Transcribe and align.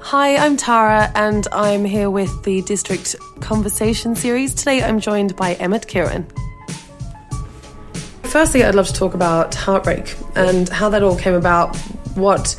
Hi, 0.00 0.36
I'm 0.36 0.56
Tara, 0.56 1.10
and 1.14 1.46
I'm 1.52 1.84
here 1.84 2.08
with 2.08 2.42
the 2.44 2.62
District 2.62 3.14
Conversation 3.40 4.14
series. 4.14 4.54
Today 4.54 4.82
I'm 4.82 5.00
joined 5.00 5.36
by 5.36 5.54
Emmet 5.54 5.86
Kirwan. 5.86 6.24
Firstly, 8.22 8.64
I'd 8.64 8.74
love 8.74 8.86
to 8.86 8.92
talk 8.92 9.14
about 9.14 9.54
Heartbreak 9.54 10.16
and 10.34 10.68
how 10.68 10.88
that 10.90 11.02
all 11.02 11.16
came 11.16 11.34
about. 11.34 11.76
What 12.14 12.56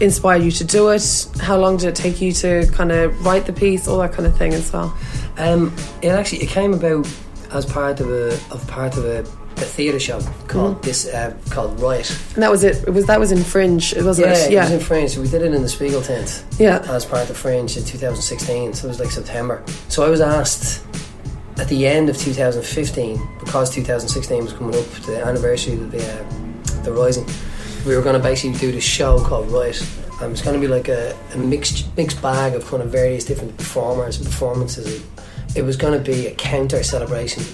inspired 0.00 0.42
you 0.42 0.50
to 0.52 0.64
do 0.64 0.90
it? 0.90 1.28
How 1.40 1.56
long 1.56 1.76
did 1.76 1.88
it 1.88 1.96
take 1.96 2.20
you 2.20 2.30
to 2.32 2.70
kind 2.72 2.92
of 2.92 3.24
write 3.24 3.46
the 3.46 3.52
piece? 3.52 3.88
All 3.88 3.98
that 3.98 4.12
kind 4.12 4.26
of 4.26 4.36
thing 4.36 4.52
as 4.54 4.72
well. 4.72 4.96
Um, 5.38 5.74
it 6.02 6.08
actually 6.08 6.42
it 6.42 6.50
came 6.50 6.74
about 6.74 7.08
as 7.52 7.66
part 7.66 8.00
of 8.00 8.10
a 8.10 8.34
of 8.52 8.64
part 8.68 8.96
of 8.96 9.04
a, 9.06 9.26
a 9.58 9.60
theatre 9.66 10.00
show 10.00 10.20
called 10.48 10.82
this 10.82 11.06
uh, 11.06 11.36
called 11.50 11.78
Riot. 11.80 12.10
And 12.34 12.42
that 12.42 12.50
was 12.50 12.64
it. 12.64 12.82
It 12.86 12.90
was 12.90 13.06
that 13.06 13.20
was 13.20 13.32
in 13.32 13.42
Fringe, 13.42 13.92
it 13.92 14.02
wasn't 14.02 14.28
Yeah, 14.28 14.34
it? 14.34 14.52
it 14.52 14.58
was 14.60 14.70
in 14.72 14.80
Fringe. 14.80 15.16
We 15.16 15.28
did 15.28 15.42
it 15.42 15.54
in 15.54 15.62
the 15.62 15.68
Spiegel 15.68 16.02
tent 16.02 16.44
yeah. 16.58 16.84
as 16.88 17.04
part 17.04 17.30
of 17.30 17.36
Fringe 17.36 17.76
in 17.76 17.84
2016. 17.84 18.74
So 18.74 18.86
it 18.86 18.88
was 18.88 19.00
like 19.00 19.10
September. 19.10 19.62
So 19.88 20.04
I 20.04 20.08
was 20.08 20.20
asked 20.20 20.84
at 21.58 21.68
the 21.68 21.86
end 21.86 22.08
of 22.08 22.18
2015 22.18 23.28
because 23.38 23.70
2016 23.72 24.42
was 24.42 24.52
coming 24.52 24.74
up, 24.76 24.84
the 25.06 25.24
anniversary 25.24 25.74
of 25.74 25.90
the 25.90 26.02
uh, 26.02 26.82
the 26.82 26.92
Rising. 26.92 27.26
We 27.86 27.94
were 27.96 28.02
going 28.02 28.16
to 28.16 28.22
basically 28.22 28.58
do 28.58 28.72
this 28.72 28.84
show 28.84 29.22
called 29.22 29.50
Riot. 29.50 29.80
And 30.14 30.22
it 30.22 30.30
was 30.30 30.42
going 30.42 30.54
to 30.54 30.60
be 30.60 30.68
like 30.68 30.88
a, 30.88 31.16
a 31.34 31.38
mixed 31.38 31.96
mixed 31.96 32.20
bag 32.22 32.54
of 32.54 32.64
kind 32.66 32.82
of 32.82 32.90
various 32.90 33.24
different 33.24 33.56
performers 33.56 34.16
and 34.16 34.26
performances. 34.26 35.04
It 35.56 35.62
was 35.62 35.76
going 35.76 35.92
to 36.02 36.10
be 36.10 36.26
a 36.28 36.34
counter 36.34 36.82
celebration 36.82 37.44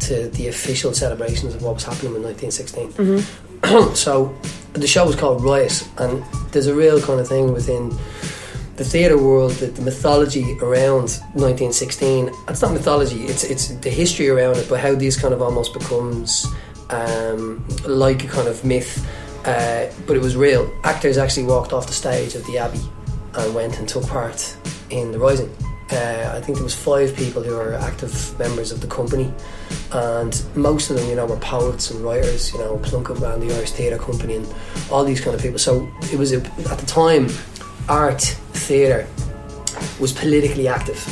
to 0.00 0.28
the 0.30 0.48
official 0.48 0.92
celebrations 0.92 1.54
of 1.54 1.62
what 1.62 1.74
was 1.74 1.84
happening 1.84 2.14
in 2.14 2.22
1916. 2.22 3.94
so 3.94 4.36
the 4.72 4.86
show 4.86 5.06
was 5.06 5.16
called 5.16 5.42
Riot, 5.42 5.88
and 5.98 6.22
there's 6.52 6.66
a 6.66 6.74
real 6.74 7.00
kind 7.00 7.20
of 7.20 7.28
thing 7.28 7.52
within 7.52 7.90
the 8.76 8.84
theatre 8.84 9.18
world 9.18 9.52
that 9.52 9.76
the 9.76 9.82
mythology 9.82 10.58
around 10.60 11.20
1916 11.34 12.28
it's 12.48 12.60
not 12.60 12.72
mythology 12.72 13.22
it's 13.22 13.44
it's 13.44 13.68
the 13.68 13.88
history 13.88 14.28
around 14.28 14.56
it 14.56 14.68
but 14.68 14.80
how 14.80 14.92
these 14.92 15.16
kind 15.16 15.32
of 15.32 15.40
almost 15.40 15.72
becomes 15.72 16.44
um, 16.90 17.64
like 17.86 18.24
a 18.24 18.26
kind 18.26 18.48
of 18.48 18.64
myth 18.64 19.08
uh, 19.44 19.86
but 20.06 20.16
it 20.16 20.22
was 20.22 20.36
real. 20.36 20.72
Actors 20.84 21.18
actually 21.18 21.44
walked 21.44 21.72
off 21.72 21.86
the 21.86 21.92
stage 21.92 22.34
of 22.34 22.46
the 22.46 22.58
abbey 22.58 22.80
and 23.34 23.54
went 23.54 23.78
and 23.78 23.88
took 23.88 24.06
part 24.06 24.56
in 24.90 25.12
the 25.12 25.18
rising 25.18 25.54
uh, 25.92 26.32
I 26.34 26.40
think 26.40 26.56
there 26.56 26.64
was 26.64 26.74
five 26.74 27.14
people 27.14 27.42
who 27.42 27.54
were 27.54 27.74
active 27.74 28.38
members 28.38 28.72
of 28.72 28.80
the 28.80 28.86
company 28.86 29.32
and 29.92 30.44
most 30.56 30.90
of 30.90 30.96
them 30.96 31.08
you 31.08 31.14
know 31.14 31.26
were 31.26 31.36
poets 31.36 31.90
and 31.90 32.02
writers 32.02 32.52
you 32.52 32.58
know 32.58 32.78
Plunkett 32.78 33.18
ran 33.18 33.40
the 33.40 33.54
Irish 33.54 33.72
Theatre 33.72 33.98
Company 33.98 34.36
and 34.36 34.54
all 34.90 35.04
these 35.04 35.20
kind 35.20 35.36
of 35.36 35.42
people. 35.42 35.58
So 35.58 35.88
it 36.12 36.18
was 36.18 36.32
a, 36.32 36.36
at 36.70 36.78
the 36.78 36.86
time 36.86 37.28
art 37.88 38.22
theatre 38.54 39.06
was 40.00 40.12
politically 40.12 40.68
active. 40.68 41.06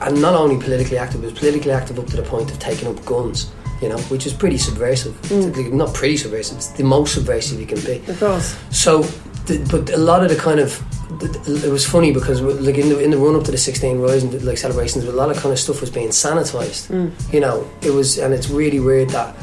And 0.00 0.22
not 0.22 0.34
only 0.34 0.62
politically 0.62 0.98
active 0.98 1.22
it 1.24 1.32
was 1.32 1.38
politically 1.38 1.72
active 1.72 1.98
up 1.98 2.06
to 2.06 2.16
the 2.16 2.22
point 2.22 2.50
of 2.50 2.58
taking 2.58 2.86
up 2.86 3.04
guns 3.04 3.50
you 3.82 3.88
know 3.88 3.98
which 4.08 4.26
is 4.26 4.32
pretty 4.32 4.58
subversive. 4.58 5.18
It's 5.30 5.58
not 5.72 5.92
pretty 5.92 6.16
subversive 6.16 6.58
it's 6.58 6.68
the 6.68 6.84
most 6.84 7.14
subversive 7.14 7.58
you 7.58 7.66
can 7.66 7.80
be. 7.80 7.96
Of 8.10 8.20
course. 8.20 8.56
so, 8.70 9.02
the, 9.46 9.66
but 9.70 9.92
a 9.92 9.96
lot 9.98 10.22
of 10.22 10.28
the 10.28 10.36
kind 10.36 10.60
of 10.60 10.80
it 11.08 11.70
was 11.70 11.86
funny 11.86 12.12
because 12.12 12.40
like 12.40 12.76
in 12.76 12.88
the 12.88 12.98
in 12.98 13.10
the 13.10 13.16
run 13.16 13.36
up 13.36 13.44
to 13.44 13.52
the 13.52 13.58
16 13.58 13.98
Rising 13.98 14.44
like 14.44 14.58
celebrations, 14.58 15.04
a 15.04 15.12
lot 15.12 15.30
of 15.30 15.36
kind 15.36 15.52
of 15.52 15.58
stuff 15.58 15.80
was 15.80 15.90
being 15.90 16.08
sanitized. 16.08 16.88
Mm. 16.90 17.32
You 17.32 17.40
know, 17.40 17.68
it 17.82 17.90
was, 17.90 18.18
and 18.18 18.34
it's 18.34 18.48
really 18.50 18.80
weird 18.80 19.10
that 19.10 19.36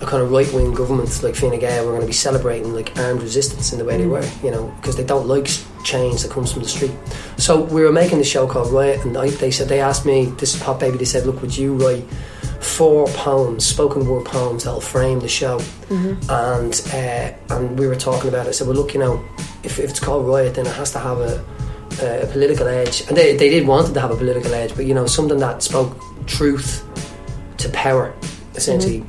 a 0.00 0.06
kind 0.06 0.22
of 0.22 0.32
right 0.32 0.52
wing 0.52 0.74
government 0.74 1.22
like 1.22 1.36
Fine 1.36 1.58
Gael 1.60 1.84
were 1.84 1.92
going 1.92 2.00
to 2.00 2.06
be 2.06 2.12
celebrating 2.12 2.74
like 2.74 2.96
armed 2.98 3.22
resistance 3.22 3.72
in 3.72 3.78
the 3.78 3.84
way 3.84 3.96
they 3.96 4.04
mm. 4.04 4.10
were. 4.10 4.28
You 4.44 4.50
know, 4.50 4.74
because 4.80 4.96
they 4.96 5.04
don't 5.04 5.28
like 5.28 5.48
change 5.84 6.22
that 6.22 6.32
comes 6.32 6.52
from 6.52 6.62
the 6.62 6.68
street. 6.68 6.92
So 7.36 7.62
we 7.62 7.82
were 7.82 7.92
making 7.92 8.18
the 8.18 8.24
show 8.24 8.46
called 8.48 8.72
Riot, 8.72 9.04
and 9.04 9.16
I, 9.16 9.30
they 9.30 9.52
said 9.52 9.68
they 9.68 9.80
asked 9.80 10.04
me, 10.04 10.26
this 10.38 10.54
is 10.54 10.62
Pop 10.62 10.80
Baby. 10.80 10.98
They 10.98 11.04
said, 11.04 11.26
look, 11.26 11.40
would 11.42 11.56
you 11.56 11.74
write 11.74 12.04
four 12.64 13.06
poems, 13.08 13.66
spoken 13.66 14.06
word 14.06 14.24
poems 14.24 14.64
that'll 14.64 14.80
frame 14.80 15.20
the 15.20 15.28
show? 15.28 15.60
And 16.28 16.82
uh, 16.92 17.54
and 17.54 17.78
we 17.78 17.86
were 17.86 17.96
talking 17.96 18.28
about 18.28 18.46
it. 18.46 18.50
I 18.50 18.52
said, 18.52 18.66
well, 18.66 18.76
look, 18.76 18.94
you 18.94 19.00
know, 19.00 19.24
if, 19.62 19.78
if 19.78 19.90
it's 19.90 20.00
called 20.00 20.26
Riot, 20.26 20.54
then 20.54 20.66
it 20.66 20.74
has 20.74 20.90
to 20.92 20.98
have 20.98 21.18
a, 21.18 21.44
a 22.02 22.26
political 22.26 22.66
edge. 22.66 23.06
And 23.08 23.16
they, 23.16 23.36
they 23.36 23.50
did 23.50 23.66
want 23.66 23.88
it 23.88 23.94
to 23.94 24.00
have 24.00 24.10
a 24.10 24.16
political 24.16 24.52
edge, 24.54 24.74
but 24.74 24.86
you 24.86 24.94
know, 24.94 25.06
something 25.06 25.38
that 25.38 25.62
spoke 25.62 26.00
truth 26.26 26.84
to 27.58 27.68
power, 27.70 28.14
essentially. 28.54 29.04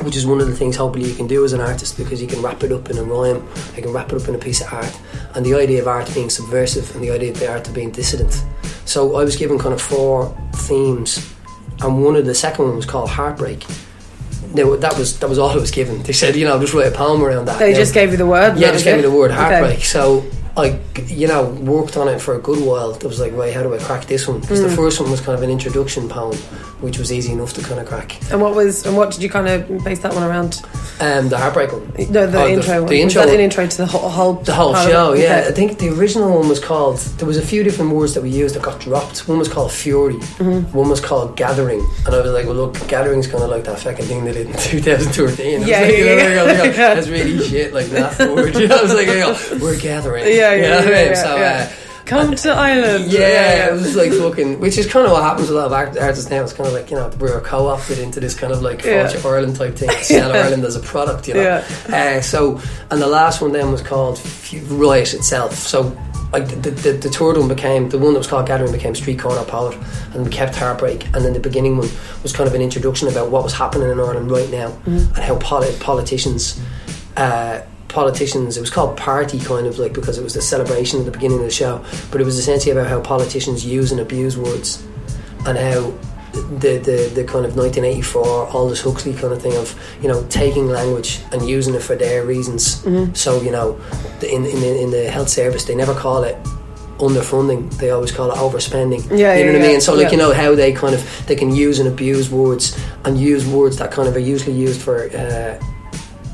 Which 0.00 0.16
is 0.16 0.26
one 0.26 0.40
of 0.40 0.48
the 0.48 0.56
things 0.56 0.74
hopefully 0.74 1.08
you 1.08 1.14
can 1.14 1.28
do 1.28 1.44
as 1.44 1.52
an 1.52 1.60
artist 1.60 1.96
because 1.96 2.20
you 2.20 2.26
can 2.26 2.42
wrap 2.42 2.64
it 2.64 2.72
up 2.72 2.90
in 2.90 2.98
a 2.98 3.04
rhyme, 3.04 3.46
you 3.76 3.82
can 3.82 3.92
wrap 3.92 4.10
it 4.10 4.20
up 4.20 4.26
in 4.26 4.34
a 4.34 4.38
piece 4.38 4.60
of 4.60 4.72
art, 4.72 5.00
and 5.34 5.46
the 5.46 5.54
idea 5.54 5.80
of 5.80 5.86
art 5.86 6.12
being 6.12 6.28
subversive 6.28 6.92
and 6.94 7.04
the 7.04 7.10
idea 7.10 7.30
of 7.30 7.38
the 7.38 7.48
art 7.48 7.68
of 7.68 7.74
being 7.74 7.90
dissident. 7.92 8.42
So 8.84 9.16
I 9.16 9.22
was 9.22 9.36
given 9.36 9.58
kind 9.58 9.72
of 9.72 9.80
four 9.80 10.36
themes, 10.54 11.31
and 11.82 12.02
one 12.04 12.16
of 12.16 12.24
the 12.26 12.34
second 12.34 12.64
one 12.66 12.76
was 12.76 12.86
called 12.86 13.10
heartbreak. 13.10 13.64
Now, 14.54 14.76
that 14.76 14.98
was 14.98 15.18
that 15.20 15.28
was 15.28 15.38
all 15.38 15.50
it 15.56 15.60
was 15.60 15.70
given. 15.70 16.02
They 16.02 16.12
said, 16.12 16.36
you 16.36 16.44
know, 16.44 16.60
just 16.60 16.74
write 16.74 16.88
a 16.92 16.96
poem 16.96 17.22
around 17.22 17.46
that. 17.46 17.58
They 17.58 17.72
Now- 17.72 17.78
just 17.78 17.94
gave 17.94 18.10
you 18.10 18.16
the 18.18 18.26
word. 18.26 18.56
yeah, 18.58 18.70
just 18.72 18.84
gave 18.84 18.96
me 18.96 19.02
the 19.02 19.10
word 19.10 19.30
Okay. 19.30 19.40
heartbreak. 19.40 19.84
So 19.84 20.24
I, 20.56 20.78
you 21.06 21.26
know, 21.28 21.44
worked 21.46 21.96
on 21.96 22.08
it 22.08 22.20
for 22.20 22.34
a 22.34 22.38
good 22.38 22.62
while. 22.64 22.90
It 22.94 23.02
was 23.04 23.18
like, 23.20 23.32
right, 23.32 23.54
how 23.54 23.62
do 23.62 23.74
I 23.74 23.78
crack 23.78 24.04
this 24.06 24.28
one? 24.28 24.40
Because 24.40 24.60
Mm. 24.60 24.68
the 24.68 24.76
first 24.76 25.00
one 25.00 25.10
was 25.10 25.20
kind 25.20 25.36
of 25.36 25.42
an 25.42 25.48
introduction 25.50 26.08
poem, 26.10 26.36
which 26.82 26.98
was 26.98 27.10
easy 27.10 27.32
enough 27.32 27.54
to 27.54 27.62
kind 27.62 27.80
of 27.80 27.86
crack. 27.86 28.20
And 28.30 28.40
what 28.40 28.54
was 28.54 28.84
and 28.84 28.94
what 28.96 29.10
did 29.12 29.22
you 29.22 29.30
kind 29.30 29.48
of 29.48 29.82
base 29.84 30.00
that 30.00 30.12
one 30.14 30.22
around? 30.24 30.60
Um, 31.00 31.30
the 31.30 31.38
heartbreak 31.38 31.72
one. 31.72 31.90
No, 32.10 32.26
the 32.26 32.38
Oh, 32.38 32.46
the- 32.46 32.52
intro. 32.52 32.74
one. 32.82 32.86
the 32.90 33.02
Was 33.04 33.14
intro 33.14 33.26
that 33.26 33.34
an 33.34 33.40
intro 33.40 33.66
to 33.66 33.76
the 33.78 33.86
whole, 33.86 34.08
whole 34.10 34.32
The 34.34 34.52
whole 34.52 34.72
part 34.74 34.84
of 34.84 34.90
it? 34.90 34.92
show, 34.92 35.12
yeah. 35.14 35.46
I 35.48 35.52
think 35.52 35.78
the 35.78 35.88
original 35.88 36.38
one 36.38 36.48
was 36.48 36.60
called. 36.60 36.98
There 37.18 37.26
was 37.26 37.38
a 37.38 37.42
few 37.42 37.64
different 37.64 37.92
words 37.92 38.12
that 38.14 38.22
we 38.22 38.28
used 38.28 38.54
that 38.54 38.62
got 38.62 38.78
dropped. 38.78 39.26
One 39.28 39.38
was 39.38 39.48
called 39.48 39.72
fury. 39.72 40.14
Mm-hmm. 40.38 40.76
One 40.76 40.88
was 40.90 41.00
called 41.00 41.34
gathering. 41.36 41.80
And 42.06 42.14
I 42.14 42.20
was 42.20 42.30
like, 42.32 42.44
well, 42.46 42.54
look, 42.56 42.74
gathering's 42.88 43.26
kind 43.26 43.42
of 43.42 43.48
like 43.50 43.64
that 43.64 43.78
fucking 43.80 44.04
thing 44.04 44.24
they 44.26 44.32
did 44.32 44.48
in 44.48 44.52
2013. 44.58 45.56
I 45.56 45.58
was 45.60 45.68
Yeah, 45.68 45.80
like, 45.80 45.90
yeah, 45.90 46.04
yeah. 46.04 46.42
I 46.42 46.54
go, 46.56 46.62
I 46.62 46.68
That's 46.94 47.08
really 47.08 47.38
shit, 47.48 47.72
like 47.72 47.86
that 47.86 48.18
word. 48.18 48.54
You 48.54 48.68
know, 48.68 48.76
I 48.78 48.82
was 48.82 48.92
like, 48.94 49.60
we're 49.62 49.78
gathering. 49.80 50.26
Yeah, 50.26 50.41
You 50.56 50.62
yeah, 50.62 50.68
know 50.68 50.76
what 50.84 50.94
I 50.94 51.04
mean? 51.04 51.16
So, 51.16 51.36
yeah. 51.36 51.70
uh, 51.70 51.72
Come 52.04 52.34
to 52.34 52.50
Ireland. 52.50 53.10
Yeah, 53.12 53.68
it 53.68 53.72
was 53.72 53.94
like 53.94 54.12
fucking, 54.12 54.58
which 54.60 54.76
is 54.76 54.86
kind 54.86 55.06
of 55.06 55.12
what 55.12 55.22
happens 55.22 55.48
with 55.48 55.56
a 55.56 55.60
lot 55.60 55.66
of 55.66 55.72
art- 55.72 55.96
artists 55.96 56.28
now. 56.30 56.42
It's 56.42 56.52
kind 56.52 56.66
of 56.66 56.72
like 56.74 56.90
you 56.90 56.96
know 56.96 57.08
we're 57.20 57.40
co-opted 57.40 57.98
into 58.00 58.18
this 58.20 58.34
kind 58.34 58.52
of 58.52 58.60
like 58.60 58.80
culture 58.80 59.26
Ireland 59.26 59.56
type 59.56 59.76
thing, 59.76 59.90
sell 60.02 60.32
Ireland 60.32 60.64
as 60.64 60.74
a 60.76 60.80
product, 60.80 61.28
you 61.28 61.34
know. 61.34 61.64
Uh, 61.88 62.20
so, 62.20 62.60
and 62.90 63.00
the 63.00 63.06
last 63.06 63.40
one 63.40 63.52
then 63.52 63.70
was 63.70 63.82
called 63.82 64.20
Riot 64.68 65.14
itself. 65.14 65.54
So, 65.54 65.96
like 66.32 66.48
the, 66.48 66.70
the 66.72 66.92
the 66.92 67.08
third 67.08 67.36
one 67.38 67.48
became 67.48 67.88
the 67.88 67.98
one 67.98 68.14
that 68.14 68.18
was 68.18 68.26
called 68.26 68.46
Gathering 68.48 68.72
became 68.72 68.94
Street 68.96 69.20
Corner 69.20 69.44
Poet, 69.44 69.78
and 70.12 70.24
we 70.24 70.30
kept 70.30 70.56
Heartbreak, 70.56 71.06
and 71.14 71.24
then 71.24 71.32
the 71.34 71.40
beginning 71.40 71.76
one 71.76 71.88
was 72.24 72.32
kind 72.32 72.48
of 72.48 72.54
an 72.54 72.60
introduction 72.62 73.06
about 73.08 73.30
what 73.30 73.44
was 73.44 73.52
happening 73.54 73.88
in 73.88 74.00
Ireland 74.00 74.28
right 74.30 74.50
now 74.50 74.76
and 74.86 75.16
how 75.18 75.38
poli- 75.38 75.74
politicians. 75.78 76.60
Uh, 77.16 77.62
politicians 77.92 78.56
it 78.56 78.60
was 78.60 78.70
called 78.70 78.96
party 78.96 79.38
kind 79.38 79.66
of 79.66 79.78
like 79.78 79.92
because 79.92 80.18
it 80.18 80.24
was 80.24 80.34
the 80.34 80.42
celebration 80.42 80.98
at 80.98 81.04
the 81.04 81.12
beginning 81.12 81.38
of 81.38 81.44
the 81.44 81.50
show 81.50 81.84
but 82.10 82.20
it 82.20 82.24
was 82.24 82.38
essentially 82.38 82.72
about 82.72 82.88
how 82.88 83.00
politicians 83.00 83.64
use 83.64 83.92
and 83.92 84.00
abuse 84.00 84.36
words 84.36 84.84
and 85.46 85.58
how 85.58 85.92
the, 86.32 86.78
the, 86.78 87.12
the 87.14 87.24
kind 87.24 87.44
of 87.44 87.56
1984 87.56 88.48
Aldous 88.48 88.82
Huxley 88.82 89.12
kind 89.12 89.32
of 89.32 89.42
thing 89.42 89.56
of 89.56 89.78
you 90.00 90.08
know 90.08 90.24
taking 90.28 90.68
language 90.68 91.20
and 91.32 91.46
using 91.46 91.74
it 91.74 91.82
for 91.82 91.94
their 91.94 92.24
reasons. 92.24 92.82
So 93.18 93.40
you 93.42 93.50
know 93.50 93.78
in, 94.22 94.44
in, 94.46 94.60
the, 94.60 94.82
in 94.82 94.90
the 94.90 95.10
health 95.10 95.28
service 95.28 95.64
they 95.64 95.74
never 95.74 95.94
call 95.94 96.24
it 96.24 96.36
underfunding 96.98 97.70
they 97.78 97.90
always 97.90 98.12
call 98.12 98.30
it 98.30 98.36
overspending. 98.36 99.02
Yeah, 99.10 99.34
you 99.34 99.44
know 99.44 99.52
yeah, 99.52 99.58
what 99.58 99.64
I 99.64 99.72
mean? 99.72 99.80
so 99.80 99.94
like 99.94 100.04
yeah. 100.04 100.10
you 100.12 100.16
know 100.18 100.32
how 100.32 100.54
they 100.54 100.72
kind 100.72 100.94
of 100.94 101.26
they 101.26 101.36
can 101.36 101.54
use 101.54 101.78
and 101.80 101.88
abuse 101.88 102.30
words 102.30 102.78
and 103.04 103.18
use 103.18 103.46
words 103.46 103.76
that 103.78 103.90
kind 103.90 104.08
of 104.08 104.16
are 104.16 104.20
usually 104.20 104.56
used 104.56 104.80
for 104.80 105.10
uh, 105.10 105.62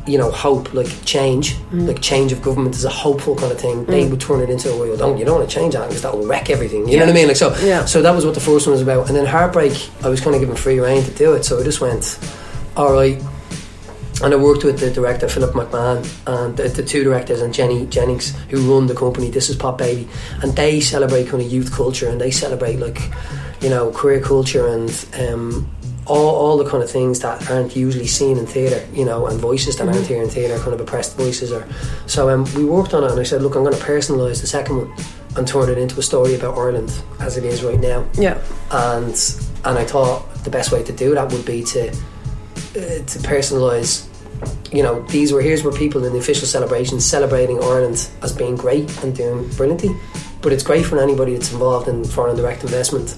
you 0.09 0.19
know, 0.19 0.31
hope, 0.31 0.73
like 0.75 0.89
change, 1.05 1.55
Mm. 1.73 1.87
like 1.87 2.01
change 2.01 2.33
of 2.33 2.41
government 2.43 2.75
is 2.75 2.85
a 2.85 2.91
hopeful 2.91 3.35
kind 3.37 3.53
of 3.53 3.61
thing. 3.61 3.85
They 3.85 4.07
would 4.09 4.21
turn 4.21 4.41
it 4.41 4.49
into, 4.51 4.71
a 4.73 4.77
well, 4.77 4.97
don't 4.97 5.19
you 5.19 5.25
don't 5.25 5.39
want 5.39 5.49
to 5.51 5.55
change 5.55 5.75
that 5.75 5.87
because 5.89 6.03
that 6.03 6.13
will 6.17 6.27
wreck 6.27 6.49
everything. 6.51 6.89
You 6.89 6.97
know 6.99 7.05
what 7.07 7.11
I 7.13 7.15
mean? 7.15 7.29
Like 7.29 7.37
so, 7.37 7.55
Yeah. 7.63 7.85
so 7.85 8.01
that 8.03 8.15
was 8.15 8.25
what 8.25 8.35
the 8.35 8.41
first 8.41 8.67
one 8.67 8.73
was 8.73 8.83
about. 8.83 9.09
And 9.09 9.17
then 9.17 9.27
heartbreak, 9.27 9.75
I 10.03 10.09
was 10.09 10.21
kind 10.21 10.35
of 10.35 10.41
given 10.41 10.57
free 10.57 10.81
reign 10.81 11.03
to 11.05 11.11
do 11.13 11.35
it, 11.35 11.45
so 11.45 11.61
I 11.61 11.63
just 11.63 11.81
went, 11.81 12.19
all 12.77 12.93
right. 12.93 13.21
And 14.21 14.35
I 14.35 14.37
worked 14.37 14.65
with 14.65 14.81
the 14.81 14.91
director 14.91 15.29
Philip 15.29 15.53
McMahon 15.53 15.99
and 16.27 16.57
the, 16.57 16.65
the 16.69 16.83
two 16.83 17.05
directors 17.05 17.41
and 17.41 17.55
Jenny 17.55 17.87
Jennings 17.87 18.35
who 18.51 18.59
run 18.75 18.89
the 18.89 18.95
company. 18.95 19.31
This 19.31 19.49
is 19.49 19.55
Pop 19.55 19.79
Baby, 19.79 20.09
and 20.43 20.57
they 20.57 20.81
celebrate 20.81 21.29
kind 21.29 21.41
of 21.41 21.53
youth 21.53 21.71
culture 21.73 22.09
and 22.09 22.21
they 22.21 22.33
celebrate 22.33 22.81
like, 22.81 23.01
you 23.61 23.69
know, 23.69 23.91
queer 23.93 24.21
culture 24.21 24.67
and 24.67 24.91
um, 25.21 25.71
all, 26.09 26.35
all 26.35 26.57
the 26.57 26.69
kind 26.69 26.83
of 26.83 26.91
things 26.91 27.21
that 27.21 27.51
aren't 27.51 27.77
usually 27.77 28.07
seen 28.07 28.39
in 28.39 28.47
theatre, 28.47 28.87
you 28.93 29.05
know, 29.05 29.27
and 29.27 29.39
voices 29.39 29.77
that 29.77 29.89
aren't 29.89 30.07
here 30.07 30.23
in 30.23 30.29
theatre, 30.29 30.59
kind 30.59 30.73
of 30.73 30.81
oppressed 30.81 31.17
voices. 31.17 31.53
Or 31.53 31.67
so 32.07 32.31
um, 32.31 32.45
we 32.57 32.65
worked 32.65 32.95
on 32.95 33.05
it, 33.05 33.11
and 33.11 33.21
I 33.21 33.25
said, 33.25 33.43
look, 33.43 33.55
I'm 33.55 33.63
going 33.63 33.77
to 33.77 33.83
personalise 33.85 34.41
the 34.41 34.47
second 34.47 34.77
one 34.79 34.95
and 35.37 35.47
turn 35.47 35.69
it 35.69 35.79
into 35.79 35.99
a 35.99 36.03
story 36.03 36.35
about 36.35 36.57
Ireland 36.57 36.91
as 37.21 37.37
it 37.37 37.45
is 37.45 37.63
right 37.63 37.79
now. 37.79 38.07
Yeah. 38.15 38.43
And 38.71 39.15
and 39.65 39.79
I 39.79 39.85
thought 39.85 40.45
the 40.45 40.51
best 40.51 40.73
way 40.73 40.83
to 40.83 40.93
do 40.93 41.15
that 41.15 41.31
would 41.33 41.45
be 41.45 41.63
to 41.65 41.89
uh, 41.89 41.93
to 42.73 43.19
personalise. 43.23 44.07
You 44.73 44.83
know, 44.83 45.03
these 45.09 45.33
were 45.33 45.43
here's 45.43 45.65
where 45.65 45.73
people 45.73 46.05
in 46.05 46.13
the 46.13 46.19
official 46.19 46.47
celebrations 46.47 47.05
celebrating 47.05 47.59
Ireland 47.63 48.09
as 48.23 48.33
being 48.33 48.57
great 48.57 49.03
and 49.03 49.15
doing 49.15 49.49
brilliantly, 49.51 49.91
but 50.43 50.53
it's 50.53 50.63
great 50.63 50.85
for 50.87 51.03
anybody 51.03 51.33
that's 51.35 51.53
involved 51.53 51.89
in 51.89 52.05
foreign 52.05 52.37
direct 52.37 52.63
investment 52.63 53.17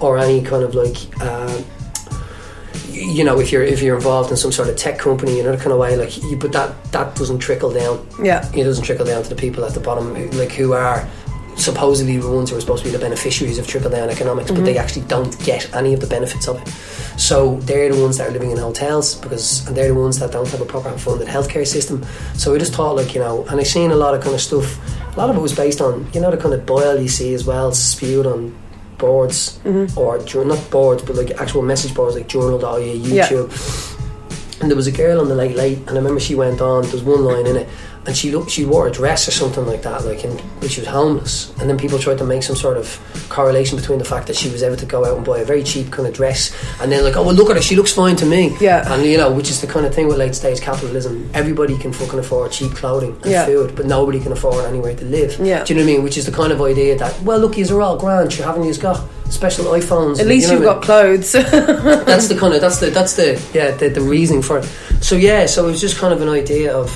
or 0.00 0.18
any 0.18 0.42
kind 0.42 0.62
of 0.62 0.74
like. 0.74 0.96
Uh, 1.20 1.62
you 2.96 3.24
know, 3.24 3.38
if 3.38 3.52
you're 3.52 3.62
if 3.62 3.82
you're 3.82 3.96
involved 3.96 4.30
in 4.30 4.36
some 4.36 4.52
sort 4.52 4.68
of 4.68 4.76
tech 4.76 4.98
company 4.98 5.38
in 5.38 5.46
another 5.46 5.62
kind 5.62 5.72
of 5.72 5.78
way, 5.78 5.96
like, 5.96 6.16
you, 6.22 6.36
but 6.36 6.52
that 6.52 6.82
that 6.92 7.14
doesn't 7.14 7.38
trickle 7.38 7.72
down 7.72 8.06
Yeah. 8.22 8.48
it 8.54 8.64
doesn't 8.64 8.84
trickle 8.84 9.06
down 9.06 9.22
to 9.22 9.28
the 9.28 9.34
people 9.34 9.64
at 9.64 9.74
the 9.74 9.80
bottom, 9.80 10.14
like 10.32 10.52
who 10.52 10.72
are 10.72 11.06
supposedly 11.56 12.18
the 12.18 12.30
ones 12.30 12.50
who 12.50 12.56
are 12.56 12.60
supposed 12.60 12.84
to 12.84 12.90
be 12.90 12.94
the 12.94 13.02
beneficiaries 13.02 13.58
of 13.58 13.66
trickle 13.66 13.90
down 13.90 14.10
economics, 14.10 14.50
but 14.50 14.64
they 14.64 14.74
mm-hmm. 14.74 14.80
actually 14.80 15.06
don't 15.06 15.38
get 15.44 15.74
any 15.74 15.94
of 15.94 16.00
the 16.00 16.06
benefits 16.06 16.46
of 16.48 16.60
it. 16.60 16.68
So 17.18 17.56
they're 17.60 17.92
the 17.92 18.00
ones 18.00 18.18
that 18.18 18.28
are 18.28 18.30
living 18.30 18.50
in 18.50 18.58
hotels 18.58 19.14
because 19.16 19.66
and 19.66 19.76
they're 19.76 19.88
the 19.88 19.94
ones 19.94 20.18
that 20.18 20.32
don't 20.32 20.48
have 20.48 20.60
a 20.60 20.66
proper 20.66 20.90
funded 20.98 21.28
healthcare 21.28 21.66
system. 21.66 22.04
So 22.34 22.52
we 22.52 22.58
just 22.58 22.74
thought, 22.74 22.96
like 22.96 23.14
you 23.14 23.20
know, 23.20 23.44
and 23.46 23.58
I've 23.58 23.66
seen 23.66 23.90
a 23.90 23.96
lot 23.96 24.14
of 24.14 24.22
kind 24.22 24.34
of 24.34 24.40
stuff. 24.40 24.78
A 25.16 25.18
lot 25.18 25.30
of 25.30 25.36
it 25.36 25.40
was 25.40 25.54
based 25.54 25.80
on 25.80 26.06
you 26.12 26.20
know 26.20 26.30
the 26.30 26.36
kind 26.36 26.52
of 26.52 26.66
boil 26.66 27.00
you 27.00 27.08
see 27.08 27.32
as 27.32 27.46
well 27.46 27.72
spewed 27.72 28.26
on 28.26 28.54
boards 28.98 29.58
mm-hmm. 29.64 29.98
or 29.98 30.44
not 30.44 30.70
boards 30.70 31.02
but 31.02 31.16
like 31.16 31.30
actual 31.40 31.62
message 31.62 31.94
boards 31.94 32.16
like 32.16 32.28
journal.ie 32.28 32.92
Yeah. 32.94 33.26
youtube 33.28 33.50
and 34.60 34.70
there 34.70 34.76
was 34.76 34.86
a 34.86 34.92
girl 34.92 35.20
on 35.20 35.28
the 35.28 35.34
late 35.34 35.56
late 35.56 35.78
and 35.78 35.90
I 35.90 35.94
remember 35.94 36.20
she 36.20 36.34
went 36.34 36.60
on 36.60 36.82
there 36.82 36.92
was 36.92 37.02
one 37.02 37.24
line 37.24 37.46
in 37.46 37.56
it 37.56 37.68
and 38.06 38.16
she 38.16 38.30
looked 38.30 38.50
she 38.50 38.64
wore 38.64 38.86
a 38.86 38.90
dress 38.90 39.26
or 39.26 39.32
something 39.32 39.66
like 39.66 39.82
that 39.82 40.04
like 40.04 40.22
and 40.24 40.40
she 40.70 40.80
was 40.80 40.88
homeless 40.88 41.50
and 41.60 41.68
then 41.68 41.76
people 41.76 41.98
tried 41.98 42.18
to 42.18 42.24
make 42.24 42.42
some 42.42 42.54
sort 42.56 42.76
of 42.76 42.98
correlation 43.28 43.76
between 43.76 43.98
the 43.98 44.04
fact 44.04 44.26
that 44.28 44.36
she 44.36 44.48
was 44.48 44.62
able 44.62 44.76
to 44.76 44.86
go 44.86 45.04
out 45.04 45.16
and 45.16 45.26
buy 45.26 45.38
a 45.40 45.44
very 45.44 45.62
cheap 45.62 45.90
kind 45.90 46.06
of 46.06 46.14
dress 46.14 46.54
and 46.80 46.90
then 46.92 47.02
like 47.04 47.16
oh 47.16 47.22
well 47.24 47.34
look 47.34 47.50
at 47.50 47.56
her 47.56 47.62
she 47.62 47.74
looks 47.76 47.92
fine 47.92 48.14
to 48.16 48.24
me 48.26 48.56
Yeah. 48.60 48.90
and 48.92 49.04
you 49.04 49.16
know 49.16 49.30
which 49.32 49.50
is 49.50 49.60
the 49.60 49.66
kind 49.66 49.84
of 49.86 49.94
thing 49.94 50.06
with 50.08 50.18
late 50.18 50.34
stage 50.34 50.60
capitalism 50.60 51.28
everybody 51.34 51.76
can 51.78 51.92
fucking 51.92 52.18
afford 52.18 52.52
cheap 52.52 52.72
clothing 52.72 53.12
and 53.22 53.30
Yeah. 53.32 53.46
food 53.46 53.74
but 53.74 53.86
nobody 53.86 54.20
can 54.20 54.32
afford 54.32 54.64
anywhere 54.64 54.94
to 54.94 55.04
live 55.04 55.38
Yeah. 55.40 55.64
do 55.64 55.74
you 55.74 55.80
know 55.80 55.84
what 55.84 55.90
I 55.90 55.94
mean 55.96 56.02
which 56.04 56.16
is 56.16 56.26
the 56.26 56.32
kind 56.32 56.52
of 56.52 56.62
idea 56.62 56.96
that 56.98 57.20
well 57.22 57.38
look 57.38 57.54
these 57.56 57.70
are 57.70 57.80
all 57.82 57.96
grand 57.96 58.36
you 58.36 58.44
haven't 58.44 58.64
you 58.64 58.74
got 58.76 59.00
special 59.30 59.64
iPhones 59.66 60.20
At 60.20 60.26
least 60.28 60.48
you 60.48 60.54
know 60.54 60.60
you've 60.60 60.68
I 60.68 60.72
mean? 60.72 60.80
got 60.80 60.82
clothes. 60.82 61.32
that's 61.32 62.28
the 62.28 62.36
kind 62.38 62.54
of 62.54 62.60
that's 62.60 62.78
the 62.78 62.90
that's 62.90 63.16
the 63.16 63.42
yeah 63.52 63.72
the, 63.72 63.88
the 63.88 64.00
reasoning 64.00 64.40
for 64.42 64.58
it. 64.58 64.64
So 65.00 65.16
yeah, 65.16 65.46
so 65.46 65.66
it 65.66 65.72
was 65.72 65.80
just 65.80 65.98
kind 65.98 66.14
of 66.14 66.22
an 66.22 66.28
idea 66.28 66.72
of 66.74 66.88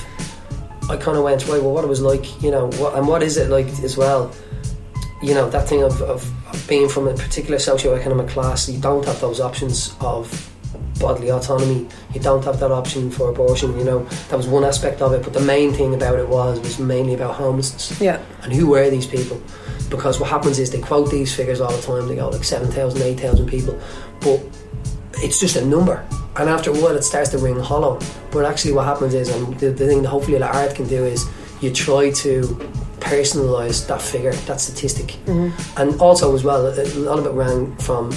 I 0.90 0.96
kind 0.96 1.16
of 1.16 1.22
went 1.22 1.46
right. 1.46 1.62
Well, 1.62 1.72
what 1.72 1.84
it 1.84 1.88
was 1.88 2.02
like, 2.02 2.42
you 2.42 2.50
know, 2.50 2.66
what, 2.72 2.96
and 2.96 3.06
what 3.06 3.22
is 3.22 3.36
it 3.36 3.48
like 3.48 3.68
as 3.84 3.96
well? 3.96 4.32
You 5.22 5.34
know, 5.34 5.48
that 5.50 5.68
thing 5.68 5.82
of, 5.82 6.00
of, 6.02 6.24
of 6.52 6.68
being 6.68 6.88
from 6.88 7.06
a 7.06 7.14
particular 7.14 7.58
socioeconomic 7.58 8.28
class, 8.28 8.68
you 8.68 8.80
don't 8.80 9.04
have 9.04 9.20
those 9.20 9.40
options 9.40 9.94
of 10.00 10.50
bodily 10.98 11.30
autonomy. 11.30 11.88
You 12.12 12.20
don't 12.20 12.44
have 12.44 12.58
that 12.60 12.72
option 12.72 13.10
for 13.10 13.30
abortion. 13.30 13.78
You 13.78 13.84
know, 13.84 14.04
that 14.28 14.36
was 14.36 14.48
one 14.48 14.64
aspect 14.64 15.00
of 15.00 15.12
it. 15.12 15.22
But 15.22 15.32
the 15.32 15.40
main 15.40 15.72
thing 15.72 15.94
about 15.94 16.18
it 16.18 16.28
was 16.28 16.58
was 16.60 16.78
mainly 16.78 17.14
about 17.14 17.34
homelessness. 17.34 18.00
yeah. 18.00 18.20
And 18.42 18.52
who 18.52 18.68
were 18.68 18.90
these 18.90 19.06
people? 19.06 19.40
Because 19.88 20.20
what 20.20 20.30
happens 20.30 20.58
is 20.58 20.70
they 20.70 20.80
quote 20.80 21.10
these 21.10 21.34
figures 21.34 21.60
all 21.60 21.72
the 21.72 21.82
time. 21.82 22.08
They 22.08 22.16
go 22.16 22.28
like 22.28 22.44
7,000, 22.44 23.02
8,000 23.02 23.46
people. 23.46 23.80
But 24.20 24.40
it's 25.22 25.40
just 25.40 25.56
a 25.56 25.64
number. 25.64 26.06
And 26.36 26.48
after 26.48 26.70
a 26.70 26.74
while, 26.74 26.96
it 26.96 27.02
starts 27.02 27.30
to 27.30 27.38
ring 27.38 27.58
hollow. 27.58 27.98
But 28.30 28.44
actually, 28.44 28.72
what 28.72 28.84
happens 28.84 29.14
is, 29.14 29.28
and 29.28 29.58
the, 29.58 29.70
the 29.70 29.86
thing 29.86 30.02
that 30.02 30.08
hopefully 30.08 30.38
the 30.38 30.46
art 30.46 30.74
can 30.74 30.86
do 30.86 31.04
is, 31.04 31.28
you 31.60 31.72
try 31.72 32.10
to 32.10 32.42
personalise 33.00 33.86
that 33.88 34.00
figure, 34.00 34.32
that 34.32 34.60
statistic. 34.60 35.18
Mm-hmm. 35.26 35.80
And 35.80 36.00
also, 36.00 36.34
as 36.34 36.44
well, 36.44 36.66
a 36.66 36.84
lot 36.98 37.18
of 37.18 37.26
it 37.26 37.32
ran 37.32 37.76
from 37.76 38.10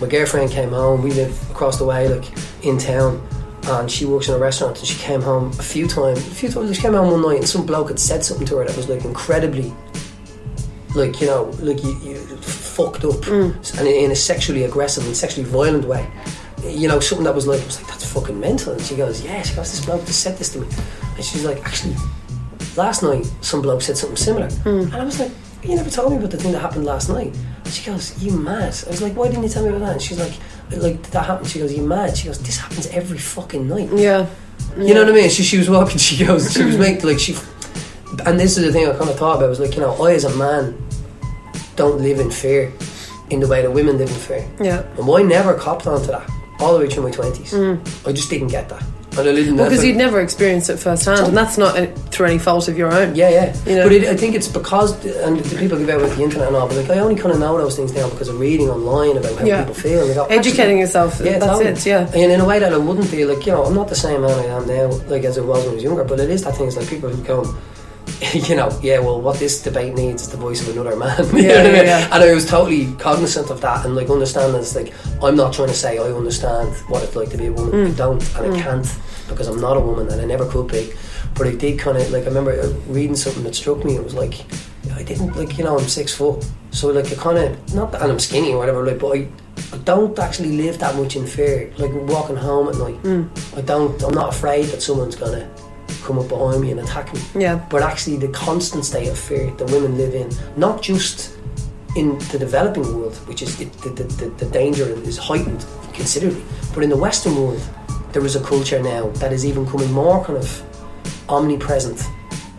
my 0.00 0.06
girlfriend 0.06 0.50
came 0.50 0.70
home. 0.70 1.02
We 1.02 1.12
live 1.12 1.50
across 1.50 1.78
the 1.78 1.84
way, 1.84 2.08
like 2.08 2.24
in 2.62 2.78
town, 2.78 3.26
and 3.64 3.90
she 3.90 4.04
works 4.04 4.28
in 4.28 4.34
a 4.34 4.38
restaurant. 4.38 4.78
And 4.78 4.86
she 4.86 4.98
came 4.98 5.22
home 5.22 5.48
a 5.58 5.62
few 5.62 5.86
times. 5.88 6.18
A 6.18 6.30
few 6.30 6.50
times 6.50 6.76
she 6.76 6.82
came 6.82 6.92
home 6.92 7.10
one 7.10 7.22
night, 7.22 7.38
and 7.38 7.48
some 7.48 7.64
bloke 7.64 7.88
had 7.88 7.98
said 7.98 8.24
something 8.24 8.46
to 8.48 8.58
her 8.58 8.66
that 8.66 8.76
was 8.76 8.88
like 8.88 9.04
incredibly, 9.04 9.72
like 10.94 11.20
you 11.20 11.28
know, 11.28 11.44
like 11.60 11.82
you, 11.82 11.98
you 12.00 12.15
fucked 12.76 13.04
up, 13.04 13.20
mm. 13.24 13.78
and 13.78 13.88
in, 13.88 14.04
in 14.04 14.10
a 14.10 14.16
sexually 14.16 14.64
aggressive 14.64 15.06
and 15.06 15.16
sexually 15.16 15.48
violent 15.48 15.86
way. 15.86 16.08
You 16.64 16.88
know, 16.88 17.00
something 17.00 17.24
that 17.24 17.34
was 17.34 17.46
like, 17.46 17.60
I 17.60 17.64
was 17.64 17.78
like, 17.80 17.88
that's 17.90 18.12
fucking 18.12 18.38
mental. 18.38 18.72
And 18.72 18.82
she 18.82 18.96
goes, 18.96 19.24
yeah. 19.24 19.42
She 19.42 19.54
goes, 19.54 19.70
this 19.70 19.84
bloke 19.84 20.04
just 20.04 20.22
said 20.22 20.36
this 20.36 20.52
to 20.52 20.60
me, 20.60 20.68
and 21.16 21.24
she's 21.24 21.44
like, 21.44 21.64
actually, 21.64 21.96
last 22.76 23.02
night 23.02 23.30
some 23.40 23.62
bloke 23.62 23.82
said 23.82 23.96
something 23.96 24.16
similar, 24.16 24.48
mm. 24.48 24.84
and 24.84 24.94
I 24.94 25.04
was 25.04 25.18
like, 25.18 25.32
you 25.62 25.74
never 25.74 25.90
told 25.90 26.12
me 26.12 26.18
about 26.18 26.30
the 26.30 26.36
thing 26.36 26.52
that 26.52 26.60
happened 26.60 26.84
last 26.84 27.08
night. 27.08 27.34
And 27.64 27.72
she 27.72 27.84
goes, 27.84 28.22
you 28.22 28.30
mad? 28.32 28.74
I 28.86 28.90
was 28.90 29.02
like, 29.02 29.16
why 29.16 29.28
didn't 29.28 29.42
you 29.42 29.48
tell 29.48 29.64
me 29.64 29.70
about 29.70 29.80
that? 29.80 29.92
And 29.94 30.02
she's 30.02 30.18
like, 30.18 30.34
like 30.70 31.02
did 31.02 31.12
that 31.12 31.26
happen? 31.26 31.44
She 31.46 31.58
goes, 31.58 31.72
you 31.72 31.82
mad? 31.82 32.16
She 32.16 32.26
goes, 32.26 32.38
this 32.38 32.58
happens 32.58 32.86
every 32.88 33.18
fucking 33.18 33.66
night. 33.66 33.90
Yeah. 33.92 34.28
You 34.78 34.94
know 34.94 35.04
what 35.04 35.12
I 35.12 35.16
mean? 35.16 35.30
She, 35.30 35.42
she 35.42 35.58
was 35.58 35.68
walking. 35.68 35.98
She 36.06 36.24
goes. 36.24 36.52
She 36.52 36.62
was 36.62 36.76
mm. 36.76 36.80
making 36.80 37.08
like 37.08 37.18
she. 37.18 37.34
And 38.24 38.38
this 38.38 38.56
is 38.56 38.64
the 38.64 38.72
thing 38.72 38.86
I 38.86 38.92
kind 38.96 39.10
of 39.10 39.16
thought 39.16 39.36
about. 39.36 39.48
Was 39.48 39.60
like 39.60 39.74
you 39.74 39.80
know, 39.80 39.94
I 40.02 40.12
as 40.12 40.24
a 40.24 40.36
man 40.36 40.76
don't 41.76 42.00
live 42.00 42.18
in 42.20 42.30
fear 42.30 42.72
in 43.30 43.40
the 43.40 43.48
way 43.48 43.62
that 43.62 43.70
women 43.70 43.98
live 43.98 44.08
in 44.08 44.14
fear. 44.16 44.48
Yeah. 44.60 44.82
And 44.98 45.10
I 45.10 45.22
never 45.22 45.54
copped 45.54 45.86
onto 45.86 46.06
that 46.08 46.28
all 46.60 46.72
the 46.74 46.80
way 46.84 46.88
through 46.90 47.04
my 47.04 47.10
twenties. 47.10 47.52
I 47.54 48.12
just 48.12 48.30
didn't 48.30 48.48
get 48.48 48.68
that. 48.68 48.82
And 49.18 49.26
I 49.26 49.34
didn't. 49.34 49.56
Well, 49.56 49.66
because 49.70 49.82
you'd 49.82 49.96
never 49.96 50.20
experienced 50.20 50.68
it 50.68 50.76
firsthand, 50.76 51.20
and 51.28 51.34
that's 51.36 51.56
not 51.56 51.74
uh, 51.78 51.86
through 52.12 52.26
any 52.26 52.38
fault 52.38 52.68
of 52.68 52.76
your 52.76 52.92
own. 52.92 53.14
Yeah, 53.14 53.30
yeah. 53.30 53.56
You 53.64 53.76
know? 53.76 53.82
But 53.84 53.92
it, 53.92 54.04
I 54.08 54.14
think 54.14 54.34
it's 54.34 54.46
because, 54.46 54.92
and 55.24 55.38
the 55.40 55.56
people 55.56 55.78
give 55.78 55.88
out 55.88 56.02
with 56.02 56.14
the 56.18 56.22
internet 56.22 56.48
and 56.48 56.56
all, 56.56 56.68
but 56.68 56.76
like 56.76 56.90
I 56.90 56.98
only 56.98 57.14
kind 57.16 57.32
of 57.32 57.40
know 57.40 57.56
those 57.56 57.76
things 57.76 57.94
now 57.94 58.10
because 58.10 58.28
of 58.28 58.38
reading 58.38 58.68
online 58.68 59.16
about 59.16 59.38
how 59.38 59.46
Yeah. 59.46 59.60
people 59.60 59.74
feel. 59.74 60.12
Go, 60.12 60.26
Educating 60.26 60.78
yourself, 60.78 61.18
Yeah, 61.24 61.38
that's 61.38 61.46
totally. 61.46 61.70
it, 61.70 61.86
yeah. 61.86 62.10
And 62.12 62.30
in 62.30 62.40
a 62.40 62.44
way 62.44 62.58
that 62.58 62.74
I 62.74 62.76
wouldn't 62.76 63.10
be 63.10 63.24
like, 63.24 63.46
you 63.46 63.52
know, 63.52 63.64
I'm 63.64 63.74
not 63.74 63.88
the 63.88 63.94
same 63.94 64.20
man 64.20 64.38
I 64.38 64.46
am 64.52 64.66
now, 64.66 64.88
like 65.08 65.24
as 65.24 65.38
I 65.38 65.40
was 65.40 65.60
when 65.64 65.70
I 65.70 65.74
was 65.76 65.82
younger. 65.82 66.04
But 66.04 66.20
it 66.20 66.28
is 66.28 66.44
that 66.44 66.54
thing. 66.56 66.66
It's 66.68 66.76
like 66.76 66.86
people 66.88 67.08
who 67.08 67.22
go, 67.24 67.42
you 68.32 68.54
know, 68.56 68.70
yeah. 68.82 68.98
Well, 68.98 69.20
what 69.20 69.38
this 69.38 69.62
debate 69.62 69.94
needs 69.94 70.22
is 70.22 70.28
the 70.30 70.36
voice 70.36 70.60
of 70.66 70.74
another 70.74 70.96
man. 70.96 71.16
You 71.36 71.42
Yeah, 71.42 71.48
know 71.48 71.56
what 71.56 71.66
I 71.66 71.70
yeah, 71.70 71.72
mean? 71.72 71.86
yeah. 71.86 72.14
And 72.14 72.22
I 72.24 72.34
was 72.34 72.46
totally 72.48 72.92
cognizant 72.94 73.50
of 73.50 73.60
that 73.60 73.84
and 73.84 73.94
like 73.94 74.08
understand 74.10 74.54
that 74.54 74.58
it's 74.60 74.74
like 74.74 74.92
I'm 75.22 75.36
not 75.36 75.52
trying 75.52 75.68
to 75.68 75.74
say 75.74 75.98
I 75.98 76.02
understand 76.12 76.74
what 76.88 77.02
it's 77.02 77.14
like 77.16 77.30
to 77.30 77.36
be 77.38 77.46
a 77.46 77.52
woman. 77.52 77.72
Mm. 77.72 77.92
I 77.92 77.96
don't, 77.96 78.36
and 78.36 78.54
I 78.54 78.60
can't 78.60 78.98
because 79.28 79.48
I'm 79.48 79.60
not 79.60 79.76
a 79.76 79.80
woman 79.80 80.08
and 80.08 80.20
I 80.20 80.24
never 80.24 80.46
could 80.48 80.68
be. 80.68 80.92
But 81.34 81.48
I 81.48 81.54
did 81.54 81.78
kind 81.78 81.98
of 81.98 82.10
like 82.10 82.22
I 82.22 82.26
remember 82.26 82.52
uh, 82.58 82.68
reading 82.88 83.16
something 83.16 83.42
that 83.44 83.54
struck 83.54 83.84
me. 83.84 83.96
It 83.96 84.04
was 84.04 84.14
like 84.14 84.34
I 84.94 85.02
didn't 85.02 85.36
like 85.36 85.58
you 85.58 85.64
know 85.64 85.76
I'm 85.78 85.86
six 85.88 86.14
foot, 86.14 86.46
so 86.70 86.88
like 86.88 87.12
I 87.12 87.16
kind 87.16 87.36
of 87.38 87.74
not 87.74 87.92
that 87.92 88.00
and 88.02 88.10
I'm 88.12 88.18
skinny 88.18 88.52
or 88.54 88.58
whatever. 88.58 88.82
Like, 88.86 88.98
but 88.98 89.08
I, 89.14 89.28
I 89.74 89.78
don't 89.84 90.18
actually 90.18 90.52
live 90.56 90.78
that 90.78 90.94
much 90.96 91.16
in 91.16 91.26
fear. 91.26 91.70
Like 91.76 91.90
walking 91.92 92.36
home 92.36 92.68
at 92.70 92.76
night, 92.76 93.02
Mm. 93.02 93.28
I 93.58 93.60
don't. 93.60 94.00
I'm 94.02 94.14
not 94.14 94.30
afraid 94.30 94.66
that 94.66 94.80
someone's 94.80 95.16
gonna 95.16 95.50
come 96.06 96.18
up 96.18 96.28
behind 96.28 96.60
me 96.60 96.70
and 96.70 96.80
attack 96.80 97.12
me. 97.12 97.20
Yeah. 97.34 97.56
But 97.68 97.82
actually, 97.82 98.16
the 98.16 98.28
constant 98.28 98.84
state 98.84 99.08
of 99.08 99.18
fear 99.18 99.50
that 99.50 99.70
women 99.70 99.96
live 99.98 100.14
in, 100.14 100.30
not 100.56 100.82
just 100.82 101.36
in 101.96 102.18
the 102.32 102.38
developing 102.38 102.84
world, 102.94 103.16
which 103.26 103.42
is 103.42 103.60
it, 103.60 103.72
the, 103.82 103.90
the, 103.90 104.04
the, 104.04 104.26
the 104.44 104.50
danger 104.50 104.84
is 104.84 105.16
heightened 105.16 105.64
considerably, 105.92 106.44
but 106.74 106.84
in 106.84 106.90
the 106.90 106.96
Western 106.96 107.34
world, 107.36 107.62
there 108.12 108.24
is 108.24 108.36
a 108.36 108.42
culture 108.42 108.82
now 108.82 109.08
that 109.20 109.32
is 109.32 109.44
even 109.44 109.66
coming 109.66 109.90
more 109.92 110.24
kind 110.24 110.38
of 110.38 110.62
omnipresent 111.28 112.02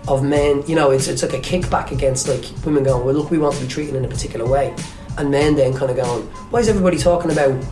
of 0.07 0.23
men. 0.23 0.63
You 0.67 0.75
know, 0.75 0.91
it's 0.91 1.07
it's 1.07 1.23
like 1.23 1.33
a 1.33 1.39
kickback 1.39 1.91
against 1.91 2.27
like 2.27 2.45
women 2.65 2.83
going, 2.83 3.05
well, 3.05 3.15
look, 3.15 3.31
we 3.31 3.37
want 3.37 3.55
to 3.55 3.61
be 3.61 3.67
treated 3.67 3.95
in 3.95 4.05
a 4.05 4.07
particular 4.07 4.47
way, 4.47 4.75
and 5.17 5.31
men 5.31 5.55
then 5.55 5.73
kind 5.73 5.91
of 5.91 5.97
going, 5.97 6.23
why 6.51 6.59
is 6.59 6.67
everybody 6.67 6.97
talking 6.97 7.31
about? 7.31 7.63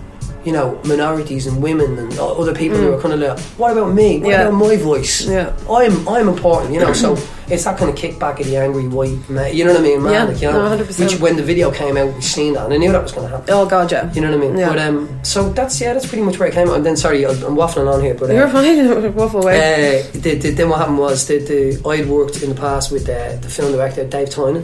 You 0.46 0.52
know, 0.52 0.80
minorities 0.86 1.48
and 1.48 1.62
women 1.64 1.98
and 1.98 2.18
other 2.20 2.54
people 2.54 2.78
who 2.78 2.94
are 2.94 3.02
kind 3.02 3.14
of 3.16 3.20
like, 3.20 3.40
what 3.58 3.72
about 3.72 3.94
me? 3.94 4.20
What 4.20 4.30
Yeah. 4.30 4.42
about 4.44 4.54
my 4.60 4.76
voice? 4.78 5.26
Yeah. 5.28 5.52
I'm 5.70 6.08
I'm 6.08 6.28
important, 6.30 6.72
you 6.74 6.80
know. 6.80 6.94
So 6.94 7.18
it's 7.50 7.64
that 7.64 7.78
kind 7.80 7.90
of 7.90 7.96
kickback 7.98 8.40
of 8.40 8.46
the 8.46 8.56
angry 8.58 8.88
white 8.88 9.28
man. 9.28 9.56
You 9.56 9.66
know 9.66 9.72
what 9.74 9.80
I 9.82 9.84
mean, 9.84 10.04
man? 10.04 10.14
Yeah, 10.14 10.24
like, 10.26 10.42
you 10.42 10.52
know, 10.52 10.70
no, 10.70 10.84
100%. 10.84 11.00
which 11.00 11.20
when 11.20 11.36
the 11.36 11.42
video 11.44 11.72
came 11.72 11.98
out, 11.98 12.14
we 12.14 12.22
seen 12.22 12.54
that, 12.54 12.66
and 12.66 12.74
I 12.76 12.78
knew 12.78 12.92
that 12.92 13.02
was 13.02 13.12
going 13.12 13.28
to 13.28 13.36
happen. 13.38 13.54
Oh 13.56 13.66
God, 13.66 13.92
yeah. 13.92 14.14
You 14.14 14.22
know 14.22 14.30
what 14.30 14.38
I 14.40 14.48
mean? 14.48 14.58
Yeah. 14.58 14.70
But 14.70 14.80
um, 14.80 15.20
so 15.24 15.50
that's 15.50 15.82
yeah, 15.82 15.94
that's 15.94 16.06
pretty 16.08 16.24
much 16.24 16.38
where 16.38 16.48
it 16.48 16.54
came 16.54 16.70
out. 16.70 16.76
And 16.76 16.86
then 16.86 16.96
sorry, 16.96 17.26
I'm 17.26 17.42
I'm 17.44 17.56
waffling 17.56 17.92
on 17.92 18.02
here, 18.02 18.14
but 18.14 18.30
uh, 18.30 18.34
You're 18.34 18.48
fine. 18.50 19.16
Waffle 19.16 19.42
away. 19.42 20.02
uh, 20.02 20.04
the, 20.14 20.36
the, 20.36 20.52
then 20.52 20.70
what 20.70 20.78
happened 20.80 21.00
was 21.00 21.26
that 21.28 21.48
the, 21.48 21.82
I'd 21.90 22.08
worked 22.08 22.44
in 22.44 22.50
the 22.50 22.56
past 22.56 22.92
with 22.92 23.10
uh, 23.10 23.36
the 23.38 23.50
film 23.50 23.72
director 23.72 24.06
Dave 24.06 24.30
Tynan, 24.30 24.64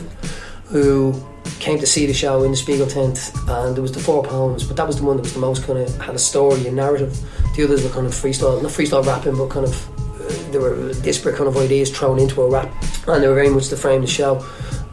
who 0.66 1.14
came 1.62 1.80
to 1.80 1.86
see 1.86 2.06
the 2.08 2.14
show 2.14 2.44
in 2.44 2.52
the 2.52 2.58
Spiegel 2.58 2.88
tent, 2.88 3.32
and 3.48 3.76
there 3.76 3.84
was 3.84 3.92
the 3.92 4.00
four 4.00 4.24
poems, 4.24 4.64
but 4.64 4.76
that 4.78 4.88
was 4.88 4.98
the 4.98 5.04
one 5.04 5.16
that 5.18 5.22
was 5.22 5.34
the 5.34 5.40
most 5.40 5.64
kind 5.64 5.78
of 5.80 5.96
had 5.98 6.16
a 6.16 6.20
story 6.20 6.66
and 6.68 6.76
narrative. 6.76 7.18
The 7.56 7.64
others 7.64 7.84
were 7.84 7.90
kind 7.90 8.08
of 8.08 8.14
freestyle, 8.14 8.62
not 8.62 8.72
freestyle 8.72 9.06
rapping, 9.06 9.38
but 9.38 9.50
kind 9.50 9.66
of 9.66 9.76
uh, 10.20 10.52
there 10.52 10.60
were 10.60 10.94
disparate 11.02 11.36
kind 11.36 11.48
of 11.48 11.56
ideas 11.56 11.96
thrown 11.96 12.18
into 12.20 12.42
a 12.42 12.50
rap, 12.50 12.70
and 13.08 13.24
they 13.24 13.28
were 13.28 13.36
very 13.36 13.50
much 13.50 13.68
to 13.70 13.78
frame 13.78 14.02
the 14.02 14.08
show. 14.08 14.38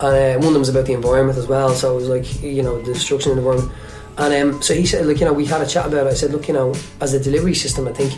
And 0.01 0.15
uh, 0.15 0.39
one 0.39 0.49
of 0.49 0.53
them 0.53 0.61
was 0.61 0.69
about 0.69 0.85
the 0.85 0.93
environment 0.93 1.39
as 1.39 1.47
well, 1.47 1.71
so 1.71 1.93
it 1.93 1.97
was 1.97 2.09
like 2.09 2.43
you 2.43 2.63
know 2.63 2.79
the 2.83 2.93
destruction 2.93 3.33
of 3.33 3.37
the 3.37 3.43
environment. 3.43 3.73
And 4.19 4.35
um, 4.35 4.63
so 4.63 4.75
he 4.75 4.85
said, 4.85 5.07
like 5.07 5.21
you 5.21 5.25
know, 5.25 5.33
we 5.33 5.47
had 5.47 5.63
a 5.63 5.67
chat 5.67 5.87
about 5.87 6.07
it. 6.07 6.11
I 6.11 6.15
said, 6.15 6.33
look, 6.33 6.49
you 6.49 6.55
know, 6.55 6.75
as 7.01 7.15
a 7.15 7.21
delivery 7.21 7.55
system, 7.55 7.89
I 7.89 7.93
think 7.93 8.13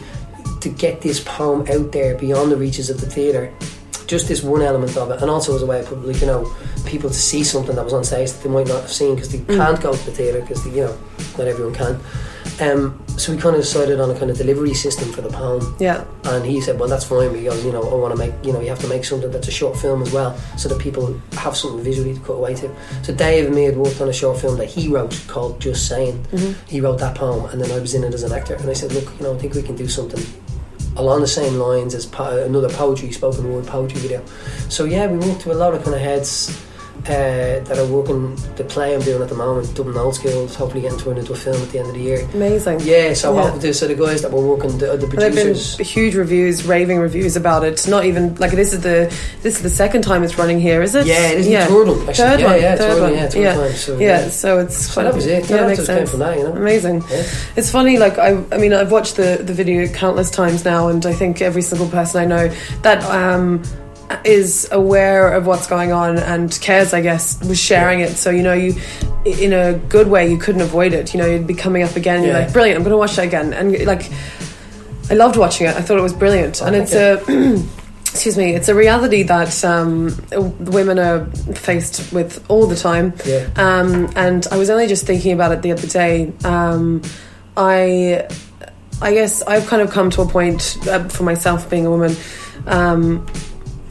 to 0.61 0.69
get 0.69 1.03
this 1.03 1.21
poem 1.21 1.67
out 1.71 1.93
there 1.93 2.17
beyond 2.17 2.51
the 2.51 2.57
reaches 2.57 2.91
of 2.91 3.01
the 3.01 3.07
theatre, 3.07 3.53
just 4.11 4.27
this 4.29 4.43
one 4.43 4.61
element 4.61 4.97
of 4.97 5.11
it, 5.11 5.23
and 5.23 5.31
also 5.31 5.55
as 5.55 5.63
a 5.63 5.67
way 5.67 5.81
of 5.81 6.05
like, 6.05 6.21
you 6.21 6.27
know, 6.27 6.53
people 6.85 7.09
to 7.09 7.15
see 7.15 7.45
something 7.45 7.77
that 7.77 7.85
was 7.85 7.95
on 7.95 8.03
stage 8.03 8.33
that 8.33 8.43
they 8.43 8.51
might 8.51 8.67
not 8.67 8.83
have 8.83 8.93
seen 8.93 9.15
because 9.15 9.31
they 9.31 9.39
can't 9.57 9.81
go 9.81 9.95
to 9.95 10.05
the 10.05 10.11
theatre 10.11 10.41
because 10.41 10.67
you 10.67 10.83
know 10.83 10.99
not 11.39 11.47
everyone 11.47 11.73
can. 11.73 12.01
Um, 12.61 13.03
so 13.17 13.33
we 13.33 13.39
kind 13.39 13.55
of 13.55 13.63
decided 13.63 14.01
on 14.01 14.11
a 14.11 14.19
kind 14.19 14.31
of 14.31 14.37
delivery 14.37 14.75
system 14.75 15.11
for 15.13 15.23
the 15.23 15.31
poem. 15.31 15.77
Yeah. 15.79 16.05
And 16.25 16.45
he 16.45 16.61
said, 16.61 16.79
"Well, 16.79 16.89
that's 16.89 17.05
fine." 17.05 17.33
Because 17.33 17.65
you 17.65 17.73
know, 17.73 17.83
I 17.83 17.95
want 17.95 18.13
to 18.13 18.19
make 18.19 18.35
you 18.45 18.53
know, 18.53 18.61
you 18.61 18.69
have 18.69 18.81
to 18.81 18.89
make 18.89 19.05
something 19.05 19.31
that's 19.31 19.49
a 19.49 19.53
short 19.53 19.79
film 19.79 20.03
as 20.03 20.13
well, 20.13 20.37
so 20.59 20.69
that 20.69 20.79
people 20.79 21.19
have 21.33 21.57
something 21.57 21.83
visually 21.83 22.15
to 22.15 22.21
cut 22.21 22.35
away 22.35 22.55
to. 22.57 22.75
So 23.03 23.15
Dave 23.15 23.47
and 23.47 23.55
me 23.55 23.65
had 23.65 23.77
worked 23.77 24.01
on 24.01 24.09
a 24.09 24.13
short 24.13 24.41
film 24.41 24.59
that 24.59 24.69
he 24.69 24.89
wrote 24.89 25.19
called 25.29 25.61
"Just 25.61 25.87
Saying." 25.87 26.27
He 26.67 26.81
wrote 26.81 26.99
that 26.99 27.15
poem, 27.15 27.47
and 27.51 27.61
then 27.61 27.71
I 27.71 27.79
was 27.79 27.95
in 27.95 28.05
it 28.05 28.13
as 28.13 28.25
an 28.25 28.33
actor. 28.33 28.55
And 28.55 28.69
I 28.69 28.75
said, 28.75 28.93
"Look, 28.93 29.09
you 29.19 29.25
know, 29.25 29.35
I 29.35 29.39
think 29.39 29.55
we 29.55 29.63
can 29.63 29.77
do 29.77 29.89
something." 29.89 30.23
Along 30.97 31.21
the 31.21 31.29
same 31.29 31.55
lines 31.55 31.95
as 31.95 32.05
po- 32.07 32.43
another 32.45 32.69
poetry, 32.69 33.13
spoken 33.13 33.53
word 33.53 33.67
poetry 33.67 34.01
video. 34.01 34.25
So 34.69 34.85
yeah, 34.85 35.07
we 35.07 35.19
worked 35.19 35.47
with 35.47 35.57
a 35.57 35.61
lot 35.61 35.75
of 35.75 35.83
kind 35.83 35.95
of 35.95 36.01
heads 36.03 36.61
uh, 37.07 37.61
that 37.65 37.79
are 37.79 37.87
working 37.87 38.37
the 38.57 38.65
play 38.65 38.95
I'm 38.95 39.01
doing 39.01 39.23
at 39.23 39.29
the 39.29 39.35
moment, 39.35 39.75
Dublin 39.75 39.97
Old 39.97 40.15
Schools, 40.15 40.55
hopefully 40.55 40.83
getting 40.83 40.99
turned 40.99 41.19
into 41.19 41.33
a 41.33 41.37
film 41.37 41.61
at 41.63 41.71
the 41.71 41.79
end 41.79 41.89
of 41.89 41.95
the 41.95 42.01
year. 42.01 42.29
Amazing. 42.35 42.81
Yeah, 42.81 43.15
so 43.15 43.35
Yeah. 43.35 43.51
hope- 43.51 43.75
so 43.75 43.87
the 43.87 43.95
guys 43.95 44.23
that 44.23 44.31
were 44.33 44.41
working, 44.47 44.77
the, 44.79 44.97
the 44.97 45.07
There've 45.07 45.35
been 45.35 45.47
producers. 45.49 45.79
huge 45.79 46.15
reviews, 46.15 46.67
raving 46.67 46.99
reviews 46.99 47.37
about 47.37 47.65
it. 47.65 47.87
Not 47.89 48.05
even 48.05 48.35
like 48.37 48.53
this 48.53 48.73
is 48.73 48.81
the 48.81 49.13
this 49.43 49.57
is 49.57 49.63
the 49.63 49.71
second 49.71 50.03
time 50.03 50.23
it's 50.23 50.37
running 50.39 50.61
here, 50.61 50.83
is 50.83 50.95
it? 50.95 51.07
Yeah, 51.07 51.29
it 51.31 51.39
is 51.39 51.47
the 51.47 51.57
third 51.67 51.89
one. 51.89 52.09
Actually. 52.09 52.15
Third 52.15 52.41
yeah, 52.41 52.47
one, 52.47 52.61
yeah, 52.61 52.77
third 52.77 53.01
one. 53.03 53.15
Yeah, 53.15 53.29
third 53.29 53.41
yeah. 53.43 53.55
time. 53.55 53.73
So 53.75 53.99
yeah, 53.99 54.29
so 54.29 54.59
it's 54.59 54.77
So 54.93 55.03
that 55.03 55.15
was 55.15 55.27
it. 55.27 55.49
Yeah, 55.49 55.57
Yeah, 55.57 55.67
makes 55.67 55.79
that 55.79 55.87
sense. 55.87 56.11
from 56.11 56.21
that, 56.21 56.37
you 56.39 56.45
know. 56.45 56.53
Amazing. 56.53 57.03
Yeah. 57.11 57.25
It's 57.57 57.71
funny, 57.71 57.99
like 57.99 58.19
I, 58.19 58.43
I 58.53 58.59
mean, 58.59 58.73
I've 58.73 58.93
watched 58.93 59.17
the 59.17 59.41
the 59.43 59.53
video 59.55 59.87
countless 59.89 60.31
times 60.31 60.65
now, 60.65 60.89
and 60.89 61.05
I 61.07 61.13
think 61.13 61.41
every 61.41 61.63
single 61.63 61.89
person 61.89 62.21
I 62.21 62.27
know 62.27 62.51
that 62.83 63.03
um, 63.05 63.63
is 64.25 64.69
aware 64.73 65.33
of 65.33 65.47
what's 65.47 65.67
going 65.67 65.93
on 65.93 66.19
and 66.19 66.57
cares, 66.61 66.93
I 66.93 67.01
guess, 67.01 67.39
was 67.45 67.59
sharing 67.59 68.01
it. 68.01 68.11
So 68.17 68.31
you 68.31 68.43
know, 68.43 68.55
you 68.55 68.75
in 69.25 69.53
a 69.53 69.75
good 69.89 70.09
way, 70.09 70.31
you 70.31 70.39
couldn't 70.39 70.63
avoid 70.63 70.93
it. 70.93 71.13
You 71.15 71.21
know, 71.21 71.27
you'd 71.27 71.47
be 71.47 71.55
coming 71.55 71.83
up 71.83 71.97
again. 71.97 72.19
And 72.19 72.27
You're 72.27 72.35
like, 72.35 72.53
brilliant. 72.53 72.77
I'm 72.79 72.83
going 72.83 72.93
to 72.93 72.99
watch 72.99 73.17
that 73.17 73.27
again, 73.27 73.53
and 73.53 73.85
like, 73.87 74.11
I 75.11 75.15
loved 75.15 75.37
watching 75.37 75.67
it. 75.67 75.77
I 75.77 75.83
thought 75.83 75.99
it 75.99 76.03
was 76.03 76.13
brilliant, 76.15 76.61
Oh, 76.63 76.67
and 76.67 76.77
it's 76.77 76.95
a. 76.95 77.23
Excuse 78.13 78.37
me. 78.37 78.55
It's 78.55 78.69
a 78.69 78.75
reality 78.75 79.23
that 79.23 79.65
um, 79.65 80.13
women 80.59 80.99
are 80.99 81.27
faced 81.55 82.13
with 82.13 82.45
all 82.51 82.67
the 82.67 82.75
time. 82.75 83.15
Yeah. 83.25 83.49
Um, 83.55 84.13
and 84.17 84.49
I 84.51 84.57
was 84.57 84.69
only 84.69 84.89
just 84.89 85.07
thinking 85.07 85.33
about 85.33 85.53
it 85.53 85.63
the 85.63 85.71
other 85.71 85.87
day. 85.87 86.33
Um, 86.45 87.03
I, 87.57 88.29
I 89.01 89.15
guess 89.15 89.43
I've 89.43 89.65
kind 89.69 89.81
of 89.81 89.93
come 89.93 90.11
to 90.11 90.23
a 90.23 90.27
point 90.27 90.77
uh, 90.89 91.09
for 91.09 91.23
myself 91.23 91.71
being 91.71 91.87
a 91.87 91.91
woman. 91.91 92.17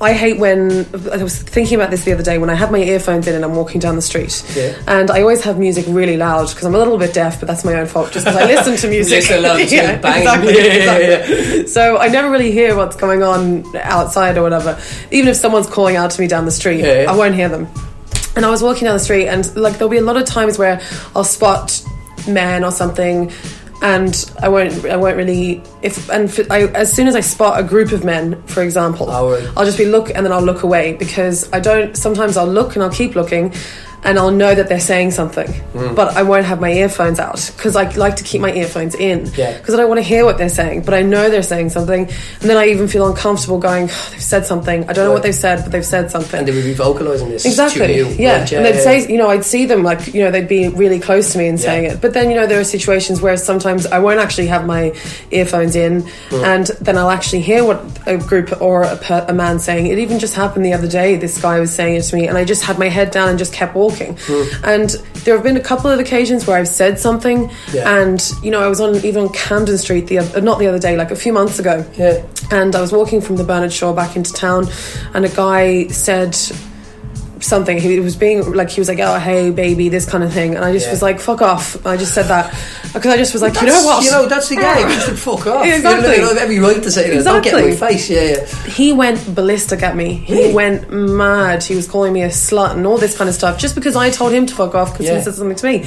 I 0.01 0.13
hate 0.13 0.39
when 0.39 0.85
I 1.11 1.21
was 1.21 1.37
thinking 1.41 1.75
about 1.75 1.91
this 1.91 2.05
the 2.05 2.13
other 2.13 2.23
day 2.23 2.37
when 2.37 2.49
I 2.49 2.53
have 2.55 2.71
my 2.71 2.77
earphones 2.79 3.27
in 3.27 3.35
and 3.35 3.43
I'm 3.43 3.53
walking 3.55 3.79
down 3.81 3.95
the 3.97 4.01
street, 4.01 4.41
Yeah. 4.55 4.73
and 4.87 5.11
I 5.11 5.21
always 5.21 5.43
have 5.43 5.59
music 5.59 5.85
really 5.89 6.15
loud 6.15 6.47
because 6.49 6.63
I'm 6.63 6.73
a 6.73 6.77
little 6.77 6.97
bit 6.97 7.13
deaf, 7.13 7.39
but 7.39 7.47
that's 7.47 7.65
my 7.65 7.73
own 7.73 7.85
fault. 7.85 8.11
Just 8.13 8.25
because 8.25 8.41
I 8.41 8.45
listen 8.45 8.77
to 8.77 8.87
music, 8.95 9.29
loud 9.29 9.59
yeah, 9.71 9.97
banging. 9.97 10.21
exactly, 10.21 10.53
Yeah, 10.53 10.63
exactly. 10.63 11.67
So 11.67 11.97
I 11.97 12.07
never 12.07 12.29
really 12.31 12.51
hear 12.51 12.75
what's 12.77 12.95
going 12.95 13.23
on 13.23 13.65
outside 13.75 14.37
or 14.37 14.41
whatever. 14.43 14.79
Even 15.11 15.27
if 15.29 15.35
someone's 15.35 15.67
calling 15.67 15.97
out 15.97 16.11
to 16.11 16.21
me 16.21 16.27
down 16.27 16.45
the 16.45 16.51
street. 16.51 16.85
I 16.85 17.13
won't 17.15 17.35
hear 17.35 17.49
them. 17.49 17.67
And 18.37 18.45
I 18.45 18.49
was 18.49 18.63
walking 18.63 18.85
down 18.85 18.93
the 18.93 19.03
street, 19.03 19.27
and 19.27 19.53
like 19.57 19.73
there'll 19.73 19.89
be 19.89 19.97
a 19.97 20.01
lot 20.01 20.15
of 20.15 20.25
times 20.25 20.57
where 20.57 20.79
I'll 21.15 21.25
spot 21.25 21.83
men 22.27 22.63
or 22.63 22.71
something, 22.71 23.31
and 23.81 24.33
I 24.41 24.49
won't, 24.49 24.85
I 24.85 24.95
won't 24.97 25.17
really. 25.17 25.63
If 25.81 26.09
and 26.09 26.29
f 26.29 26.39
I 26.51 26.63
as 26.67 26.91
soon 26.91 27.07
as 27.07 27.15
I 27.15 27.21
spot 27.21 27.59
a 27.59 27.63
group 27.63 27.91
of 27.91 28.03
men, 28.03 28.41
for 28.43 28.61
example, 28.61 29.07
Oh, 29.09 29.31
right. 29.31 29.47
I'll 29.55 29.65
just 29.65 29.77
be 29.77 29.85
look, 29.85 30.09
and 30.13 30.25
then 30.25 30.33
I'll 30.33 30.41
look 30.41 30.63
away 30.63 30.93
because 30.93 31.51
I 31.53 31.59
don't. 31.59 31.95
Sometimes 31.95 32.37
I'll 32.37 32.47
look 32.47 32.75
and 32.75 32.83
I'll 32.83 32.91
keep 32.91 33.15
looking. 33.15 33.53
And 34.01 34.17
I'll 34.17 34.31
know 34.31 34.55
that 34.55 34.69
they're 34.69 34.79
saying 34.79 35.11
something, 35.11 35.51
Hmm. 35.51 35.93
but 35.93 36.15
I 36.15 36.23
won't 36.23 36.45
have 36.45 36.61
my 36.61 36.71
earphones 36.71 37.19
out 37.19 37.51
because 37.57 37.75
I 37.75 37.89
like 37.95 38.15
to 38.15 38.23
keep 38.23 38.39
my 38.39 38.51
earphones 38.53 38.95
in 38.95 39.29
Yeah. 39.35 39.57
because 39.57 39.73
I 39.73 39.77
don't 39.77 39.89
want 39.89 39.99
to 39.99 40.03
hear 40.07 40.23
what 40.23 40.37
they're 40.37 40.47
saying, 40.47 40.81
but 40.81 40.93
I 40.93 41.01
know 41.01 41.29
they're 41.29 41.43
saying 41.43 41.71
something, 41.71 42.07
and 42.41 42.49
then 42.49 42.55
I 42.55 42.67
even 42.69 42.87
feel 42.87 43.05
uncomfortable 43.07 43.57
going, 43.59 43.89
"Oh, 43.91 44.07
"They've 44.11 44.21
said 44.23 44.45
something. 44.45 44.85
I 44.87 44.93
don't 44.93 45.05
know 45.05 45.11
what 45.11 45.23
they've 45.23 45.35
said, 45.35 45.63
but 45.63 45.73
they've 45.73 45.85
said 45.85 46.11
something." 46.11 46.39
And 46.39 46.47
they 46.47 46.53
would 46.53 46.63
be 46.63 46.73
vocalising 46.73 47.29
this. 47.29 47.45
Exactly. 47.45 47.99
Yeah. 48.17 48.39
right? 48.39 48.51
and 48.53 48.65
they'd 48.65 48.81
say, 48.81 49.05
you 49.07 49.17
know, 49.17 49.29
I'd 49.29 49.43
see 49.43 49.65
them 49.65 49.83
like, 49.83 50.13
you 50.13 50.23
know, 50.23 50.31
they'd 50.31 50.47
be 50.47 50.69
really 50.69 50.99
close 50.99 51.33
to 51.33 51.37
me 51.37 51.47
and 51.47 51.59
saying 51.59 51.83
it. 51.83 51.99
But 52.01 52.13
then, 52.13 52.29
you 52.31 52.37
know, 52.37 52.47
there 52.47 52.59
are 52.59 52.63
situations 52.63 53.21
where 53.21 53.35
sometimes 53.35 53.85
I 53.85 53.99
won't 53.99 54.19
actually 54.21 54.47
have 54.47 54.65
my 54.65 54.93
earphones 55.31 55.75
in, 55.75 56.05
and 56.31 56.67
then 56.79 56.97
I'll 56.97 57.09
actually 57.09 57.41
hear 57.41 57.65
what 57.65 57.83
a 58.07 58.15
group 58.17 58.61
or 58.61 58.83
a, 58.83 58.95
per- 58.95 59.25
a 59.27 59.33
man 59.33 59.59
saying. 59.59 59.87
It 59.87 59.99
even 59.99 60.19
just 60.19 60.35
happened 60.35 60.63
the 60.65 60.73
other 60.73 60.87
day. 60.87 61.17
This 61.17 61.37
guy 61.37 61.59
was 61.59 61.71
saying 61.71 61.95
it 61.97 62.03
to 62.03 62.15
me, 62.15 62.27
and 62.27 62.37
I 62.37 62.45
just 62.45 62.63
had 62.63 62.79
my 62.79 62.87
head 62.87 63.11
down 63.11 63.27
and 63.27 63.37
just 63.37 63.51
kept 63.51 63.75
walking. 63.75 63.88
Hmm. 63.91 64.43
And 64.63 64.89
there 65.25 65.35
have 65.35 65.43
been 65.43 65.57
a 65.57 65.61
couple 65.61 65.89
of 65.91 65.99
occasions 65.99 66.45
where 66.47 66.57
I've 66.57 66.67
said 66.67 66.99
something, 66.99 67.49
Yeah. 67.73 67.99
and 68.01 68.21
you 68.43 68.51
know, 68.51 68.61
I 68.61 68.67
was 68.67 68.79
on 68.81 68.95
even 68.97 69.23
on 69.23 69.29
Camden 69.29 69.77
Street 69.77 70.07
the 70.07 70.19
oth- 70.19 70.41
not 70.43 70.59
the 70.59 70.67
other 70.67 70.79
day, 70.79 70.95
like 70.95 71.11
a 71.11 71.15
few 71.15 71.33
months 71.33 71.59
ago 71.59 71.85
Yeah. 71.97 72.21
and 72.51 72.75
I 72.75 72.81
was 72.81 72.91
walking 72.91 73.21
from 73.21 73.35
the 73.37 73.43
Bernard 73.43 73.73
Shaw 73.73 73.93
back 73.93 74.15
into 74.15 74.33
town, 74.33 74.67
and 75.13 75.25
a 75.25 75.29
guy 75.29 75.87
said 75.87 76.37
something. 77.41 77.77
He 77.77 77.99
was 77.99 78.15
being 78.15 78.53
like, 78.53 78.69
he 78.69 78.79
was 78.81 78.87
like, 78.87 78.99
"Oh, 78.99 79.17
hey, 79.19 79.51
baby," 79.51 79.89
this 79.89 80.05
kind 80.09 80.23
of 80.23 80.31
thing, 80.33 80.55
and 80.55 80.63
I 80.65 80.71
just 80.73 80.85
Yeah. 80.87 80.91
was 80.91 81.01
like, 81.01 81.19
"Fuck 81.19 81.41
off!" 81.41 81.85
I 81.85 81.97
just 81.97 82.13
said 82.13 82.27
that 82.27 82.53
because 82.93 83.13
I 83.13 83.17
just 83.17 83.33
was 83.33 83.41
like, 83.41 83.59
"You 83.61 83.67
know 83.67 83.83
what?" 83.83 84.03
You 84.03 84.11
know, 84.11 84.27
that's 84.27 84.49
the 84.49 84.55
game. 84.55 84.87
Just 84.89 85.11
fuck 85.23 85.45
off. 85.47 85.65
Exactly. 85.65 86.15
You 86.15 86.21
know, 86.21 86.33
every 86.39 86.59
right 86.59 86.81
to 86.81 86.91
say 86.91 87.09
that. 87.15 87.23
Don't 87.23 87.43
get 87.43 87.53
in 87.53 87.69
my 87.69 87.75
face. 87.75 88.09
Yeah, 88.09 88.21
yeah. 88.21 88.45
he 88.67 88.93
went 88.93 89.33
ballistic 89.35 89.83
at 89.83 89.95
me. 89.95 90.13
He 90.25 90.33
Really? 90.33 90.53
went 90.53 90.91
mad. 90.91 91.63
He 91.63 91.75
was 91.75 91.87
calling 91.87 92.13
me 92.13 92.23
a 92.23 92.29
slut 92.29 92.71
and 92.75 92.85
all 92.87 92.97
this 92.97 93.17
kind 93.17 93.29
of 93.29 93.35
stuff 93.35 93.57
just 93.57 93.75
because 93.75 93.95
I 93.95 94.09
told 94.09 94.31
him 94.33 94.45
to 94.45 94.55
fuck 94.55 94.75
off 94.75 94.91
because 94.93 95.05
Yeah. 95.07 95.17
he 95.17 95.23
said 95.23 95.35
something 95.35 95.55
to 95.57 95.65
me. 95.65 95.85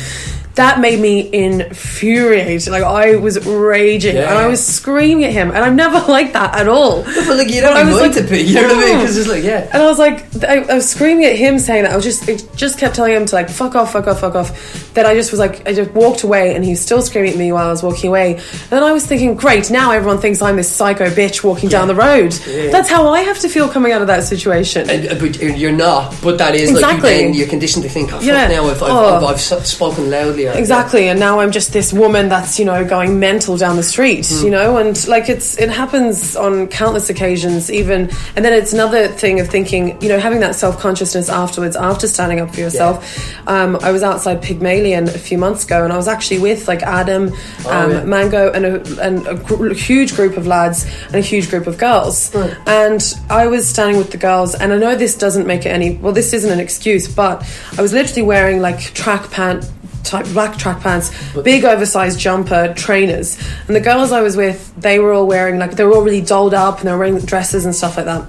That 0.56 0.80
made 0.80 1.00
me 1.00 1.32
infuriated. 1.32 2.70
Like 2.70 2.82
I 2.82 3.16
was 3.16 3.44
raging 3.46 4.16
Yeah. 4.16 4.28
and 4.30 4.38
I 4.38 4.46
was 4.48 4.64
screaming 4.64 5.24
at 5.24 5.32
him, 5.32 5.48
and 5.48 5.58
I'm 5.58 5.76
never 5.76 5.98
like 6.12 6.32
that 6.34 6.54
at 6.56 6.68
all. 6.68 7.02
But 7.04 7.36
like, 7.36 7.48
you 7.50 7.60
don't 7.60 7.74
I 7.74 7.78
have 7.78 7.88
was 7.88 7.96
right 8.00 8.14
like, 8.14 8.24
to 8.24 8.30
be. 8.30 8.40
You 8.42 8.54
know 8.56 8.62
what 8.68 8.76
I 8.76 8.80
mean? 8.88 8.98
Because 9.02 9.16
it's 9.16 9.28
like, 9.28 9.42
yeah. 9.44 9.68
And 9.72 9.82
I 9.82 9.86
was 9.86 9.98
like, 9.98 10.44
I, 10.44 10.58
I 10.62 10.74
was 10.74 10.88
screaming 10.90 11.24
at 11.24 11.36
him 11.36 11.58
saying 11.58 11.84
that. 11.84 11.92
I 11.92 11.96
was 11.96 12.04
just, 12.04 12.28
it 12.28 12.46
just 12.54 12.78
kept 12.78 12.94
telling 12.94 13.14
him 13.14 13.24
to 13.26 13.34
like, 13.34 13.48
fuck 13.48 13.74
off, 13.74 13.92
fuck 13.92 14.06
off, 14.06 14.20
fuck 14.20 14.34
off. 14.34 14.81
Then 14.94 15.06
I 15.06 15.14
just 15.14 15.30
was 15.30 15.40
like, 15.40 15.66
I 15.66 15.72
just 15.72 15.90
walked 15.92 16.22
away 16.22 16.54
and 16.54 16.64
he 16.64 16.70
was 16.70 16.80
still 16.80 17.00
screaming 17.02 17.32
at 17.32 17.38
me 17.38 17.50
while 17.52 17.66
I 17.66 17.70
was 17.70 17.82
walking 17.82 18.08
away. 18.08 18.34
And 18.34 18.70
then 18.70 18.82
I 18.82 18.92
was 18.92 19.06
thinking, 19.06 19.34
great, 19.34 19.70
now 19.70 19.90
everyone 19.92 20.18
thinks 20.18 20.42
I'm 20.42 20.56
this 20.56 20.70
psycho 20.70 21.06
bitch 21.06 21.42
walking 21.42 21.68
down 21.68 21.88
the 21.88 21.94
road. 21.94 22.34
Yeah. 22.46 22.70
That's 22.70 22.90
how 22.90 23.08
I 23.08 23.20
have 23.22 23.38
to 23.40 23.48
feel 23.48 23.68
coming 23.68 23.92
out 23.92 24.00
of 24.02 24.06
that 24.08 24.24
situation. 24.24 24.90
And, 24.90 25.08
uh, 25.08 25.14
but 25.14 25.40
you're 25.40 25.72
not. 25.72 26.14
But 26.22 26.38
that 26.38 26.54
is 26.54 26.70
like 26.72 26.82
Exactly. 26.82 27.10
you 27.16 27.22
then 27.22 27.34
you're 27.34 27.48
conditioned 27.48 27.84
to 27.84 27.88
think, 27.88 28.12
oh, 28.12 28.20
Yeah. 28.20 28.48
now 28.48 28.68
if 28.68 28.82
I've, 28.82 28.90
Oh. 28.90 29.16
I've, 29.16 29.24
I've 29.24 29.36
s- 29.36 29.70
spoken 29.70 30.10
loudly. 30.10 30.46
Exactly, 30.46 31.08
and 31.08 31.18
now 31.18 31.40
I'm 31.40 31.52
just 31.52 31.72
this 31.72 31.92
woman 31.92 32.28
that's 32.28 32.58
you 32.58 32.64
know 32.66 32.84
going 32.84 33.18
mental 33.18 33.56
down 33.56 33.76
the 33.76 33.82
street, 33.82 34.26
Hmm. 34.28 34.44
you 34.44 34.50
know, 34.50 34.76
and 34.76 35.08
like 35.08 35.28
it's 35.30 35.56
it 35.58 35.70
happens 35.70 36.36
on 36.36 36.66
countless 36.68 37.08
occasions. 37.08 37.70
Even 37.70 38.10
and 38.36 38.44
then 38.44 38.52
it's 38.52 38.72
another 38.74 39.08
thing 39.08 39.40
of 39.40 39.48
thinking, 39.48 40.00
you 40.02 40.08
know, 40.08 40.18
having 40.18 40.40
that 40.40 40.54
self 40.54 40.78
consciousness 40.78 41.28
afterwards, 41.30 41.76
after 41.76 42.06
standing 42.06 42.40
up 42.40 42.52
for 42.54 42.60
yourself. 42.60 43.48
Um, 43.48 43.78
I 43.82 43.90
was 43.90 44.02
outside 44.02 44.42
Pygmalion 44.42 44.81
a 44.90 45.06
few 45.06 45.38
months 45.38 45.64
ago, 45.64 45.84
and 45.84 45.92
I 45.92 45.96
was 45.96 46.08
actually 46.08 46.40
with 46.40 46.66
like 46.66 46.82
Adam, 46.82 47.28
um, 47.28 47.34
Oh, 47.66 47.88
yeah. 47.90 48.04
Mango, 48.04 48.50
and 48.52 48.64
a, 48.66 49.00
and 49.06 49.26
a 49.26 49.34
gr- 49.36 49.72
huge 49.72 50.14
group 50.16 50.36
of 50.36 50.46
lads 50.46 50.84
and 51.06 51.14
a 51.16 51.20
huge 51.20 51.48
group 51.48 51.66
of 51.68 51.78
girls, 51.78 52.34
Right. 52.34 52.54
and 52.66 53.00
I 53.30 53.46
was 53.46 53.68
standing 53.68 53.96
with 53.96 54.10
the 54.10 54.18
girls, 54.18 54.54
and 54.54 54.72
I 54.72 54.78
know 54.78 54.96
this 54.96 55.14
doesn't 55.16 55.46
make 55.46 55.64
it 55.66 55.70
any 55.70 55.96
well. 55.96 56.12
This 56.12 56.32
isn't 56.32 56.50
an 56.50 56.60
excuse, 56.60 57.06
but 57.06 57.44
I 57.78 57.82
was 57.82 57.92
literally 57.92 58.22
wearing 58.22 58.60
like 58.60 58.80
track 58.94 59.30
pant 59.30 59.70
type 60.04 60.26
black 60.32 60.58
track 60.58 60.80
pants, 60.80 61.10
big 61.44 61.64
oversized 61.64 62.18
jumper, 62.18 62.74
trainers. 62.76 63.38
And 63.68 63.76
the 63.76 63.80
girls 63.80 64.10
I 64.10 64.20
was 64.20 64.36
with, 64.36 64.74
they 64.76 64.98
were 64.98 65.12
all 65.12 65.26
wearing 65.28 65.58
like 65.60 65.72
they 65.76 65.84
were 65.84 65.94
all 65.94 66.02
really 66.02 66.20
dolled 66.20 66.54
up 66.54 66.78
and 66.80 66.88
they 66.88 66.92
were 66.92 66.98
wearing 66.98 67.18
dresses 67.20 67.64
and 67.64 67.72
stuff 67.74 67.96
like 67.96 68.06
that. 68.06 68.24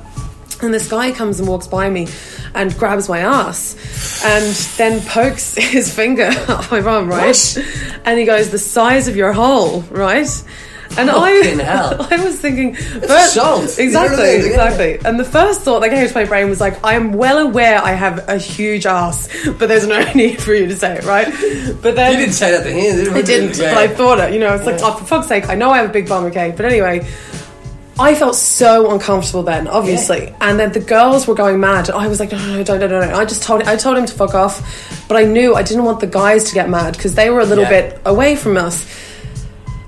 And 0.63 0.73
this 0.73 0.87
guy 0.89 1.11
comes 1.11 1.39
and 1.39 1.47
walks 1.47 1.67
by 1.67 1.89
me 1.89 2.07
and 2.55 2.75
grabs 2.77 3.09
my 3.09 3.19
ass 3.19 3.75
and 4.23 4.45
then 4.77 5.01
pokes 5.07 5.55
his 5.57 5.93
finger 5.93 6.29
up 6.47 6.71
my 6.71 6.81
bum, 6.81 7.09
right? 7.09 7.57
And 8.05 8.17
he 8.19 8.25
goes, 8.25 8.49
The 8.49 8.59
size 8.59 9.07
of 9.07 9.15
your 9.15 9.33
hole, 9.33 9.81
right? 9.91 10.27
And 10.95 11.09
Fucking 11.09 11.59
I, 11.59 11.63
hell. 11.63 12.07
I 12.11 12.23
was 12.23 12.39
thinking, 12.39 12.75
assault. 12.77 13.79
You 13.79 13.89
know 13.91 14.01
what 14.01 14.11
exactly? 14.11 14.25
Yeah. 14.25 14.45
exactly. 14.45 14.99
And 15.03 15.19
the 15.19 15.25
first 15.25 15.61
thought 15.61 15.79
that 15.79 15.89
came 15.89 16.07
to 16.07 16.13
my 16.13 16.25
brain 16.25 16.49
was 16.49 16.61
like, 16.61 16.83
I 16.85 16.93
am 16.93 17.13
well 17.13 17.39
aware 17.39 17.79
I 17.81 17.93
have 17.93 18.29
a 18.29 18.37
huge 18.37 18.85
ass, 18.85 19.27
but 19.57 19.67
there's 19.69 19.87
no 19.87 20.03
need 20.13 20.39
for 20.39 20.53
you 20.53 20.67
to 20.67 20.75
say 20.75 20.97
it, 20.99 21.03
right? 21.03 21.25
But 21.81 21.95
then 21.95 22.11
You 22.11 22.17
didn't 22.19 22.35
say 22.35 22.51
that 22.51 22.63
to 22.63 22.69
him, 22.71 22.95
did 22.97 23.07
you? 23.07 23.13
I 23.15 23.21
didn't, 23.23 23.57
Yeah. 23.57 23.73
but 23.73 23.77
I 23.79 23.87
thought 23.87 24.19
it. 24.19 24.33
You 24.35 24.39
know, 24.39 24.53
it's 24.53 24.67
like, 24.67 24.79
oh, 24.83 24.93
for 24.93 25.05
fuck's 25.05 25.27
sake, 25.27 25.49
I 25.49 25.55
know 25.55 25.71
I 25.71 25.79
have 25.79 25.89
a 25.89 25.93
big 25.93 26.07
bum, 26.07 26.25
okay? 26.25 26.53
But 26.55 26.65
anyway, 26.67 27.07
I 27.99 28.15
felt 28.15 28.35
so 28.35 28.91
uncomfortable 28.91 29.43
then, 29.43 29.67
obviously, 29.67 30.33
and 30.41 30.59
then 30.59 30.71
the 30.71 30.79
girls 30.79 31.27
were 31.27 31.35
going 31.35 31.59
mad. 31.59 31.91
I 31.91 32.07
was 32.07 32.19
like, 32.19 32.31
no, 32.31 32.39
no, 32.39 32.55
no, 32.57 32.63
don't, 32.63 32.79
don't, 32.79 32.89
don't. 32.89 33.13
I 33.13 33.23
just 33.23 33.43
told, 33.43 33.61
I 33.63 33.75
told 33.75 33.97
him 33.97 34.05
to 34.07 34.13
fuck 34.13 34.33
off, 34.33 35.05
but 35.07 35.15
I 35.15 35.25
knew 35.25 35.53
I 35.53 35.61
didn't 35.61 35.83
want 35.85 35.99
the 35.99 36.07
guys 36.07 36.43
to 36.45 36.53
get 36.55 36.69
mad 36.69 36.97
because 36.97 37.13
they 37.13 37.29
were 37.29 37.39
a 37.41 37.45
little 37.45 37.65
Yeah. 37.65 37.69
bit 37.91 38.01
away 38.05 38.35
from 38.35 38.57
us. 38.57 38.83